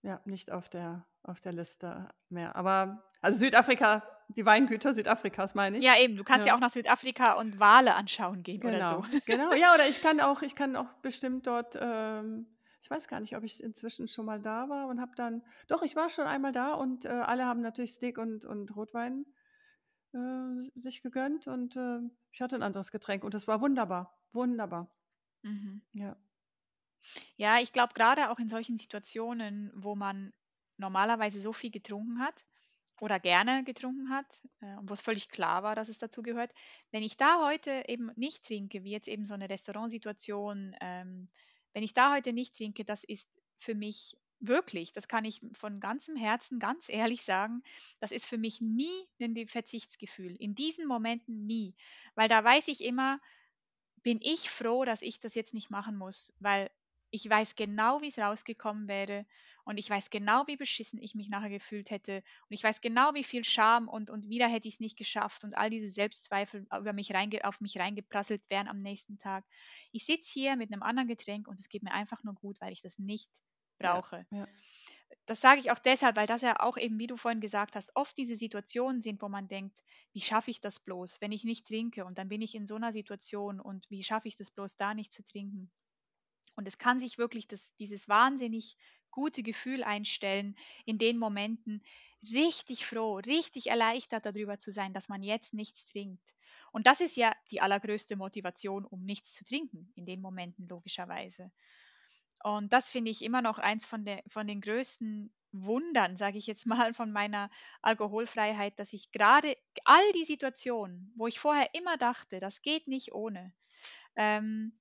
ja 0.03 0.21
nicht 0.25 0.53
auf 0.53 0.69
der, 0.69 1.05
auf 1.25 1.41
der 1.41 1.53
Liste 1.53 2.09
mehr. 2.29 2.55
Aber 2.55 3.03
also 3.21 3.41
Südafrika, 3.41 4.05
die 4.29 4.47
Weingüter 4.47 4.95
Südafrikas 4.95 5.57
meine 5.57 5.79
ich. 5.79 5.85
Ja, 5.85 5.99
eben. 5.99 6.15
Du 6.15 6.23
kannst 6.23 6.47
ja. 6.47 6.53
Ja. 6.53 6.57
auch 6.57 6.61
nach 6.61 6.71
Südafrika 6.71 7.33
und 7.33 7.59
Wale 7.59 7.97
anschauen 7.97 8.45
gehen 8.45 8.61
Genau, 8.61 8.99
oder 8.99 9.03
so. 9.03 9.19
genau. 9.27 9.53
Ja, 9.55 9.75
oder 9.75 9.89
ich 9.89 10.01
kann 10.01 10.21
auch, 10.21 10.43
ich 10.43 10.55
kann 10.55 10.77
auch 10.77 10.93
bestimmt 11.03 11.49
dort, 11.49 11.77
ähm, 11.79 12.47
ich 12.83 12.91
weiß 12.91 13.09
gar 13.09 13.21
nicht, 13.21 13.37
ob 13.37 13.45
ich 13.45 13.63
inzwischen 13.63 14.09
schon 14.09 14.27
mal 14.27 14.41
da 14.41 14.69
war 14.69 14.89
und 14.89 15.01
habe 15.01 15.13
dann, 15.17 15.43
doch, 15.69 15.83
ich 15.83 15.97
war 15.97 16.09
schon 16.09 16.27
einmal 16.27 16.53
da 16.53 16.75
und 16.75 17.05
äh, 17.05 17.09
alle 17.09 17.45
haben 17.47 17.61
natürlich 17.61 17.93
Steak 17.93 18.19
und, 18.19 18.45
und 18.45 18.75
Rotwein 18.77 19.27
äh, 20.15 20.81
sich 20.81 21.03
gegönnt 21.03 21.47
und 21.49 21.77
äh, 21.77 22.01
ich 22.33 22.41
hatte 22.43 22.57
ein 22.57 22.63
anderes 22.63 22.91
Getränk 22.93 23.25
und 23.25 23.35
es 23.35 23.49
war 23.49 23.61
wunderbar, 23.61 24.19
wunderbar. 24.33 24.95
Mhm. 25.45 25.81
Ja, 25.93 26.17
Ja, 27.37 27.59
ich 27.61 27.73
glaube, 27.73 27.95
gerade 27.95 28.31
auch 28.31 28.39
in 28.39 28.49
solchen 28.49 28.77
Situationen, 28.79 29.73
wo 29.75 29.95
man 29.97 30.33
normalerweise 30.77 31.41
so 31.41 31.53
viel 31.53 31.71
getrunken 31.71 32.21
hat 32.21 32.47
oder 33.01 33.19
gerne 33.19 33.65
getrunken 33.65 34.11
hat 34.11 34.43
äh, 34.61 34.77
und 34.77 34.89
wo 34.91 34.95
es 34.95 35.01
völlig 35.01 35.29
klar 35.31 35.63
war, 35.63 35.75
dass 35.75 35.89
es 35.89 35.99
dazu 35.99 36.23
gehört, 36.23 36.53
wenn 36.91 37.03
ich 37.03 37.17
da 37.17 37.47
heute 37.47 37.85
eben 37.89 38.11
nicht 38.17 38.45
trinke, 38.45 38.85
wie 38.85 38.91
jetzt 38.93 39.09
eben 39.09 39.25
so 39.25 39.35
eine 39.35 39.51
Restaurantsituation, 39.51 40.77
ähm, 40.81 41.31
wenn 41.73 41.83
ich 41.83 41.95
da 41.95 42.15
heute 42.15 42.33
nicht 42.33 42.57
trinke, 42.57 42.85
das 42.85 43.05
ist 43.05 43.29
für 43.59 43.75
mich 43.75 44.17
wirklich, 44.41 44.93
das 44.93 45.07
kann 45.07 45.25
ich 45.25 45.41
von 45.53 45.81
ganzem 45.81 46.17
Herzen 46.17 46.59
ganz 46.59 46.89
ehrlich 46.89 47.23
sagen, 47.23 47.63
das 48.01 48.11
ist 48.11 48.27
für 48.27 48.39
mich 48.39 48.61
nie 48.61 49.07
ein 49.21 49.47
Verzichtsgefühl. 49.47 50.35
In 50.37 50.55
diesen 50.55 50.87
Momenten 50.87 51.47
nie, 51.47 51.75
weil 52.15 52.29
da 52.29 52.43
weiß 52.43 52.69
ich 52.69 52.83
immer, 52.83 53.21
bin 54.03 54.19
ich 54.23 54.49
froh, 54.49 54.85
dass 54.85 55.03
ich 55.03 55.21
das 55.21 55.35
jetzt 55.35 55.53
nicht 55.53 55.71
machen 55.71 55.97
muss, 55.97 56.33
weil 56.39 56.71
ich 57.11 57.29
weiß 57.29 57.57
genau, 57.57 58.01
wie 58.03 58.09
es 58.09 58.19
rausgekommen 58.19 58.89
wäre 58.89 59.27
und 59.65 59.79
ich 59.79 59.89
weiß 59.91 60.11
genau, 60.11 60.47
wie 60.47 60.57
beschissen 60.57 61.01
ich 61.01 61.15
mich 61.15 61.29
nachher 61.29 61.51
gefühlt 61.51 61.91
hätte 61.91 62.19
und 62.49 62.55
ich 62.55 62.63
weiß 62.65 62.81
genau, 62.81 63.15
wie 63.15 63.25
viel 63.25 63.45
Scham 63.45 63.89
und, 63.89 64.11
und 64.11 64.29
wieder 64.29 64.49
hätte 64.49 64.69
ich 64.69 64.75
es 64.75 64.81
nicht 64.81 64.97
geschafft 64.97 65.45
und 65.45 65.57
all 65.57 65.71
diese 65.71 65.89
Selbstzweifel 65.89 66.67
über 66.77 66.93
mich 66.93 67.13
reinge 67.13 67.45
auf 67.45 67.61
mich 67.61 67.79
reingeprasselt 67.79 68.43
wären 68.51 68.69
am 68.69 68.79
nächsten 68.79 69.19
Tag. 69.19 69.45
Ich 69.93 70.05
sitze 70.07 70.33
hier 70.33 70.57
mit 70.57 70.73
einem 70.73 70.83
anderen 70.83 71.09
Getränk 71.09 71.49
und 71.49 71.61
es 71.61 71.69
geht 71.69 71.83
mir 71.83 71.93
einfach 71.93 72.23
nur 72.25 72.35
gut, 72.35 72.61
weil 72.61 72.73
ich 72.73 72.83
das 72.83 72.99
nicht 72.99 73.31
brauche. 73.79 74.27
ja. 74.31 74.49
Das 75.27 75.41
sage 75.41 75.61
ich 75.61 75.71
auch 75.71 75.79
deshalb, 75.79 76.17
weil 76.17 76.27
das 76.27 76.43
ja 76.43 76.61
auch 76.61 76.77
eben, 76.77 76.99
wie 76.99 77.07
du 77.07 77.17
vorhin 77.17 77.41
gesagt 77.41 77.75
hast, 77.75 77.93
oft 77.97 78.19
diese 78.19 78.37
Situationen 78.37 79.01
sind, 79.01 79.23
wo 79.23 79.29
man 79.31 79.49
denkt, 79.49 79.79
wie 80.13 80.21
schaffe 80.21 80.51
ich 80.51 80.61
das 80.61 80.79
bloß, 80.81 81.21
wenn 81.23 81.33
ich 81.33 81.43
nicht 81.45 81.67
trinke 81.67 82.05
und 82.05 82.19
dann 82.19 82.29
bin 82.29 82.43
ich 82.43 82.55
in 82.55 82.67
so 82.67 82.75
einer 82.77 82.93
Situation 82.93 83.61
und 83.61 83.89
wie 83.91 84.03
schaffe 84.03 84.29
ich 84.29 84.37
das 84.37 84.51
bloß, 84.51 84.77
da 84.77 84.93
nicht 84.95 85.15
zu 85.15 85.25
trinken. 85.25 85.71
Und 86.61 86.69
es 86.69 86.77
kann 86.77 87.01
sich 87.01 87.17
wirklich 87.17 87.49
das, 87.49 87.75
dieses 87.77 88.07
wahnsinnig 88.07 88.77
gute 89.11 89.43
Gefühl 89.43 89.83
einstellen, 89.83 90.55
in 90.85 90.99
den 90.99 91.17
Momenten 91.17 91.83
richtig 92.35 92.85
froh, 92.85 93.15
richtig 93.17 93.69
erleichtert 93.69 94.27
darüber 94.27 94.59
zu 94.59 94.71
sein, 94.71 94.93
dass 94.93 95.09
man 95.09 95.23
jetzt 95.23 95.55
nichts 95.55 95.87
trinkt. 95.87 96.35
Und 96.71 96.87
das 96.87 97.01
ist 97.01 97.17
ja 97.17 97.33
die 97.51 97.63
allergrößte 97.63 98.15
Motivation, 98.17 98.85
um 98.85 99.07
nichts 99.07 99.33
zu 99.33 99.43
trinken, 99.43 99.91
in 99.97 100.05
den 100.05 100.21
Momenten 100.21 100.69
logischerweise. 100.69 101.51
Und 102.45 102.75
das 102.75 102.91
finde 102.91 103.11
ich 103.11 103.25
immer 103.25 103.41
noch 103.41 103.59
eins 103.59 103.87
von, 103.87 104.05
der, 104.05 104.23
von 104.29 104.47
den 104.47 104.61
größten 104.61 105.33
Wundern, 105.53 106.19
sage 106.19 106.37
ich 106.37 106.47
jetzt 106.47 106.67
mal, 106.67 106.93
von 106.93 107.11
meiner 107.11 107.51
Alkoholfreiheit, 107.81 108.79
dass 108.79 108.93
ich 108.93 109.13
gerade 109.13 109.57
all 109.87 110.13
die 110.13 110.25
Situationen, 110.25 111.11
wo 111.17 111.27
ich 111.27 111.41
vorher 111.41 111.73
immer 111.73 111.97
dachte, 111.97 112.39
das 112.39 112.61
geht 112.61 112.87
nicht 112.87 113.15
ohne, 113.15 113.55
ähm, 114.15 114.79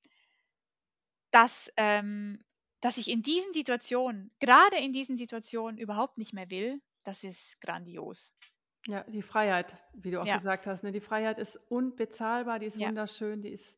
dass, 1.31 1.71
ähm, 1.77 2.39
dass 2.81 2.97
ich 2.97 3.09
in 3.09 3.21
diesen 3.23 3.53
Situationen, 3.53 4.31
gerade 4.39 4.77
in 4.77 4.93
diesen 4.93 5.17
Situationen 5.17 5.77
überhaupt 5.77 6.17
nicht 6.17 6.33
mehr 6.33 6.49
will, 6.51 6.81
das 7.03 7.23
ist 7.23 7.61
grandios. 7.61 8.33
Ja, 8.87 9.03
die 9.03 9.21
Freiheit, 9.21 9.77
wie 9.93 10.11
du 10.11 10.21
auch 10.21 10.29
Ja. 10.29 10.31
gesagt 10.31 10.65
hast, 10.65 10.83
ne? 10.83 10.91
Die 10.91 11.01
Freiheit 11.01 11.37
ist 11.37 11.57
unbezahlbar, 11.69 12.59
die 12.59 12.65
ist 12.65 12.79
Ja. 12.79 12.81
wunderschön, 12.81 13.41
die 13.41 13.49
ist, 13.49 13.77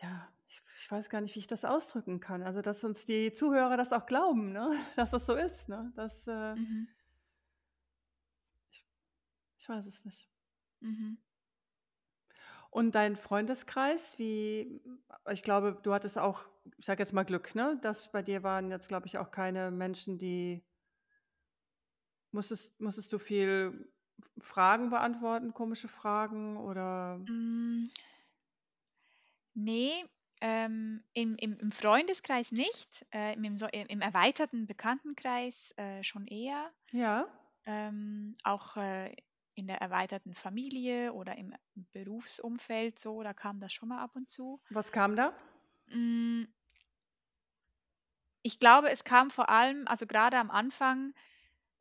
ja, 0.00 0.28
ich, 0.48 0.60
ich 0.78 0.90
weiß 0.90 1.08
gar 1.10 1.20
nicht, 1.20 1.34
wie 1.34 1.40
ich 1.40 1.46
das 1.46 1.64
ausdrücken 1.64 2.20
kann. 2.20 2.42
Also, 2.42 2.62
dass 2.62 2.84
uns 2.84 3.04
die 3.04 3.32
Zuhörer 3.32 3.76
das 3.76 3.92
auch 3.92 4.06
glauben, 4.06 4.52
ne? 4.52 4.70
dass 4.96 5.10
das 5.10 5.26
so 5.26 5.34
ist. 5.34 5.68
Ne? 5.68 5.92
Dass, 5.96 6.26
äh, 6.26 6.56
Mhm. 6.56 6.88
Ich 9.58 9.68
weiß 9.68 9.86
es 9.86 10.04
nicht. 10.04 10.28
Mhm. 10.80 11.18
Und 12.70 12.94
dein 12.94 13.16
Freundeskreis, 13.16 14.18
wie, 14.18 14.80
ich 15.30 15.42
glaube, 15.42 15.78
du 15.82 15.94
hattest 15.94 16.18
auch, 16.18 16.42
ich 16.76 16.84
sage 16.84 17.02
jetzt 17.02 17.12
mal 17.12 17.24
Glück, 17.24 17.54
ne? 17.54 17.78
Dass 17.82 18.12
bei 18.12 18.22
dir 18.22 18.42
waren 18.42 18.70
jetzt, 18.70 18.88
glaube 18.88 19.06
ich, 19.06 19.18
auch 19.18 19.30
keine 19.30 19.70
Menschen, 19.70 20.18
die 20.18 20.62
musstest, 22.30 22.78
musstest 22.80 23.12
du 23.12 23.18
viel 23.18 23.90
Fragen 24.38 24.90
beantworten, 24.90 25.54
komische 25.54 25.88
Fragen 25.88 26.56
oder? 26.58 27.18
Mm, 27.28 27.84
nee, 29.54 30.04
ähm, 30.40 31.02
im, 31.14 31.36
im, 31.36 31.56
im 31.56 31.72
Freundeskreis 31.72 32.52
nicht, 32.52 33.06
äh, 33.12 33.34
im, 33.34 33.44
im 33.44 34.00
erweiterten 34.00 34.66
Bekanntenkreis 34.66 35.72
äh, 35.76 36.02
schon 36.04 36.26
eher. 36.26 36.70
Ja. 36.92 37.26
Ähm, 37.66 38.36
auch 38.44 38.76
äh, 38.76 39.14
in 39.58 39.66
der 39.66 39.78
erweiterten 39.80 40.34
Familie 40.34 41.12
oder 41.12 41.36
im 41.36 41.54
Berufsumfeld 41.92 42.98
so, 42.98 43.22
da 43.22 43.34
kam 43.34 43.60
das 43.60 43.72
schon 43.72 43.88
mal 43.90 44.02
ab 44.02 44.16
und 44.16 44.28
zu. 44.30 44.60
Was 44.70 44.92
kam 44.92 45.14
da? 45.16 45.34
Mm, 45.94 46.44
Ich 48.42 48.58
glaube, 48.58 48.90
es 48.90 49.04
kam 49.04 49.30
vor 49.30 49.48
allem, 49.48 49.86
also 49.86 50.06
gerade 50.06 50.38
am 50.38 50.50
Anfang, 50.50 51.14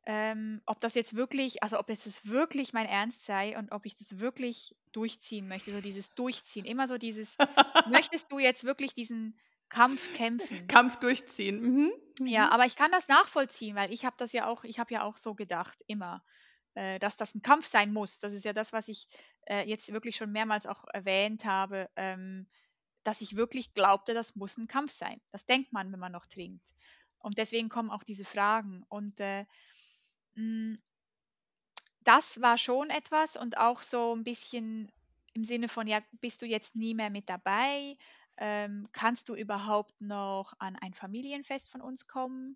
ähm, 0.05 0.61
ob 0.65 0.79
das 0.81 0.95
jetzt 0.95 1.15
wirklich, 1.15 1.63
also 1.63 1.79
ob 1.79 1.89
es 1.89 2.05
das 2.05 2.27
wirklich 2.27 2.73
mein 2.73 2.87
Ernst 2.87 3.25
sei 3.25 3.57
und 3.57 3.71
ob 3.71 3.85
ich 3.85 3.95
das 3.97 4.19
wirklich 4.19 4.75
durchziehen 4.93 5.47
möchte, 5.47 5.71
so 5.73 5.81
dieses 5.81 6.15
Durchziehen, 6.15 6.65
immer 6.65 6.87
so 6.87 6.97
dieses, 6.99 7.37
möchtest 7.83 8.31
du 8.31 8.39
jetzt 8.39 8.63
wirklich 8.65 8.93
diesen 8.95 9.39
Kampf 9.69 10.13
kämpfen? 10.13 10.73
Kampf 10.73 10.97
durchziehen. 10.97 11.61
Mhm. 11.61 11.91
Ja, 12.25 12.49
Mhm. 12.49 12.51
aber 12.51 12.65
ich 12.65 12.75
kann 12.75 12.91
das 12.91 13.07
nachvollziehen, 13.07 13.75
weil 13.75 13.91
ich 13.93 14.05
habe 14.05 14.15
das 14.19 14.31
ja 14.33 14.45
auch, 14.47 14.63
ich 14.63 14.77
habe 14.79 14.93
ja 14.93 15.03
auch 15.03 15.17
so 15.17 15.33
gedacht, 15.35 15.83
immer, 15.87 16.23
äh, 16.77 16.99
dass 16.99 17.17
das 17.17 17.33
ein 17.33 17.41
Kampf 17.41 17.65
sein 17.65 17.91
muss. 17.91 18.19
Das 18.19 18.33
ist 18.33 18.45
ja 18.45 18.53
das, 18.53 18.71
was 18.71 18.87
ich 18.87 19.07
äh, 19.47 19.67
jetzt 19.67 19.91
wirklich 19.91 20.15
schon 20.15 20.31
mehrmals 20.31 20.67
auch 20.67 20.85
erwähnt 20.93 21.43
habe, 21.43 21.89
ähm, 21.95 22.45
dass 23.03 23.21
ich 23.21 23.35
wirklich 23.35 23.73
glaubte, 23.73 24.13
das 24.13 24.35
muss 24.35 24.57
ein 24.57 24.67
Kampf 24.67 24.91
sein. 24.91 25.19
Das 25.31 25.47
denkt 25.47 25.73
man, 25.73 25.91
wenn 25.91 25.99
man 25.99 26.11
noch 26.11 26.27
trinkt. 26.27 26.75
Und 27.17 27.39
deswegen 27.39 27.69
kommen 27.69 27.89
auch 27.89 28.03
diese 28.03 28.25
Fragen. 28.25 28.83
Und 28.89 29.19
äh, 29.19 29.45
mh, 30.35 30.77
das 32.03 32.41
war 32.41 32.59
schon 32.59 32.91
etwas 32.91 33.37
und 33.37 33.57
auch 33.57 33.81
so 33.81 34.15
ein 34.15 34.23
bisschen 34.23 34.91
im 35.33 35.43
Sinne 35.43 35.69
von, 35.69 35.87
ja, 35.87 35.99
bist 36.21 36.43
du 36.43 36.45
jetzt 36.45 36.75
nie 36.75 36.93
mehr 36.93 37.09
mit 37.09 37.27
dabei? 37.27 37.97
Ähm, 38.37 38.87
kannst 38.91 39.29
du 39.29 39.35
überhaupt 39.35 39.99
noch 39.99 40.53
an 40.59 40.75
ein 40.75 40.93
Familienfest 40.93 41.69
von 41.69 41.81
uns 41.81 42.07
kommen? 42.07 42.55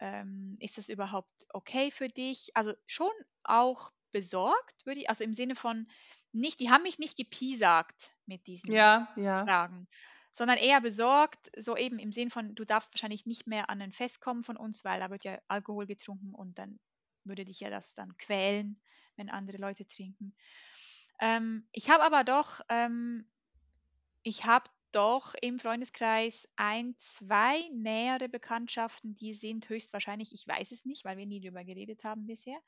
Ähm, 0.00 0.56
ist 0.60 0.78
das 0.78 0.88
überhaupt 0.88 1.46
okay 1.52 1.90
für 1.90 2.08
dich? 2.08 2.50
Also 2.54 2.74
schon 2.86 3.10
auch 3.44 3.92
besorgt, 4.12 4.86
würde 4.86 5.00
ich, 5.00 5.10
also 5.10 5.24
im 5.24 5.34
Sinne 5.34 5.56
von 5.56 5.88
nicht, 6.32 6.60
die 6.60 6.70
haben 6.70 6.82
mich 6.82 6.98
nicht 6.98 7.16
gepiesackt 7.16 8.14
mit 8.26 8.46
diesen 8.46 8.76
Ja, 8.76 9.08
ja. 9.16 9.38
Fragen, 9.44 9.88
sondern 10.32 10.58
eher 10.58 10.80
besorgt, 10.80 11.50
so 11.56 11.76
eben 11.76 11.98
im 11.98 12.12
Sinn 12.12 12.30
von, 12.30 12.54
du 12.54 12.64
darfst 12.64 12.92
wahrscheinlich 12.94 13.26
nicht 13.26 13.46
mehr 13.46 13.70
an 13.70 13.80
ein 13.82 13.92
Fest 13.92 14.20
kommen 14.20 14.42
von 14.42 14.56
uns, 14.56 14.84
weil 14.84 15.00
da 15.00 15.10
wird 15.10 15.24
ja 15.24 15.38
Alkohol 15.48 15.86
getrunken 15.86 16.34
und 16.34 16.58
dann 16.58 16.80
würde 17.24 17.44
dich 17.44 17.60
ja 17.60 17.70
das 17.70 17.94
dann 17.94 18.16
quälen, 18.18 18.80
wenn 19.16 19.30
andere 19.30 19.58
Leute 19.58 19.86
trinken. 19.86 20.34
Ähm, 21.20 21.68
ich 21.72 21.90
habe 21.90 22.02
aber 22.04 22.24
doch, 22.24 22.60
ähm, 22.68 23.30
ich 24.22 24.44
habe 24.44 24.70
doch 24.92 25.34
im 25.40 25.58
Freundeskreis 25.58 26.48
ein, 26.56 26.94
zwei 26.98 27.68
nähere 27.72 28.28
Bekanntschaften, 28.28 29.14
die 29.14 29.34
sind 29.34 29.68
höchstwahrscheinlich, 29.68 30.32
ich 30.32 30.46
weiß 30.46 30.72
es 30.72 30.84
nicht, 30.84 31.04
weil 31.04 31.16
wir 31.18 31.26
nie 31.26 31.40
darüber 31.40 31.64
geredet 31.64 32.04
haben 32.04 32.26
bisher, 32.26 32.58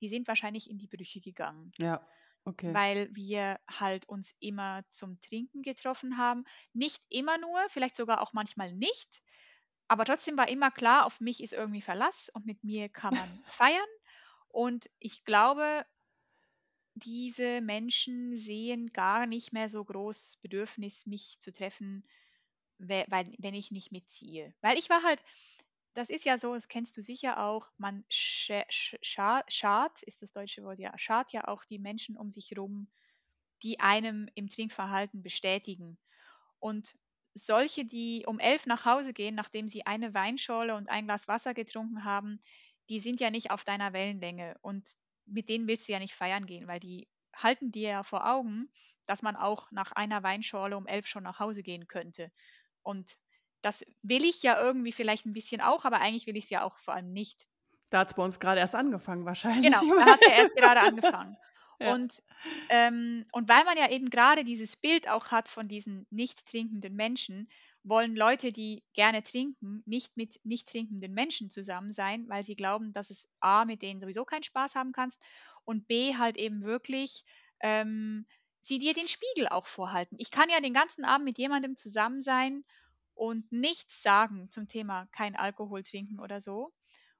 die 0.00 0.08
sind 0.08 0.28
wahrscheinlich 0.28 0.70
in 0.70 0.78
die 0.78 0.88
Brüche 0.88 1.20
gegangen 1.20 1.72
Ja, 1.78 2.06
okay. 2.44 2.74
weil 2.74 3.08
wir 3.14 3.60
halt 3.68 4.08
uns 4.08 4.34
immer 4.40 4.82
zum 4.90 5.20
Trinken 5.20 5.62
getroffen 5.62 6.18
haben. 6.18 6.44
Nicht 6.72 7.02
immer 7.08 7.38
nur, 7.38 7.58
vielleicht 7.70 7.96
sogar 7.96 8.20
auch 8.20 8.32
manchmal 8.32 8.72
nicht, 8.72 9.22
aber 9.88 10.04
trotzdem 10.04 10.36
war 10.36 10.48
immer 10.48 10.70
klar, 10.70 11.06
auf 11.06 11.20
mich 11.20 11.42
ist 11.42 11.52
irgendwie 11.54 11.82
Verlass 11.82 12.30
und 12.34 12.46
mit 12.46 12.62
mir 12.64 12.88
kann 12.88 13.14
man 13.14 13.40
feiern. 13.46 13.88
Und 14.48 14.90
ich 14.98 15.24
glaube, 15.24 15.84
diese 16.98 17.60
Menschen 17.60 18.36
sehen 18.36 18.92
gar 18.92 19.26
nicht 19.26 19.52
mehr 19.52 19.68
so 19.68 19.84
groß 19.84 20.38
Bedürfnis, 20.42 21.06
mich 21.06 21.38
zu 21.40 21.52
treffen, 21.52 22.04
wenn 22.78 23.54
ich 23.54 23.70
nicht 23.70 23.92
mitziehe. 23.92 24.54
Weil 24.60 24.78
ich 24.78 24.90
war 24.90 25.02
halt, 25.02 25.22
das 25.94 26.10
ist 26.10 26.24
ja 26.24 26.38
so, 26.38 26.54
das 26.54 26.68
kennst 26.68 26.96
du 26.96 27.02
sicher 27.02 27.42
auch, 27.44 27.70
man 27.78 28.04
scha- 28.10 28.68
scha- 28.70 29.44
schart, 29.48 30.02
ist 30.04 30.22
das 30.22 30.32
deutsche 30.32 30.62
Wort, 30.64 30.78
ja, 30.78 30.96
schart 30.98 31.32
ja 31.32 31.48
auch 31.48 31.64
die 31.64 31.78
Menschen 31.78 32.16
um 32.16 32.30
sich 32.30 32.56
rum, 32.58 32.88
die 33.62 33.80
einem 33.80 34.28
im 34.34 34.48
Trinkverhalten 34.48 35.22
bestätigen. 35.22 35.98
Und 36.60 36.96
solche, 37.34 37.84
die 37.84 38.24
um 38.26 38.38
elf 38.40 38.66
nach 38.66 38.84
Hause 38.86 39.12
gehen, 39.12 39.34
nachdem 39.34 39.68
sie 39.68 39.86
eine 39.86 40.14
Weinschorle 40.14 40.74
und 40.76 40.88
ein 40.90 41.06
Glas 41.06 41.28
Wasser 41.28 41.54
getrunken 41.54 42.04
haben, 42.04 42.40
die 42.90 43.00
sind 43.00 43.20
ja 43.20 43.30
nicht 43.30 43.50
auf 43.50 43.64
deiner 43.64 43.92
Wellenlänge. 43.92 44.56
Und 44.62 44.90
mit 45.30 45.48
denen 45.48 45.66
willst 45.66 45.88
du 45.88 45.92
ja 45.92 45.98
nicht 45.98 46.14
feiern 46.14 46.46
gehen, 46.46 46.66
weil 46.66 46.80
die 46.80 47.08
halten 47.34 47.70
dir 47.70 47.90
ja 47.90 48.02
vor 48.02 48.28
Augen, 48.28 48.70
dass 49.06 49.22
man 49.22 49.36
auch 49.36 49.70
nach 49.70 49.92
einer 49.92 50.22
Weinschorle 50.22 50.76
um 50.76 50.86
elf 50.86 51.06
schon 51.06 51.22
nach 51.22 51.40
Hause 51.40 51.62
gehen 51.62 51.86
könnte. 51.86 52.30
Und 52.82 53.16
das 53.62 53.84
will 54.02 54.24
ich 54.24 54.42
ja 54.42 54.60
irgendwie 54.60 54.92
vielleicht 54.92 55.26
ein 55.26 55.32
bisschen 55.32 55.60
auch, 55.60 55.84
aber 55.84 56.00
eigentlich 56.00 56.26
will 56.26 56.36
ich 56.36 56.44
es 56.44 56.50
ja 56.50 56.62
auch 56.62 56.78
vor 56.78 56.94
allem 56.94 57.12
nicht. 57.12 57.46
Da 57.90 58.00
hat 58.00 58.08
es 58.08 58.14
bei 58.14 58.22
uns 58.22 58.38
gerade 58.38 58.60
erst 58.60 58.74
angefangen, 58.74 59.24
wahrscheinlich. 59.24 59.72
Genau, 59.72 59.80
da 59.98 60.06
hat 60.06 60.20
es 60.20 60.28
ja 60.28 60.34
erst 60.34 60.56
gerade 60.56 60.80
angefangen. 60.80 61.36
Ja. 61.80 61.94
Und, 61.94 62.24
ähm, 62.70 63.24
und 63.30 63.48
weil 63.48 63.62
man 63.62 63.78
ja 63.78 63.88
eben 63.88 64.10
gerade 64.10 64.42
dieses 64.42 64.76
Bild 64.76 65.08
auch 65.08 65.30
hat 65.30 65.46
von 65.46 65.68
diesen 65.68 66.08
nicht 66.10 66.44
trinkenden 66.44 66.96
Menschen, 66.96 67.48
wollen 67.88 68.16
Leute, 68.16 68.52
die 68.52 68.82
gerne 68.94 69.22
trinken, 69.22 69.82
nicht 69.86 70.16
mit 70.16 70.40
nicht 70.44 70.68
trinkenden 70.68 71.12
Menschen 71.12 71.50
zusammen 71.50 71.92
sein, 71.92 72.28
weil 72.28 72.44
sie 72.44 72.56
glauben, 72.56 72.92
dass 72.92 73.10
es 73.10 73.28
A, 73.40 73.64
mit 73.64 73.82
denen 73.82 74.00
sowieso 74.00 74.24
keinen 74.24 74.42
Spaß 74.42 74.74
haben 74.74 74.92
kannst 74.92 75.22
und 75.64 75.86
B, 75.88 76.16
halt 76.16 76.36
eben 76.36 76.62
wirklich 76.62 77.24
ähm, 77.60 78.26
sie 78.60 78.78
dir 78.78 78.94
den 78.94 79.08
Spiegel 79.08 79.48
auch 79.48 79.66
vorhalten. 79.66 80.16
Ich 80.18 80.30
kann 80.30 80.50
ja 80.50 80.60
den 80.60 80.74
ganzen 80.74 81.04
Abend 81.04 81.24
mit 81.24 81.38
jemandem 81.38 81.76
zusammen 81.76 82.20
sein 82.20 82.64
und 83.14 83.50
nichts 83.50 84.02
sagen 84.02 84.50
zum 84.50 84.68
Thema 84.68 85.06
kein 85.12 85.36
Alkohol 85.36 85.82
trinken 85.82 86.20
oder 86.20 86.40
so. 86.40 86.72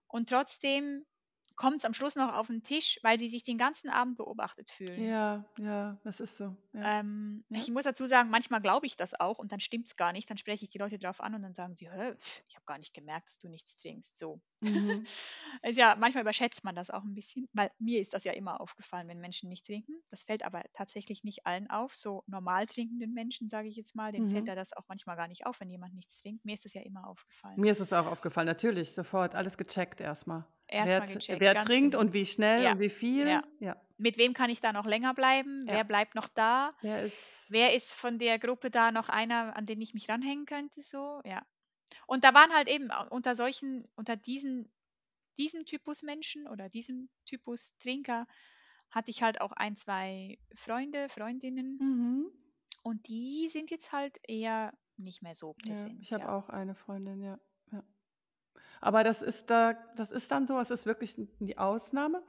Und 0.07 0.29
trotzdem 0.29 1.05
kommt 1.59 1.79
es 1.79 1.85
am 1.85 1.93
Schluss 1.93 2.15
noch 2.17 2.33
auf 2.35 2.47
den 2.47 2.63
Tisch, 2.63 2.99
weil 3.03 3.19
sie 3.19 3.29
sich 3.29 3.45
den 3.45 3.59
ganzen 3.59 3.91
Abend 3.91 4.17
beobachtet 4.17 4.71
fühlen. 4.71 5.05
Ja, 5.05 5.45
ja, 5.59 5.99
das 6.05 6.21
ist 6.21 6.37
so. 6.37 6.57
Ja. 6.73 7.01
Ähm, 7.01 7.45
Ja. 7.49 7.59
Ich 7.61 7.69
muss 7.71 7.83
dazu 7.85 8.07
sagen, 8.07 8.31
manchmal 8.31 8.61
glaube 8.61 8.87
ich 8.87 8.97
das 8.97 9.19
auch 9.19 9.39
und 9.39 9.51
dann 9.53 9.61
stimmt 9.61 9.89
es 9.89 9.97
gar 9.97 10.13
nicht. 10.13 10.31
Dann 10.31 10.39
spreche 10.39 10.65
ich 10.65 10.71
die 10.71 10.79
Leute 10.79 10.99
drauf 10.99 11.21
an 11.21 11.35
und 11.35 11.43
dann 11.43 11.55
sagen 11.55 11.75
sie, 11.77 11.87
pf, 11.89 12.43
ich 12.49 12.55
habe 12.57 12.65
gar 12.65 12.79
nicht 12.79 12.95
gemerkt, 12.95 13.27
dass 13.29 13.39
du 13.39 13.49
nichts 13.49 13.77
trinkst. 13.77 14.19
So. 14.19 14.41
Mhm. 14.61 15.05
Also 15.63 15.81
ja, 15.81 15.97
manchmal 15.99 16.23
überschätzt 16.23 16.63
man 16.65 16.75
das 16.77 16.91
auch 16.91 17.03
ein 17.03 17.15
bisschen, 17.15 17.49
weil 17.53 17.71
mir 17.79 18.01
ist 18.01 18.15
das 18.15 18.25
ja 18.25 18.33
immer 18.33 18.61
aufgefallen, 18.61 19.09
wenn 19.09 19.21
Menschen 19.21 19.49
nicht 19.49 19.67
trinken. 19.67 19.93
Das 20.11 20.23
fällt 20.25 20.45
aber 20.45 20.63
tatsächlich 20.73 21.25
nicht 21.25 21.47
allen 21.47 21.69
auf. 21.69 21.95
So 21.97 22.23
normal 22.27 22.67
trinkenden 22.67 23.13
Menschen, 23.13 23.49
sage 23.49 23.69
ich 23.69 23.77
jetzt 23.77 23.95
mal, 23.97 24.13
denen 24.13 24.27
Mhm. 24.27 24.31
fällt 24.31 24.49
da 24.49 24.55
das 24.55 24.73
auch 24.73 24.85
manchmal 24.89 25.17
gar 25.17 25.29
nicht 25.29 25.47
auf, 25.47 25.61
wenn 25.61 25.71
jemand 25.71 25.95
nichts 25.95 26.21
trinkt. 26.21 26.45
Mir 26.45 26.55
ist 26.55 26.65
das 26.65 26.75
ja 26.75 26.83
immer 26.83 27.07
aufgefallen. 27.09 27.61
Mir 27.61 27.73
ist 27.73 27.81
es 27.81 27.93
auch 27.93 28.07
aufgefallen, 28.07 28.47
natürlich, 28.47 28.93
sofort 28.95 29.35
alles 29.35 29.57
gecheckt 29.59 30.01
erstmal. 30.01 30.45
Wer 30.71 31.01
gecheckt, 31.01 31.41
wer 31.41 31.55
trinkt 31.65 31.93
genau. 31.93 32.01
und 32.01 32.13
wie 32.13 32.27
schnell 32.27 32.63
Ja, 32.63 32.73
und 32.73 32.81
wie 32.81 32.91
viel. 32.91 33.27
ja. 33.27 33.43
ja. 33.61 33.77
Mit 33.97 34.17
wem 34.17 34.33
kann 34.33 34.49
ich 34.51 34.61
da 34.61 34.73
noch 34.73 34.87
länger 34.87 35.13
bleiben? 35.15 35.67
Ja. 35.67 35.75
Wer 35.75 35.85
bleibt 35.85 36.15
noch 36.15 36.29
da? 36.29 36.73
Wer 36.83 37.03
ist. 37.03 37.47
Wer 37.49 37.75
ist 37.75 37.93
von 37.93 38.19
der 38.19 38.39
Gruppe 38.39 38.71
da 38.71 38.93
noch 38.93 39.09
einer, 39.09 39.57
an 39.57 39.67
den 39.67 39.81
ich 39.81 39.93
mich 39.95 40.09
ranhängen 40.09 40.47
könnte? 40.47 40.83
So, 40.83 41.21
ja. 41.25 41.45
Und 42.07 42.23
da 42.25 42.33
waren 42.35 42.53
halt 42.55 42.69
eben 42.69 42.91
unter 43.11 43.35
solchen, 43.35 43.89
unter 43.97 44.15
diesen, 44.17 44.71
diesem 45.37 45.65
Typus 45.67 46.03
Menschen 46.03 46.47
oder 46.47 46.69
diesem 46.69 47.09
Typus 47.25 47.77
Trinker 47.79 48.27
hatte 48.91 49.11
ich 49.11 49.23
halt 49.23 49.41
auch 49.41 49.53
ein, 49.53 49.77
zwei 49.77 50.39
Freunde, 50.55 51.09
Freundinnen 51.09 51.79
Mhm. 51.81 52.33
und 52.83 53.07
die 53.09 53.49
sind 53.51 53.71
jetzt 53.71 53.93
halt 53.93 54.19
eher 54.27 54.73
nicht 54.97 55.23
mehr 55.23 55.35
so 55.35 55.55
Ja, 55.65 55.73
präsent. 55.73 55.99
ich 56.01 56.13
habe 56.13 56.25
ja. 56.25 56.33
auch 56.37 56.49
eine 56.49 56.75
Freundin, 56.75 57.21
ja. 57.23 57.39
Aber 58.81 59.05
das 59.05 59.23
ist 59.23 59.51
da, 59.51 59.75
das 59.97 60.11
ist 60.11 60.31
dann 60.31 60.47
so, 60.47 60.59
es 60.61 60.71
ist 60.71 60.87
wirklich 60.87 61.17
die 61.41 61.59
Ausnahme, 61.59 62.23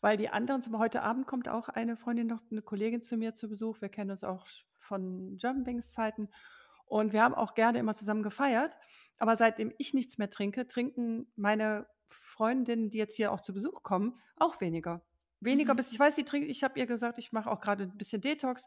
weil 0.00 0.16
die 0.16 0.28
anderen, 0.28 0.62
zum 0.62 0.78
heute 0.78 1.02
Abend 1.02 1.26
kommt 1.26 1.48
auch 1.48 1.68
eine 1.68 1.96
Freundin 1.96 2.26
noch, 2.28 2.42
eine 2.50 2.62
Kollegin 2.62 3.02
zu 3.02 3.16
mir 3.16 3.34
zu 3.34 3.48
Besuch. 3.48 3.80
Wir 3.80 3.88
kennen 3.88 4.10
uns 4.10 4.24
auch 4.24 4.46
von 4.78 5.36
German 5.36 5.66
Wings 5.66 5.92
Zeiten 5.92 6.28
und 6.86 7.12
wir 7.12 7.22
haben 7.22 7.34
auch 7.34 7.54
gerne 7.54 7.78
immer 7.78 7.94
zusammen 7.94 8.22
gefeiert. 8.22 8.76
Aber 9.18 9.36
seitdem 9.36 9.72
ich 9.78 9.94
nichts 9.94 10.18
mehr 10.18 10.30
trinke, 10.30 10.66
trinken 10.66 11.30
meine 11.36 11.86
Freundinnen, 12.08 12.90
die 12.90 12.98
jetzt 12.98 13.16
hier 13.16 13.32
auch 13.32 13.40
zu 13.40 13.52
Besuch 13.52 13.82
kommen, 13.82 14.18
auch 14.36 14.60
weniger. 14.60 15.02
Weniger, 15.40 15.74
Mhm. 15.74 15.76
bis 15.78 15.92
ich 15.92 15.98
weiß, 15.98 16.14
sie 16.16 16.24
trinkt. 16.24 16.48
Ich 16.48 16.62
habe 16.64 16.78
ihr 16.78 16.86
gesagt, 16.86 17.18
ich 17.18 17.32
mache 17.32 17.50
auch 17.50 17.60
gerade 17.60 17.84
ein 17.84 17.98
bisschen 17.98 18.20
Detox. 18.22 18.66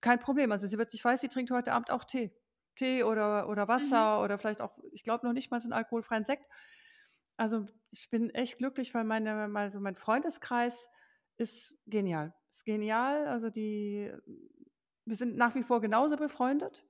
Kein 0.00 0.18
Problem. 0.20 0.52
Also 0.52 0.66
sie 0.66 0.78
wird, 0.78 0.94
ich 0.94 1.04
weiß, 1.04 1.20
sie 1.20 1.28
trinkt 1.28 1.50
heute 1.50 1.72
Abend 1.72 1.90
auch 1.90 2.04
Tee. 2.04 2.32
Tee 2.78 3.04
oder, 3.04 3.48
oder 3.50 3.68
Mhm. 3.76 4.08
Wasser 4.08 4.22
oder 4.22 4.38
vielleicht 4.38 4.62
auch, 4.62 4.78
ich 4.92 5.04
glaube 5.04 5.26
noch 5.26 5.34
nicht 5.34 5.50
mal 5.50 5.60
so 5.60 5.66
einen 5.66 5.74
alkoholfreien 5.74 6.24
Sekt. 6.24 6.46
Also 7.36 7.66
ich 7.90 8.10
bin 8.10 8.30
echt 8.30 8.58
glücklich, 8.58 8.94
weil 8.94 9.04
meine, 9.04 9.48
mal 9.48 9.70
so 9.70 9.80
mein 9.80 9.96
Freundeskreis 9.96 10.88
ist 11.36 11.76
genial. 11.86 12.34
Ist 12.50 12.64
genial. 12.64 13.26
Also 13.28 13.50
die, 13.50 14.12
wir 15.04 15.16
sind 15.16 15.36
nach 15.36 15.54
wie 15.54 15.62
vor 15.62 15.80
genauso 15.80 16.16
befreundet. 16.16 16.84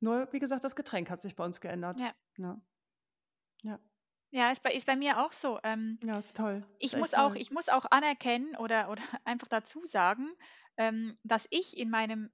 Nur, 0.00 0.32
wie 0.32 0.38
gesagt, 0.40 0.64
das 0.64 0.76
Getränk 0.76 1.10
hat 1.10 1.22
sich 1.22 1.36
bei 1.36 1.44
uns 1.44 1.60
geändert. 1.60 2.04
Ja. 2.04 2.14
Ne? 2.36 2.60
Ja. 3.62 3.80
Ja, 4.30 4.50
ist 4.52 4.62
bei, 4.62 4.72
ist 4.72 4.86
bei 4.86 4.96
mir 4.96 5.18
auch 5.24 5.32
so. 5.32 5.60
Ähm, 5.62 6.00
Ja, 6.04 6.18
ist 6.18 6.36
toll. 6.36 6.64
ich 6.78 6.92
Ist 6.92 6.96
muss 6.96 7.14
echt 7.14 7.14
auch, 7.14 7.34
toll. 7.34 7.36
ich 7.36 7.50
muss 7.50 7.68
auch 7.68 7.86
anerkennen 7.90 8.56
oder, 8.56 8.90
oder 8.90 9.02
einfach 9.24 9.48
dazu 9.48 9.84
sagen, 9.86 10.32
ähm, 10.76 11.14
dass 11.24 11.46
ich 11.50 11.78
in 11.78 11.90
meinem, 11.90 12.32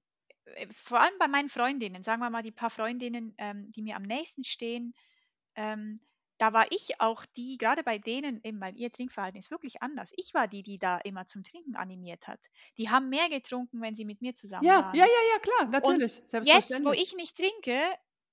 vor 0.71 0.99
allem 0.99 1.13
bei 1.19 1.27
meinen 1.27 1.49
Freundinnen, 1.49 2.03
sagen 2.03 2.21
wir 2.21 2.29
mal 2.29 2.43
die 2.43 2.51
paar 2.51 2.69
Freundinnen, 2.69 3.33
ähm, 3.37 3.71
die 3.71 3.81
mir 3.81 3.95
am 3.95 4.03
nächsten 4.03 4.43
stehen, 4.43 4.93
ähm, 5.55 5.99
da 6.37 6.53
war 6.53 6.67
ich 6.71 6.99
auch 6.99 7.25
die, 7.25 7.57
gerade 7.57 7.83
bei 7.83 7.99
denen, 7.99 8.41
eben 8.43 8.59
weil 8.61 8.75
ihr 8.77 8.91
Trinkverhalten 8.91 9.39
ist 9.39 9.51
wirklich 9.51 9.81
anders. 9.83 10.11
Ich 10.17 10.33
war 10.33 10.47
die, 10.47 10.63
die 10.63 10.79
da 10.79 10.97
immer 10.97 11.25
zum 11.25 11.43
Trinken 11.43 11.75
animiert 11.75 12.27
hat. 12.27 12.47
Die 12.77 12.89
haben 12.89 13.09
mehr 13.09 13.29
getrunken, 13.29 13.81
wenn 13.81 13.95
sie 13.95 14.05
mit 14.05 14.21
mir 14.21 14.33
zusammen 14.35 14.75
Ja, 14.75 14.89
ja, 14.93 15.05
waren. 15.05 15.05
ja, 15.05 15.21
ja, 15.33 15.39
klar, 15.39 15.67
Und 15.79 16.07
natürlich. 16.21 16.21
jetzt, 16.39 16.83
wo 16.85 16.91
ich 16.91 17.13
nicht 17.15 17.35
trinke, 17.37 17.79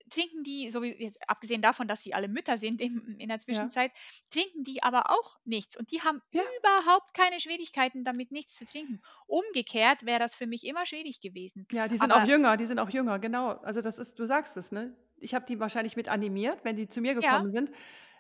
trinken 0.09 0.43
die, 0.45 0.71
so 0.71 0.83
wie 0.83 0.93
jetzt, 1.03 1.19
abgesehen 1.29 1.63
davon, 1.63 1.89
dass 1.89 2.03
sie 2.03 2.15
alle 2.15 2.29
Mütter 2.29 2.59
sind 2.59 2.81
in, 2.81 3.17
in 3.19 3.29
der 3.29 3.41
Ja. 3.49 3.71
Zwischenzeit, 3.71 3.93
trinken 4.31 4.65
die 4.65 4.83
aber 4.83 5.11
auch 5.11 5.39
nichts. 5.45 5.77
Und 5.79 5.91
die 5.93 6.03
haben 6.03 6.21
Ja. 6.33 6.45
überhaupt 6.59 7.15
keine 7.15 7.41
Schwierigkeiten 7.41 8.05
damit, 8.05 8.31
nichts 8.33 8.55
zu 8.55 8.65
trinken. 8.65 9.01
Umgekehrt 9.27 10.07
wäre 10.07 10.19
das 10.19 10.35
für 10.35 10.47
mich 10.47 10.65
immer 10.65 10.87
schwierig 10.87 11.21
gewesen. 11.21 11.67
Ja, 11.71 11.87
die 11.89 11.97
sind 11.99 12.13
auch 12.13 12.23
Aber 12.23 12.25
jünger, 12.25 12.57
die 12.57 12.65
sind 12.67 12.79
auch 12.79 12.89
jünger, 12.91 13.19
genau. 13.19 13.51
Also 13.59 13.83
das 13.83 13.99
ist, 13.99 14.19
du 14.19 14.27
sagst 14.27 14.57
es, 14.57 14.73
ne? 14.73 14.97
Ich 15.21 15.35
habe 15.35 15.45
die 15.47 15.61
wahrscheinlich 15.61 15.97
mit 15.97 16.09
animiert, 16.09 16.61
wenn 16.65 16.77
die 16.77 16.89
zu 16.89 17.01
mir 17.03 17.15
ja, 17.21 17.43
gekommen 17.43 17.51
sind. 17.51 17.71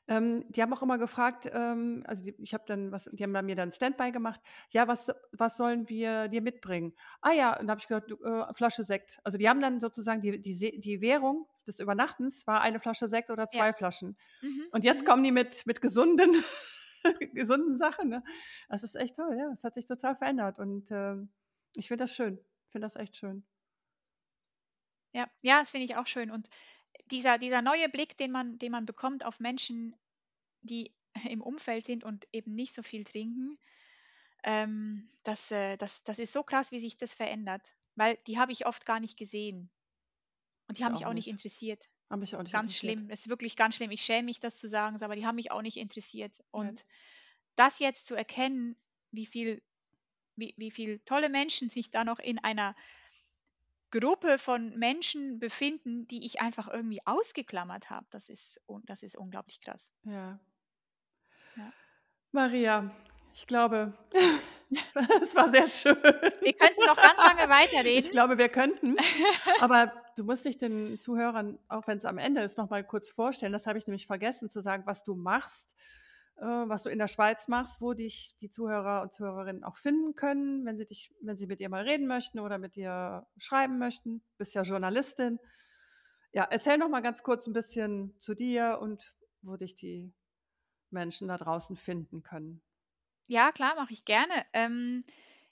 Ähm, 0.09 0.45
die 0.49 0.63
haben 0.63 0.73
auch 0.73 0.83
immer 0.83 0.97
gefragt, 0.97 1.49
ähm, 1.53 2.03
also 2.07 2.25
die, 2.25 2.35
ich 2.39 2.55
habe 2.55 2.65
dann 2.67 2.91
was, 2.91 3.11
die 3.13 3.23
haben 3.23 3.35
dann 3.35 3.45
mir 3.45 3.57
dann 3.57 3.71
Standby 3.71 4.11
gemacht. 4.11 4.41
Ja, 4.71 4.89
was, 4.89 5.13
was 5.33 5.59
sollen 5.59 5.89
wir 5.91 6.29
dir 6.29 6.41
mitbringen? 6.41 6.95
Ah 7.21 7.33
ja, 7.33 7.53
und 7.53 7.67
dann 7.67 7.71
habe 7.71 7.81
ich 7.81 7.87
gesagt, 7.87 8.11
äh, 8.11 8.55
Flasche 8.55 8.85
Sekt. 8.85 9.21
Also 9.23 9.37
die 9.37 9.49
haben 9.49 9.61
dann 9.61 9.81
sozusagen 9.81 10.23
die, 10.23 10.41
die, 10.41 10.81
die 10.81 11.01
Währung 11.03 11.47
des 11.67 11.79
Übernachtens 11.79 12.47
war 12.47 12.63
eine 12.63 12.81
Flasche 12.81 13.07
Sekt 13.07 13.31
oder 13.31 13.43
ja. 13.43 13.49
zwei 13.49 13.73
Flaschen. 13.75 14.17
Mhm, 14.41 14.65
Und 14.73 14.85
jetzt 14.85 15.03
mhm. 15.03 15.07
kommen 15.07 15.23
die 15.23 15.33
mit, 15.33 15.67
mit 15.67 15.83
gesunden, 15.83 16.43
gesunden 17.35 17.77
Sachen. 17.77 18.09
Ne? 18.09 18.25
Das 18.71 18.83
ist 18.83 18.97
echt 18.97 19.17
toll, 19.17 19.37
ja. 19.39 19.51
Es 19.53 19.63
hat 19.63 19.75
sich 19.75 19.85
total 19.85 20.17
verändert. 20.17 20.59
Und 20.59 20.91
ähm, 20.91 21.29
ich 21.75 21.89
finde 21.89 22.05
das 22.05 22.15
schön. 22.15 22.39
Ich 22.65 22.73
finde 22.73 22.87
das 22.87 22.97
echt 22.97 23.17
schön. 23.17 23.45
Ja, 25.13 25.27
ja, 25.43 25.61
das 25.61 25.71
finde 25.71 25.85
ich 25.85 25.97
auch 25.97 26.07
schön. 26.07 26.31
Und 26.31 26.49
dieser, 27.07 27.39
dieser 27.39 27.63
neue 27.63 27.89
Blick, 27.89 28.17
den 28.17 28.31
man, 28.31 28.59
den 28.59 28.73
man 28.73 28.87
bekommt 28.87 29.25
auf 29.25 29.41
Menschen, 29.41 29.95
die 30.63 30.93
im 31.29 31.43
Umfeld 31.43 31.87
sind 31.87 32.05
und 32.05 32.27
eben 32.33 32.55
nicht 32.55 32.75
so 32.75 32.83
viel 32.83 33.05
trinken, 33.05 33.59
ähm, 34.45 35.09
das, 35.25 35.51
äh, 35.51 35.77
das, 35.77 36.03
das 36.05 36.19
ist 36.19 36.33
so 36.33 36.43
krass, 36.43 36.71
wie 36.73 36.81
sich 36.81 36.97
das 36.97 37.15
verändert. 37.15 37.75
Weil 37.97 38.17
die 38.27 38.39
habe 38.39 38.53
ich 38.53 38.67
oft 38.67 38.87
gar 38.87 39.01
nicht 39.01 39.19
gesehen. 39.19 39.71
Und 40.69 40.79
die 40.79 40.83
Ich 40.83 40.85
haben 40.85 40.93
mich 40.93 41.07
auch 41.07 41.15
nicht 41.15 41.27
nicht. 41.27 41.29
interessiert. 41.29 41.85
Haben 42.11 42.21
mich 42.21 42.37
auch 42.37 42.43
nicht 42.43 42.53
Ganz 42.53 42.73
interessiert. 42.73 42.99
schlimm. 43.01 43.11
Es 43.11 43.21
ist 43.21 43.29
wirklich 43.29 43.57
ganz 43.57 43.77
schlimm. 43.77 43.91
Ich 43.91 44.03
schäme 44.03 44.25
mich, 44.25 44.41
das 44.41 44.57
zu 44.57 44.69
sagen, 44.69 45.03
aber 45.03 45.17
die 45.17 45.27
haben 45.27 45.37
mich 45.37 45.51
auch 45.51 45.63
nicht 45.63 45.77
interessiert. 45.77 46.43
Und 46.51 46.85
das 47.57 47.79
jetzt 47.81 48.07
zu 48.07 48.15
erkennen, 48.15 48.77
wie 49.11 49.27
viel, 49.27 49.63
wie, 50.37 50.55
wie 50.57 50.71
viel 50.71 51.01
tolle 51.01 51.29
Menschen 51.29 51.71
sich 51.71 51.91
da 51.91 52.05
noch 52.05 52.19
in 52.19 52.39
einer 52.39 52.77
Gruppe 53.91 54.39
von 54.39 54.77
Menschen 54.79 55.39
befinden, 55.39 56.07
die 56.07 56.25
ich 56.27 56.41
einfach 56.41 56.69
irgendwie 56.69 57.01
ausgeklammert 57.05 57.91
habe, 57.91 58.07
das 58.11 58.29
ist, 58.29 58.61
das 58.85 59.03
ist 59.03 59.17
unglaublich 59.17 59.61
krass. 59.61 59.93
Ja. 60.05 60.39
Ja. 61.57 61.73
Maria, 62.33 62.91
ich 63.35 63.47
glaube, 63.47 63.93
es 65.23 65.35
war, 65.35 65.51
sehr 65.51 65.67
schön. 65.67 65.97
Wir 66.43 66.53
könnten 66.53 66.85
noch 66.87 66.97
ganz 66.97 67.19
lange 67.19 67.45
Ich 67.45 67.49
weiterreden. 67.49 68.11
glaube, 68.11 68.37
wir 68.37 68.49
könnten. 68.49 68.97
Aber 69.61 69.93
du 70.17 70.25
musst 70.25 70.45
dich 70.45 70.59
den 70.59 71.01
Zuhörern, 71.01 71.59
auch 71.69 71.87
wenn 71.87 71.99
es 71.99 72.05
am 72.05 72.19
Ende 72.19 72.43
ist, 72.43 72.59
noch 72.59 72.69
mal 72.69 72.85
kurz 72.85 73.09
vorstellen. 73.09 73.53
Das 73.53 73.67
habe 73.67 73.79
ich 73.79 73.87
nämlich 73.87 74.07
vergessen 74.07 74.51
zu 74.51 74.61
sagen, 74.61 74.83
was 74.87 75.05
du 75.05 75.15
machst, 75.15 75.75
was 76.45 76.83
du 76.83 76.91
in 76.91 76.99
der 76.99 77.09
Schweiz 77.09 77.49
machst, 77.49 77.81
wo 77.81 77.95
dich 77.95 78.37
die 78.41 78.51
Zuhörer 78.51 79.03
und 79.03 79.13
Zuhörerinnen 79.13 79.65
auch 79.65 79.77
finden 79.77 80.15
können, 80.15 80.65
wenn 80.65 80.79
sie 80.79 80.87
dich, 80.87 81.13
wenn 81.21 81.37
sie 81.37 81.47
mit 81.47 81.61
dir 81.61 81.69
mal 81.69 81.83
reden 81.83 82.07
möchten 82.07 82.39
oder 82.39 82.59
mit 82.59 82.77
dir 82.77 83.27
schreiben 83.39 83.79
möchten. 83.79 84.19
Du 84.19 84.39
bist 84.39 84.55
ja 84.55 84.63
Journalistin. 84.63 85.39
Ja, 86.33 86.47
erzähl 86.51 86.79
noch 86.79 86.89
mal 86.89 87.01
ganz 87.01 87.23
kurz 87.23 87.47
ein 87.47 87.53
bisschen 87.53 88.15
zu 88.21 88.35
dir 88.35 88.79
und 88.81 89.15
wo 89.43 89.57
dich 89.57 89.75
die 89.75 90.13
Menschen 90.91 91.29
da 91.29 91.37
draußen 91.37 91.77
finden 91.77 92.23
können. 92.23 92.63
Ja, 93.27 93.53
klar, 93.53 93.75
mache 93.75 93.93
ich 93.93 94.05
gerne. 94.05 94.35
Ähm, 94.53 95.05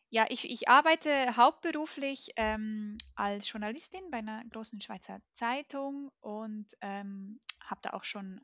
ja, 0.08 0.26
ich, 0.28 0.50
ich 0.50 0.68
arbeite 0.68 1.36
hauptberuflich 1.36 2.32
ähm, 2.36 2.96
als 3.16 3.50
Journalistin 3.50 4.10
bei 4.10 4.18
einer 4.18 4.44
großen 4.50 4.80
Schweizer 4.80 5.20
Zeitung 5.32 6.10
und 6.20 6.76
ähm, 6.80 7.40
habe 7.60 7.80
da 7.82 7.90
auch 7.90 8.04
schon 8.04 8.40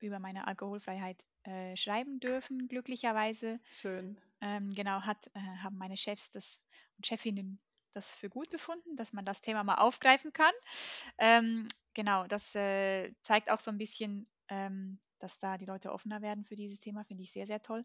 über 0.00 0.18
meine 0.18 0.46
Alkoholfreiheit 0.46 1.24
äh, 1.48 1.76
schreiben 1.76 2.20
dürfen, 2.20 2.68
glücklicherweise. 2.68 3.58
Schön. 3.70 4.20
Ähm, 4.40 4.74
genau, 4.74 5.00
hat, 5.00 5.26
äh, 5.34 5.40
haben 5.62 5.78
meine 5.78 5.96
Chefs 5.96 6.30
das 6.30 6.60
und 6.96 7.06
Chefinnen 7.06 7.58
das 7.94 8.14
für 8.14 8.28
gut 8.28 8.50
befunden, 8.50 8.96
dass 8.96 9.12
man 9.12 9.24
das 9.24 9.40
Thema 9.40 9.64
mal 9.64 9.76
aufgreifen 9.76 10.32
kann. 10.32 10.52
Ähm, 11.16 11.66
genau, 11.94 12.26
das 12.26 12.54
äh, 12.54 13.12
zeigt 13.22 13.50
auch 13.50 13.60
so 13.60 13.70
ein 13.70 13.78
bisschen, 13.78 14.28
ähm, 14.48 15.00
dass 15.18 15.40
da 15.40 15.56
die 15.56 15.64
Leute 15.64 15.92
offener 15.92 16.22
werden 16.22 16.44
für 16.44 16.54
dieses 16.54 16.80
Thema, 16.80 17.04
finde 17.04 17.22
ich 17.22 17.32
sehr, 17.32 17.46
sehr 17.46 17.62
toll. 17.62 17.82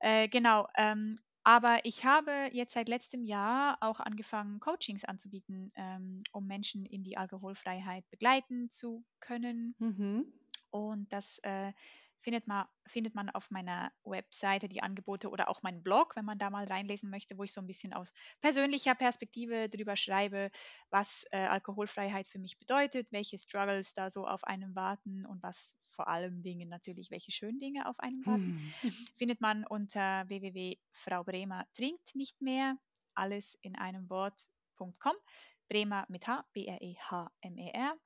Äh, 0.00 0.28
genau, 0.28 0.66
ähm, 0.76 1.20
aber 1.44 1.80
ich 1.84 2.06
habe 2.06 2.32
jetzt 2.52 2.72
seit 2.72 2.88
letztem 2.88 3.22
Jahr 3.22 3.76
auch 3.80 4.00
angefangen, 4.00 4.60
Coachings 4.60 5.04
anzubieten, 5.04 5.72
ähm, 5.76 6.22
um 6.32 6.46
Menschen 6.46 6.86
in 6.86 7.04
die 7.04 7.18
Alkoholfreiheit 7.18 8.08
begleiten 8.10 8.70
zu 8.70 9.04
können. 9.20 9.74
Mhm. 9.78 10.32
Und 10.70 11.12
das 11.12 11.38
äh, 11.42 11.72
findet, 12.20 12.46
man, 12.46 12.66
findet 12.86 13.14
man 13.14 13.30
auf 13.30 13.50
meiner 13.50 13.92
Webseite, 14.04 14.68
die 14.68 14.82
Angebote 14.82 15.28
oder 15.30 15.48
auch 15.48 15.62
meinen 15.62 15.82
Blog, 15.82 16.16
wenn 16.16 16.24
man 16.24 16.38
da 16.38 16.50
mal 16.50 16.64
reinlesen 16.64 17.10
möchte, 17.10 17.36
wo 17.38 17.44
ich 17.44 17.52
so 17.52 17.60
ein 17.60 17.66
bisschen 17.66 17.92
aus 17.92 18.12
persönlicher 18.40 18.94
Perspektive 18.94 19.68
drüber 19.68 19.96
schreibe, 19.96 20.50
was 20.90 21.26
äh, 21.30 21.38
Alkoholfreiheit 21.38 22.26
für 22.26 22.38
mich 22.38 22.58
bedeutet, 22.58 23.12
welche 23.12 23.38
Struggles 23.38 23.94
da 23.94 24.10
so 24.10 24.26
auf 24.26 24.44
einem 24.44 24.74
warten 24.74 25.26
und 25.26 25.42
was 25.42 25.76
vor 25.90 26.08
allem 26.08 26.42
Dingen 26.42 26.68
natürlich, 26.68 27.10
welche 27.10 27.30
schönen 27.30 27.58
Dinge 27.58 27.88
auf 27.88 27.98
einem 28.00 28.26
warten. 28.26 28.72
Hm. 28.80 28.90
Findet 29.16 29.40
man 29.40 29.64
unter 29.64 30.28
www.frau 30.28 31.24
Bremer 31.24 31.66
trinkt 31.74 32.14
nicht 32.14 32.40
mehr, 32.40 32.76
alles 33.14 33.56
in 33.62 33.76
einem 33.76 34.10
Wort.com. 34.10 35.14
Bremer 35.68 36.04
mit 36.08 36.26
H, 36.26 36.44
B-R-E-H-M-E-R. 36.52 37.96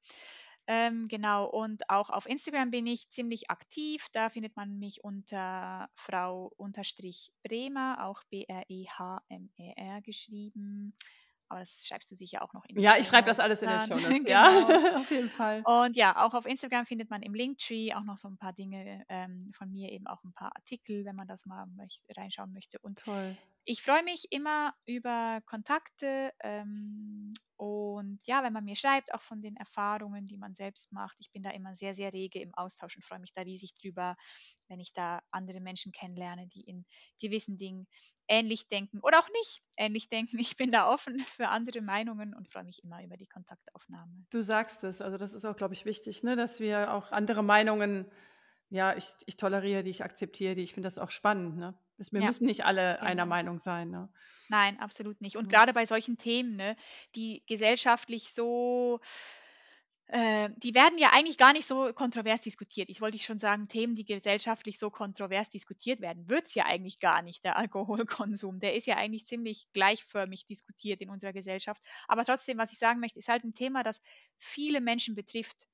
Ähm, 0.71 1.09
genau, 1.09 1.47
und 1.47 1.89
auch 1.89 2.11
auf 2.11 2.27
Instagram 2.29 2.71
bin 2.71 2.87
ich 2.87 3.09
ziemlich 3.09 3.51
aktiv. 3.51 4.07
Da 4.13 4.29
findet 4.29 4.55
man 4.55 4.79
mich 4.79 5.03
unter 5.03 5.89
Frau 5.95 6.53
unterstrich 6.59 7.33
Bremer, 7.43 8.05
auch 8.05 8.23
B-R-E-H-M-E-R 8.29 10.03
geschrieben. 10.03 10.95
Aber 11.49 11.61
das 11.61 11.87
schreibst 11.87 12.11
du 12.11 12.15
sicher 12.15 12.43
auch 12.43 12.53
noch 12.53 12.67
in 12.67 12.79
Ja, 12.79 12.99
ich 12.99 13.07
Show 13.07 13.13
schreibe 13.13 13.29
das 13.29 13.39
Notes 13.39 13.61
alles 13.61 13.63
in 13.63 13.69
den 13.71 13.79
dann. 13.79 13.89
Shownotes, 13.89 14.25
genau. 14.25 14.71
ja, 14.71 14.95
auf 14.97 15.11
jeden 15.11 15.31
Fall. 15.31 15.63
Und 15.65 15.97
ja, 15.97 16.27
auch 16.27 16.35
auf 16.35 16.45
Instagram 16.45 16.85
findet 16.85 17.09
man 17.09 17.23
im 17.23 17.33
Linktree 17.33 17.95
auch 17.95 18.05
noch 18.05 18.19
so 18.19 18.29
ein 18.29 18.37
paar 18.37 18.53
Dinge 18.53 19.07
ähm, 19.09 19.51
von 19.55 19.73
mir, 19.73 19.91
eben 19.91 20.07
auch 20.07 20.23
ein 20.25 20.35
paar 20.35 20.55
Artikel, 20.55 21.07
wenn 21.07 21.17
man 21.17 21.27
das 21.27 21.47
mal 21.47 21.65
möcht 21.67 22.05
reinschauen 22.15 22.53
möchte. 22.53 22.79
Und 22.81 22.99
Toll. 22.99 23.37
Ich 23.69 23.83
freue 23.83 24.03
mich 24.03 24.29
immer 24.31 24.73
über 24.87 25.43
Kontakte 25.45 26.33
ähm, 26.41 27.35
und 27.59 28.19
ja, 28.27 28.43
wenn 28.43 28.55
man 28.55 28.65
mir 28.65 28.77
schreibt, 28.77 29.13
auch 29.13 29.21
von 29.21 29.43
den 29.43 29.57
Erfahrungen, 29.57 30.27
die 30.27 30.39
man 30.39 30.55
selbst 30.55 30.91
macht. 30.91 31.17
Ich 31.21 31.31
bin 31.33 31.43
da 31.43 31.51
immer 31.51 31.75
sehr, 31.75 31.95
sehr 31.95 32.15
rege 32.15 32.41
im 32.41 32.55
Austausch 32.55 32.97
und 32.97 33.05
freue 33.05 33.19
mich 33.19 33.35
da 33.35 33.43
riesig 33.43 33.75
drüber, 33.75 34.17
wenn 34.69 34.81
ich 34.81 34.95
da 34.95 35.21
andere 35.33 35.61
Menschen 35.61 35.93
kennenlerne, 35.93 36.47
die 36.47 36.63
in 36.63 36.87
gewissen 37.21 37.59
Dingen 37.59 37.87
ähnlich 38.27 38.69
denken 38.69 39.01
oder 39.03 39.19
auch 39.19 39.29
nicht 39.35 39.61
ähnlich 39.77 40.09
denken. 40.09 40.39
Ich 40.39 40.57
bin 40.57 40.73
da 40.73 40.91
offen 40.91 41.21
für 41.21 41.49
andere 41.49 41.83
Meinungen 41.83 42.35
und 42.35 42.49
freue 42.49 42.65
mich 42.65 42.83
immer 42.83 43.05
über 43.05 43.19
die 43.19 43.27
Kontaktaufnahme. 43.27 44.25
Du 44.31 44.41
sagst 44.41 44.83
es, 44.83 45.03
also 45.03 45.19
das 45.19 45.35
ist 45.35 45.45
auch, 45.45 45.57
glaube 45.57 45.75
ich, 45.75 45.85
wichtig, 45.85 46.23
ne, 46.23 46.37
dass 46.37 46.59
wir 46.59 46.95
auch 46.95 47.13
andere 47.13 47.43
Meinungen, 47.43 48.07
ja, 48.71 48.97
ich, 48.97 49.13
ich 49.27 49.37
toleriere 49.37 49.83
die, 49.83 49.91
ich 49.91 50.05
akzeptiere 50.05 50.55
die, 50.55 50.63
ich 50.63 50.73
finde 50.73 50.87
das 50.87 50.99
auch 50.99 51.11
spannend. 51.11 51.59
Ne? 51.59 51.79
Wir 51.99 52.21
Ja, 52.21 52.23
müssen 52.23 52.47
nicht 52.47 52.65
alle 52.65 53.03
einer 53.03 53.25
genau. 53.25 53.27
Meinung 53.27 53.59
sein. 53.59 53.91
Ne? 53.91 54.09
Nein, 54.49 54.79
absolut 54.81 55.21
nicht. 55.21 55.37
Und 55.37 55.49
Ja. 55.49 55.51
gerade 55.51 55.73
bei 55.75 55.85
solchen 55.85 56.17
Themen, 56.17 56.57
ne, 56.57 56.77
die 57.15 57.43
gesellschaftlich 57.47 58.33
so, 58.33 59.01
äh, 60.07 60.49
die 60.57 60.75
werden 60.75 60.99
ja 60.99 61.11
eigentlich 61.13 61.37
gar 61.37 61.53
nicht 61.53 61.67
so 61.67 61.93
kontrovers 61.93 62.41
diskutiert. 62.41 62.89
Ich 62.89 63.01
wollte 63.03 63.19
schon 63.19 63.39
sagen, 63.39 63.69
Themen, 63.69 63.95
die 63.95 64.07
gesellschaftlich 64.07 64.79
so 64.79 64.91
kontrovers 64.91 65.51
diskutiert 65.51 66.01
werden, 66.01 66.31
wird 66.31 66.47
es 66.47 66.55
ja 66.55 66.65
eigentlich 66.65 66.99
gar 66.99 67.21
nicht, 67.23 67.45
der 67.45 67.57
Alkoholkonsum. 68.37 68.59
Der 68.59 68.75
ist 68.75 68.87
ja 68.87 68.97
eigentlich 68.97 69.27
ziemlich 69.27 69.69
gleichförmig 69.75 70.47
diskutiert 70.47 71.03
in 71.03 71.11
unserer 71.11 71.33
Gesellschaft. 71.35 71.83
Aber 72.09 72.25
trotzdem, 72.25 72.57
was 72.59 72.73
ich 72.73 72.79
sagen 72.79 73.01
möchte, 73.01 73.19
ist 73.19 73.29
halt 73.29 73.45
ein 73.45 73.55
Thema, 73.55 73.83
das 73.83 74.01
viele 74.39 74.81
Menschen 74.81 75.15
betrifft. 75.15 75.67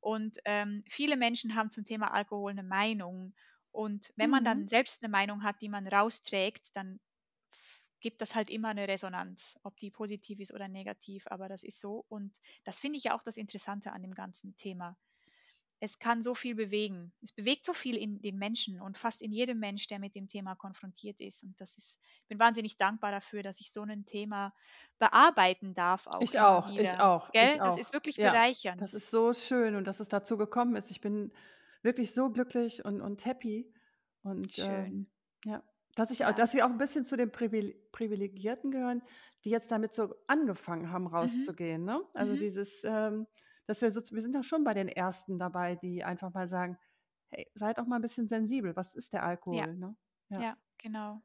Und 0.00 0.38
ähm, 0.44 0.84
viele 0.88 1.16
Menschen 1.16 1.54
haben 1.54 1.70
zum 1.70 1.84
Thema 1.84 2.12
Alkohol 2.12 2.52
eine 2.52 2.62
Meinung. 2.62 3.34
Und 3.74 4.12
wenn 4.16 4.30
man 4.30 4.44
dann 4.44 4.66
Mhm. 4.66 4.68
selbst 4.68 5.02
eine 5.02 5.10
Meinung 5.10 5.42
hat, 5.42 5.60
die 5.60 5.68
man 5.68 5.86
rausträgt, 5.88 6.76
dann 6.76 7.00
gibt 8.00 8.20
das 8.20 8.34
halt 8.34 8.50
immer 8.50 8.68
eine 8.68 8.86
Resonanz, 8.88 9.58
ob 9.62 9.76
die 9.78 9.90
positiv 9.90 10.38
ist 10.40 10.52
oder 10.52 10.68
negativ, 10.68 11.26
aber 11.28 11.48
das 11.48 11.62
ist 11.62 11.80
so. 11.80 12.04
Und 12.08 12.38
das 12.64 12.78
finde 12.80 12.98
ich 12.98 13.04
ja 13.04 13.16
auch 13.16 13.22
das 13.22 13.36
Interessante 13.36 13.92
an 13.92 14.02
dem 14.02 14.14
ganzen 14.14 14.56
Thema. 14.56 14.94
Es 15.80 15.98
kann 15.98 16.22
so 16.22 16.34
viel 16.34 16.54
bewegen. 16.54 17.14
Es 17.22 17.32
bewegt 17.32 17.66
so 17.66 17.74
viel 17.74 17.96
in 17.96 18.20
den 18.22 18.38
Menschen 18.38 18.80
und 18.80 18.98
fast 18.98 19.22
in 19.22 19.32
jedem 19.32 19.60
Mensch, 19.60 19.86
der 19.88 19.98
mit 20.00 20.14
dem 20.14 20.28
Thema 20.28 20.56
konfrontiert 20.56 21.20
ist. 21.20 21.44
Und 21.44 21.60
das 21.60 21.76
ist, 21.78 22.00
ich 22.22 22.28
bin 22.28 22.38
wahnsinnig 22.40 22.78
dankbar 22.78 23.12
dafür, 23.12 23.42
dass 23.42 23.60
ich 23.60 23.72
so 23.72 23.82
ein 23.82 24.06
Thema 24.06 24.54
bearbeiten 24.98 25.74
darf. 25.74 26.06
Auch 26.08 26.30
ich 26.30 26.38
auch, 26.40 26.74
wieder. 26.74 26.78
ich 26.78 27.00
auch. 27.00 27.30
Gell? 27.32 27.42
Ich 27.42 27.60
das 27.62 27.76
auch. 27.76 27.78
ist 27.78 27.92
wirklich 27.92 28.20
ja, 28.20 28.22
bereichernd. 28.22 28.76
Das 28.76 28.94
ist 28.94 29.10
so 29.10 29.32
schön 29.32 29.74
und 29.76 29.84
dass 29.86 30.00
es 30.00 30.08
dazu 30.08 30.36
gekommen 30.36 30.76
ist. 30.76 30.90
Ich 30.90 31.00
bin 31.00 31.32
wirklich 31.84 32.12
so 32.12 32.30
glücklich 32.30 32.84
und, 32.84 33.00
und 33.00 33.24
happy. 33.24 33.72
Und 34.22 34.58
Schön. 34.58 34.96
Ähm, 34.98 35.10
ja, 35.44 35.62
dass 35.96 36.10
ich 36.10 36.18
Ja. 36.22 36.34
dass 36.36 36.54
wir 36.54 36.66
auch 36.66 36.70
ein 36.70 36.78
bisschen 36.78 37.04
zu 37.04 37.16
den 37.16 37.30
Privil 37.32 37.74
Privilegierten 37.92 38.70
gehören, 38.70 39.02
die 39.44 39.50
jetzt 39.50 39.70
damit 39.70 39.94
so 39.94 40.14
angefangen 40.28 40.90
haben, 40.90 41.06
Mhm. 41.20 41.48
rauszugehen, 41.48 41.84
ne? 41.84 42.02
Also 42.14 42.36
Mhm. 42.36 42.36
dieses, 42.36 42.82
ähm, 42.84 43.26
dass 43.66 43.82
wir 43.82 43.90
so 43.90 44.00
wir 44.12 44.22
sind 44.22 44.34
doch 44.34 44.44
schon 44.44 44.64
bei 44.64 44.74
den 44.74 44.88
Ersten 44.88 45.38
dabei, 45.38 45.76
die 45.76 46.04
einfach 46.04 46.32
mal 46.34 46.48
sagen: 46.48 46.78
„Hey, 47.30 47.50
seid 47.54 47.78
doch 47.78 47.86
mal 47.86 47.96
ein 47.96 48.02
bisschen 48.02 48.28
sensibel. 48.28 48.76
Was 48.76 48.94
ist 48.94 49.12
der 49.12 49.24
Ja, 49.50 49.64
Alkohol“, 49.64 49.76
ne? 49.76 49.96
Ja. 50.30 50.44
ja, 50.44 50.58
genau, 50.78 51.22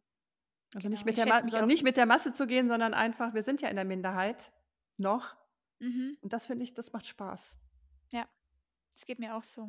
Also 0.74 0.90
nicht 0.90 1.06
genau. 1.06 1.06
mit 1.06 1.18
Ich 1.18 1.18
der 1.18 1.26
Ma 1.28 1.42
auch. 1.62 1.66
nicht 1.66 1.84
mit 1.84 1.98
der 1.98 2.06
Masse 2.06 2.34
zu 2.34 2.46
gehen, 2.48 2.68
sondern 2.68 2.94
einfach 2.94 3.34
wir 3.34 3.44
sind 3.44 3.62
ja 3.62 3.70
in 3.70 3.76
der 3.76 3.86
Minderheit 3.86 4.52
noch 4.98 5.36
Mhm. 5.82 6.16
und 6.22 6.34
das 6.34 6.48
finde 6.48 6.64
ich 6.64 6.74
das 6.74 6.94
macht 6.94 7.08
Spaß. 7.08 7.58
Ja, 8.14 8.30
es 8.96 9.06
geht 9.06 9.20
mir 9.20 9.36
auch 9.36 9.44
so. 9.46 9.68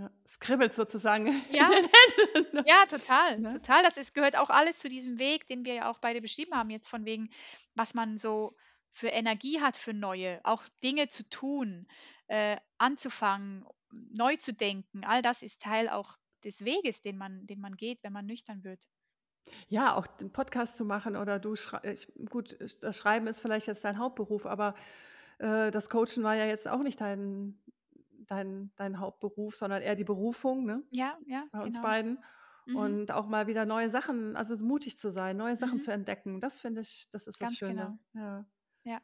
Ja, 0.00 0.10
es 0.24 0.40
kribbelt 0.40 0.74
sozusagen 0.74 1.26
Ja. 1.50 1.70
Ja, 2.66 2.84
total, 2.88 3.38
Ne? 3.38 3.50
total. 3.52 3.82
Das 3.82 3.96
ist 3.98 4.14
gehört 4.14 4.36
auch 4.36 4.48
alles 4.48 4.78
zu 4.78 4.88
diesem 4.88 5.18
Weg, 5.18 5.46
den 5.46 5.64
wir 5.66 5.74
ja 5.74 5.90
auch 5.90 5.98
beide 5.98 6.20
beschrieben 6.22 6.54
haben, 6.54 6.70
jetzt 6.70 6.88
von 6.88 7.04
wegen, 7.04 7.28
was 7.74 7.92
man 7.94 8.16
so 8.16 8.56
für 8.92 9.08
Energie 9.08 9.60
hat 9.60 9.76
für 9.76 9.92
neue, 9.92 10.40
auch 10.42 10.64
Dinge 10.82 11.08
zu 11.08 11.28
tun, 11.28 11.86
äh, 12.28 12.56
anzufangen, 12.78 13.66
neu 13.90 14.36
zu 14.36 14.52
denken. 14.54 15.04
All 15.04 15.20
das 15.22 15.42
ist 15.42 15.60
Teil 15.62 15.88
auch 15.88 16.16
des 16.44 16.64
Weges, 16.64 17.02
den 17.02 17.18
man, 17.18 17.46
den 17.46 17.60
man 17.60 17.76
geht, 17.76 18.02
wenn 18.02 18.12
man 18.12 18.24
nüchtern 18.26 18.64
wird. 18.64 18.82
Ja, 19.68 19.94
auch 19.96 20.06
den 20.06 20.32
Podcast 20.32 20.76
zu 20.76 20.84
machen 20.84 21.16
oder 21.16 21.38
du 21.38 21.54
gut, 22.28 22.56
das 22.80 22.96
Schreiben 22.96 23.26
ist 23.26 23.40
vielleicht 23.40 23.66
jetzt 23.66 23.84
dein 23.84 23.98
Hauptberuf, 23.98 24.46
aber, 24.46 24.74
äh, 25.38 25.70
das 25.70 25.88
Coachen 25.90 26.22
war 26.22 26.34
ja 26.34 26.46
jetzt 26.46 26.68
auch 26.68 26.82
nicht 26.82 27.00
dein 27.00 27.60
dein 28.30 28.72
dein 28.76 29.00
Hauptberuf, 29.00 29.56
sondern 29.56 29.82
eher 29.82 29.96
die 29.96 30.04
Berufung, 30.04 30.64
ne, 30.66 30.84
Ja, 30.90 31.18
ja, 31.26 31.46
bei 31.52 31.60
uns 31.62 31.76
genau. 31.76 31.82
beiden. 31.82 32.24
Mhm. 32.66 32.76
Und 32.76 33.10
auch 33.12 33.26
mal 33.28 33.46
wieder 33.48 33.66
neue 33.66 33.90
Sachen 33.90 34.36
also 34.36 34.56
mutig 34.58 34.98
zu 34.98 35.10
sein, 35.10 35.36
neue 35.36 35.56
Sachen 35.56 35.78
Mhm. 35.78 35.80
zu 35.80 35.92
entdecken. 35.92 36.40
Das 36.40 36.60
finde 36.60 36.82
ich 36.82 37.08
das 37.12 37.26
ist 37.26 37.40
das 37.40 37.40
Ganz 37.40 37.58
Schöne. 37.58 37.74
genau. 37.74 37.98
Ja. 38.14 38.46
Ja. 38.84 39.00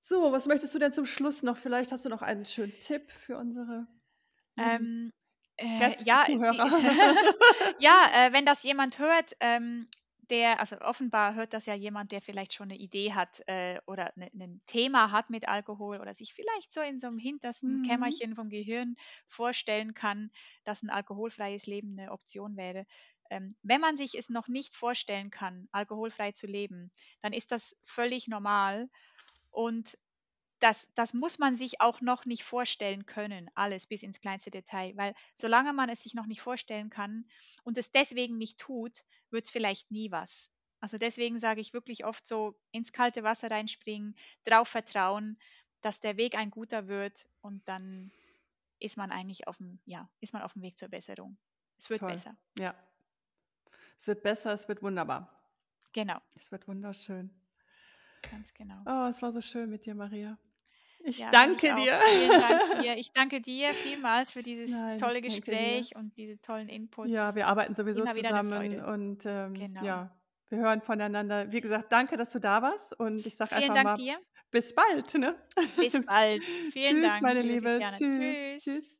So, 0.00 0.30
was 0.32 0.46
möchtest 0.46 0.74
du 0.74 0.78
denn 0.78 0.92
zum 0.92 1.06
Schluss 1.06 1.42
noch? 1.42 1.56
Vielleicht 1.56 1.92
hast 1.92 2.04
du 2.04 2.08
noch 2.08 2.22
einen 2.22 2.46
schönen 2.46 2.78
Tipp 2.78 3.10
für 3.10 3.36
unsere 3.38 3.88
Ähm, 4.58 5.12
äh, 5.58 5.94
ja, 6.04 6.24
Zuhörer. 6.24 6.70
ja, 7.78 8.06
äh, 8.14 8.32
wenn 8.32 8.46
das 8.46 8.62
jemand 8.62 8.98
hört, 8.98 9.32
ähm, 9.40 9.88
der, 10.30 10.60
also 10.60 10.78
offenbar 10.80 11.34
hört 11.34 11.52
das 11.52 11.66
ja 11.66 11.74
jemand, 11.74 12.12
der 12.12 12.20
vielleicht 12.22 12.52
schon 12.54 12.70
eine 12.70 12.78
Idee 12.78 13.12
hat 13.14 13.42
äh, 13.48 13.78
oder 13.86 14.12
ne, 14.16 14.30
ein 14.34 14.62
Thema 14.66 15.10
hat 15.12 15.30
mit 15.30 15.48
Alkohol 15.48 16.00
oder 16.00 16.14
sich 16.14 16.34
vielleicht 16.34 16.72
so 16.74 16.80
in 16.80 17.00
so 17.00 17.06
einem 17.08 17.18
hintersten 17.18 17.80
Mhm. 17.80 17.82
Kämmerchen 17.82 18.34
vom 18.34 18.48
Gehirn 18.48 18.96
vorstellen 19.26 19.94
kann, 19.94 20.30
dass 20.64 20.82
ein 20.82 20.90
alkoholfreies 20.90 21.66
Leben 21.66 21.98
eine 21.98 22.12
Option 22.12 22.56
wäre. 22.56 22.86
Ähm, 23.30 23.48
wenn 23.62 23.80
man 23.80 23.96
sich 23.96 24.14
es 24.16 24.28
noch 24.28 24.48
nicht 24.48 24.74
vorstellen 24.76 25.30
kann, 25.30 25.68
alkoholfrei 25.72 26.32
zu 26.32 26.46
leben, 26.46 26.90
dann 27.20 27.32
ist 27.32 27.50
das 27.52 27.76
völlig 27.84 28.28
normal 28.28 28.88
und 29.50 29.98
das, 30.60 30.90
das 30.94 31.14
muss 31.14 31.38
man 31.38 31.56
sich 31.56 31.80
auch 31.80 32.00
noch 32.00 32.24
nicht 32.24 32.44
vorstellen 32.44 33.06
können, 33.06 33.50
alles 33.54 33.86
bis 33.86 34.02
ins 34.02 34.20
kleinste 34.20 34.50
Detail, 34.50 34.96
weil 34.96 35.14
solange 35.34 35.72
man 35.72 35.88
es 35.88 36.02
sich 36.02 36.14
noch 36.14 36.26
nicht 36.26 36.40
vorstellen 36.40 36.90
kann 36.90 37.26
und 37.64 37.76
es 37.78 37.90
deswegen 37.92 38.38
nicht 38.38 38.58
tut, 38.58 39.04
wird 39.30 39.44
es 39.44 39.50
vielleicht 39.50 39.90
nie 39.90 40.10
was. 40.10 40.50
Also 40.80 40.98
deswegen 40.98 41.38
sage 41.38 41.60
ich 41.60 41.72
wirklich 41.72 42.04
oft 42.04 42.26
so, 42.26 42.58
ins 42.70 42.92
kalte 42.92 43.22
Wasser 43.22 43.50
reinspringen, 43.50 44.16
drauf 44.44 44.68
vertrauen, 44.68 45.38
dass 45.80 46.00
der 46.00 46.16
Weg 46.16 46.36
ein 46.36 46.50
guter 46.50 46.88
wird 46.88 47.28
und 47.40 47.66
dann 47.68 48.12
ist 48.78 48.96
man 48.96 49.10
eigentlich 49.10 49.48
auf 49.48 49.56
dem, 49.58 49.80
ja, 49.84 50.10
ist 50.20 50.32
man 50.32 50.42
auf 50.42 50.52
dem 50.54 50.62
Weg 50.62 50.78
zur 50.78 50.88
Besserung. 50.88 51.38
Es 51.78 51.90
wird 51.90 52.00
Toll. 52.00 52.10
besser. 52.10 52.36
Ja. 52.58 52.74
Es 53.98 54.06
wird 54.06 54.22
besser, 54.22 54.52
es 54.52 54.68
wird 54.68 54.82
wunderbar. 54.82 55.32
Genau, 55.92 56.20
Es 56.34 56.52
wird 56.52 56.68
wunderschön. 56.68 57.30
ganz 58.30 58.52
genau. 58.54 58.86
Oh, 58.86 59.06
es 59.10 59.20
war 59.22 59.32
so 59.32 59.40
schön 59.40 59.68
mit 59.70 59.84
dir, 59.86 59.94
Maria. 59.94 60.38
Ich 61.08 61.18
Ja, 61.18 61.30
danke 61.30 61.68
ich 61.68 61.74
dir. 61.74 61.98
Vielen 62.00 62.40
Dank 62.40 62.82
dir. 62.82 62.96
Ich 62.98 63.12
danke 63.12 63.40
dir 63.40 63.74
vielmals 63.74 64.32
für 64.32 64.42
dieses 64.42 64.70
Nein, 64.72 64.98
tolle 64.98 65.14
danke 65.20 65.28
dir. 65.28 65.36
Gespräch 65.40 65.96
und 65.96 66.16
diese 66.16 66.40
tollen 66.40 66.68
Inputs. 66.68 67.08
Ja, 67.10 67.34
wir 67.34 67.46
arbeiten 67.46 67.74
sowieso 67.74 68.02
Immer 68.02 68.10
zusammen 68.12 68.80
und 68.84 69.24
ähm, 69.24 69.54
Genau. 69.54 69.84
ja, 69.84 70.16
wir 70.48 70.58
hören 70.58 70.82
voneinander. 70.82 71.50
Wie 71.52 71.60
gesagt, 71.60 71.92
danke, 71.92 72.16
dass 72.16 72.30
du 72.30 72.40
da 72.40 72.60
warst 72.60 72.98
und 72.98 73.24
ich 73.24 73.36
sage 73.36 73.54
Vielen 73.54 73.70
einfach 73.70 73.74
Dank 73.74 73.86
mal 73.86 73.94
dir. 73.96 74.18
bis 74.50 74.74
bald. 74.74 75.14
Ne? 75.14 75.36
Bis 75.76 75.92
bald. 76.06 76.42
Vielen 76.72 76.96
Tschüss, 76.96 77.06
Dank, 77.08 77.22
meine 77.22 77.42
liebe. 77.42 77.78
Tschüss. 77.96 77.98
Tschüss. 77.98 78.64
Tschüss. 78.64 78.96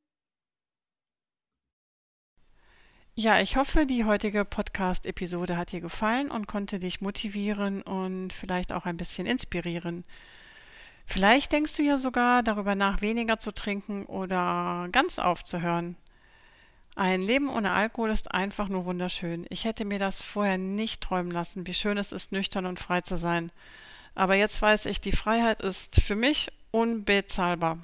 Ja, 3.19 3.41
ich 3.41 3.57
hoffe, 3.57 3.87
die 3.87 4.05
heutige 4.05 4.45
Podcast-Episode 4.45 5.57
hat 5.57 5.73
dir 5.73 5.81
gefallen 5.81 6.31
und 6.31 6.47
konnte 6.47 6.79
dich 6.79 7.01
motivieren 7.01 7.81
und 7.83 8.33
vielleicht 8.35 8.73
auch 8.73 8.85
ein 8.85 8.99
bisschen 8.99 9.27
inspirieren. 9.27 10.05
Vielleicht 11.07 11.53
denkst 11.53 11.75
du 11.77 11.83
ja 11.83 11.97
sogar 11.97 12.43
darüber 12.43 12.75
nach, 12.75 13.01
weniger 13.01 13.39
zu 13.39 13.53
trinken 13.53 14.05
oder 14.07 14.89
ganz 14.93 15.19
aufzuhören. 15.19 15.97
Ein 16.97 17.23
Leben 17.23 17.49
ohne 17.49 17.73
Alkohol 17.73 18.11
ist 18.11 18.33
einfach 18.33 18.69
nur 18.69 18.87
wunderschön. 18.87 19.47
Ich 19.51 19.65
hätte 19.65 19.85
mir 19.85 19.99
das 19.99 20.23
vorher 20.23 20.59
nicht 20.59 21.03
träumen 21.03 21.31
lassen, 21.31 21.67
wie 21.67 21.75
schön 21.75 21.99
es 21.99 22.11
ist, 22.11 22.33
nüchtern 22.33 22.67
und 22.67 22.81
frei 22.81 23.03
zu 23.03 23.17
sein. 23.17 23.53
Aber 24.15 24.35
jetzt 24.35 24.61
weiß 24.61 24.87
ich, 24.87 25.01
die 25.01 25.13
Freiheit 25.13 25.61
ist 25.61 26.01
für 26.01 26.17
mich 26.17 26.51
unbezahlbar. 26.71 27.79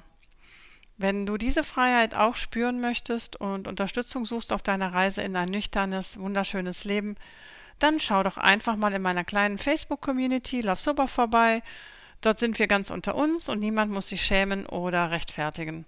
Wenn 0.97 1.25
du 1.25 1.37
diese 1.37 1.63
Freiheit 1.63 2.15
auch 2.15 2.35
spüren 2.35 2.81
möchtest 2.81 3.35
und 3.35 3.67
Unterstützung 3.67 4.25
suchst 4.25 4.51
auf 4.51 4.61
deiner 4.61 4.93
Reise 4.93 5.21
in 5.21 5.35
ein 5.35 5.49
nüchternes, 5.49 6.19
wunderschönes 6.19 6.83
Leben, 6.83 7.15
dann 7.79 7.99
schau 7.99 8.23
doch 8.23 8.37
einfach 8.37 8.75
mal 8.75 8.93
in 8.93 9.01
meiner 9.01 9.23
kleinen 9.23 9.57
Facebook-Community 9.57 10.61
Love 10.61 10.79
Sober 10.79 11.07
vorbei. 11.07 11.61
Dort 12.23 12.39
sind 12.39 12.57
wir 12.57 12.67
ganz 12.67 12.89
unter 12.89 13.15
uns 13.15 13.49
und 13.49 13.59
niemand 13.59 13.91
muss 13.91 14.07
sich 14.07 14.25
schämen 14.25 14.65
oder 14.65 15.11
rechtfertigen. 15.11 15.85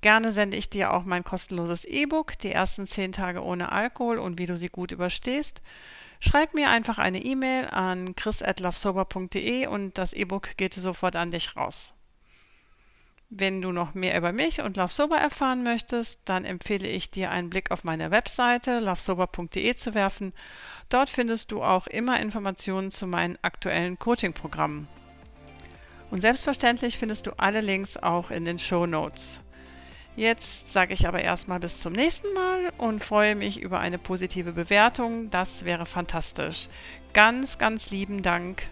Gerne 0.00 0.30
sende 0.30 0.56
ich 0.56 0.70
dir 0.70 0.94
auch 0.94 1.04
mein 1.04 1.24
kostenloses 1.24 1.84
E-Book, 1.84 2.38
die 2.38 2.52
ersten 2.52 2.86
zehn 2.86 3.10
Tage 3.10 3.42
ohne 3.42 3.72
Alkohol 3.72 4.18
und 4.18 4.38
wie 4.38 4.46
du 4.46 4.56
sie 4.56 4.68
gut 4.68 4.92
überstehst. 4.92 5.60
Schreib 6.20 6.54
mir 6.54 6.70
einfach 6.70 6.98
eine 6.98 7.20
E-Mail 7.20 7.66
an 7.66 8.14
chris.lovesober.de 8.14 9.66
und 9.66 9.98
das 9.98 10.12
E-Book 10.12 10.56
geht 10.56 10.74
sofort 10.74 11.16
an 11.16 11.32
dich 11.32 11.56
raus. 11.56 11.92
Wenn 13.28 13.60
du 13.62 13.72
noch 13.72 13.94
mehr 13.94 14.16
über 14.16 14.30
mich 14.30 14.60
und 14.60 14.76
Love 14.76 14.92
Sober 14.92 15.16
erfahren 15.16 15.64
möchtest, 15.64 16.20
dann 16.24 16.44
empfehle 16.44 16.86
ich 16.86 17.10
dir 17.10 17.32
einen 17.32 17.50
Blick 17.50 17.72
auf 17.72 17.82
meine 17.82 18.12
Webseite 18.12 18.78
lovesober.de 18.78 19.74
zu 19.74 19.94
werfen. 19.94 20.32
Dort 20.88 21.10
findest 21.10 21.50
du 21.50 21.64
auch 21.64 21.88
immer 21.88 22.20
Informationen 22.20 22.92
zu 22.92 23.08
meinen 23.08 23.38
aktuellen 23.42 23.98
Coaching-Programmen. 23.98 24.86
Und 26.12 26.20
selbstverständlich 26.20 26.98
findest 26.98 27.26
du 27.26 27.30
alle 27.38 27.62
Links 27.62 27.96
auch 27.96 28.30
in 28.30 28.44
den 28.44 28.58
Show 28.58 28.84
Notes. 28.84 29.40
Jetzt 30.14 30.70
sage 30.70 30.92
ich 30.92 31.08
aber 31.08 31.22
erstmal 31.22 31.58
bis 31.58 31.78
zum 31.78 31.94
nächsten 31.94 32.30
Mal 32.34 32.70
und 32.76 33.02
freue 33.02 33.34
mich 33.34 33.58
über 33.58 33.80
eine 33.80 33.96
positive 33.96 34.52
Bewertung. 34.52 35.30
Das 35.30 35.64
wäre 35.64 35.86
fantastisch. 35.86 36.68
Ganz, 37.14 37.56
ganz 37.56 37.90
lieben 37.90 38.20
Dank. 38.20 38.68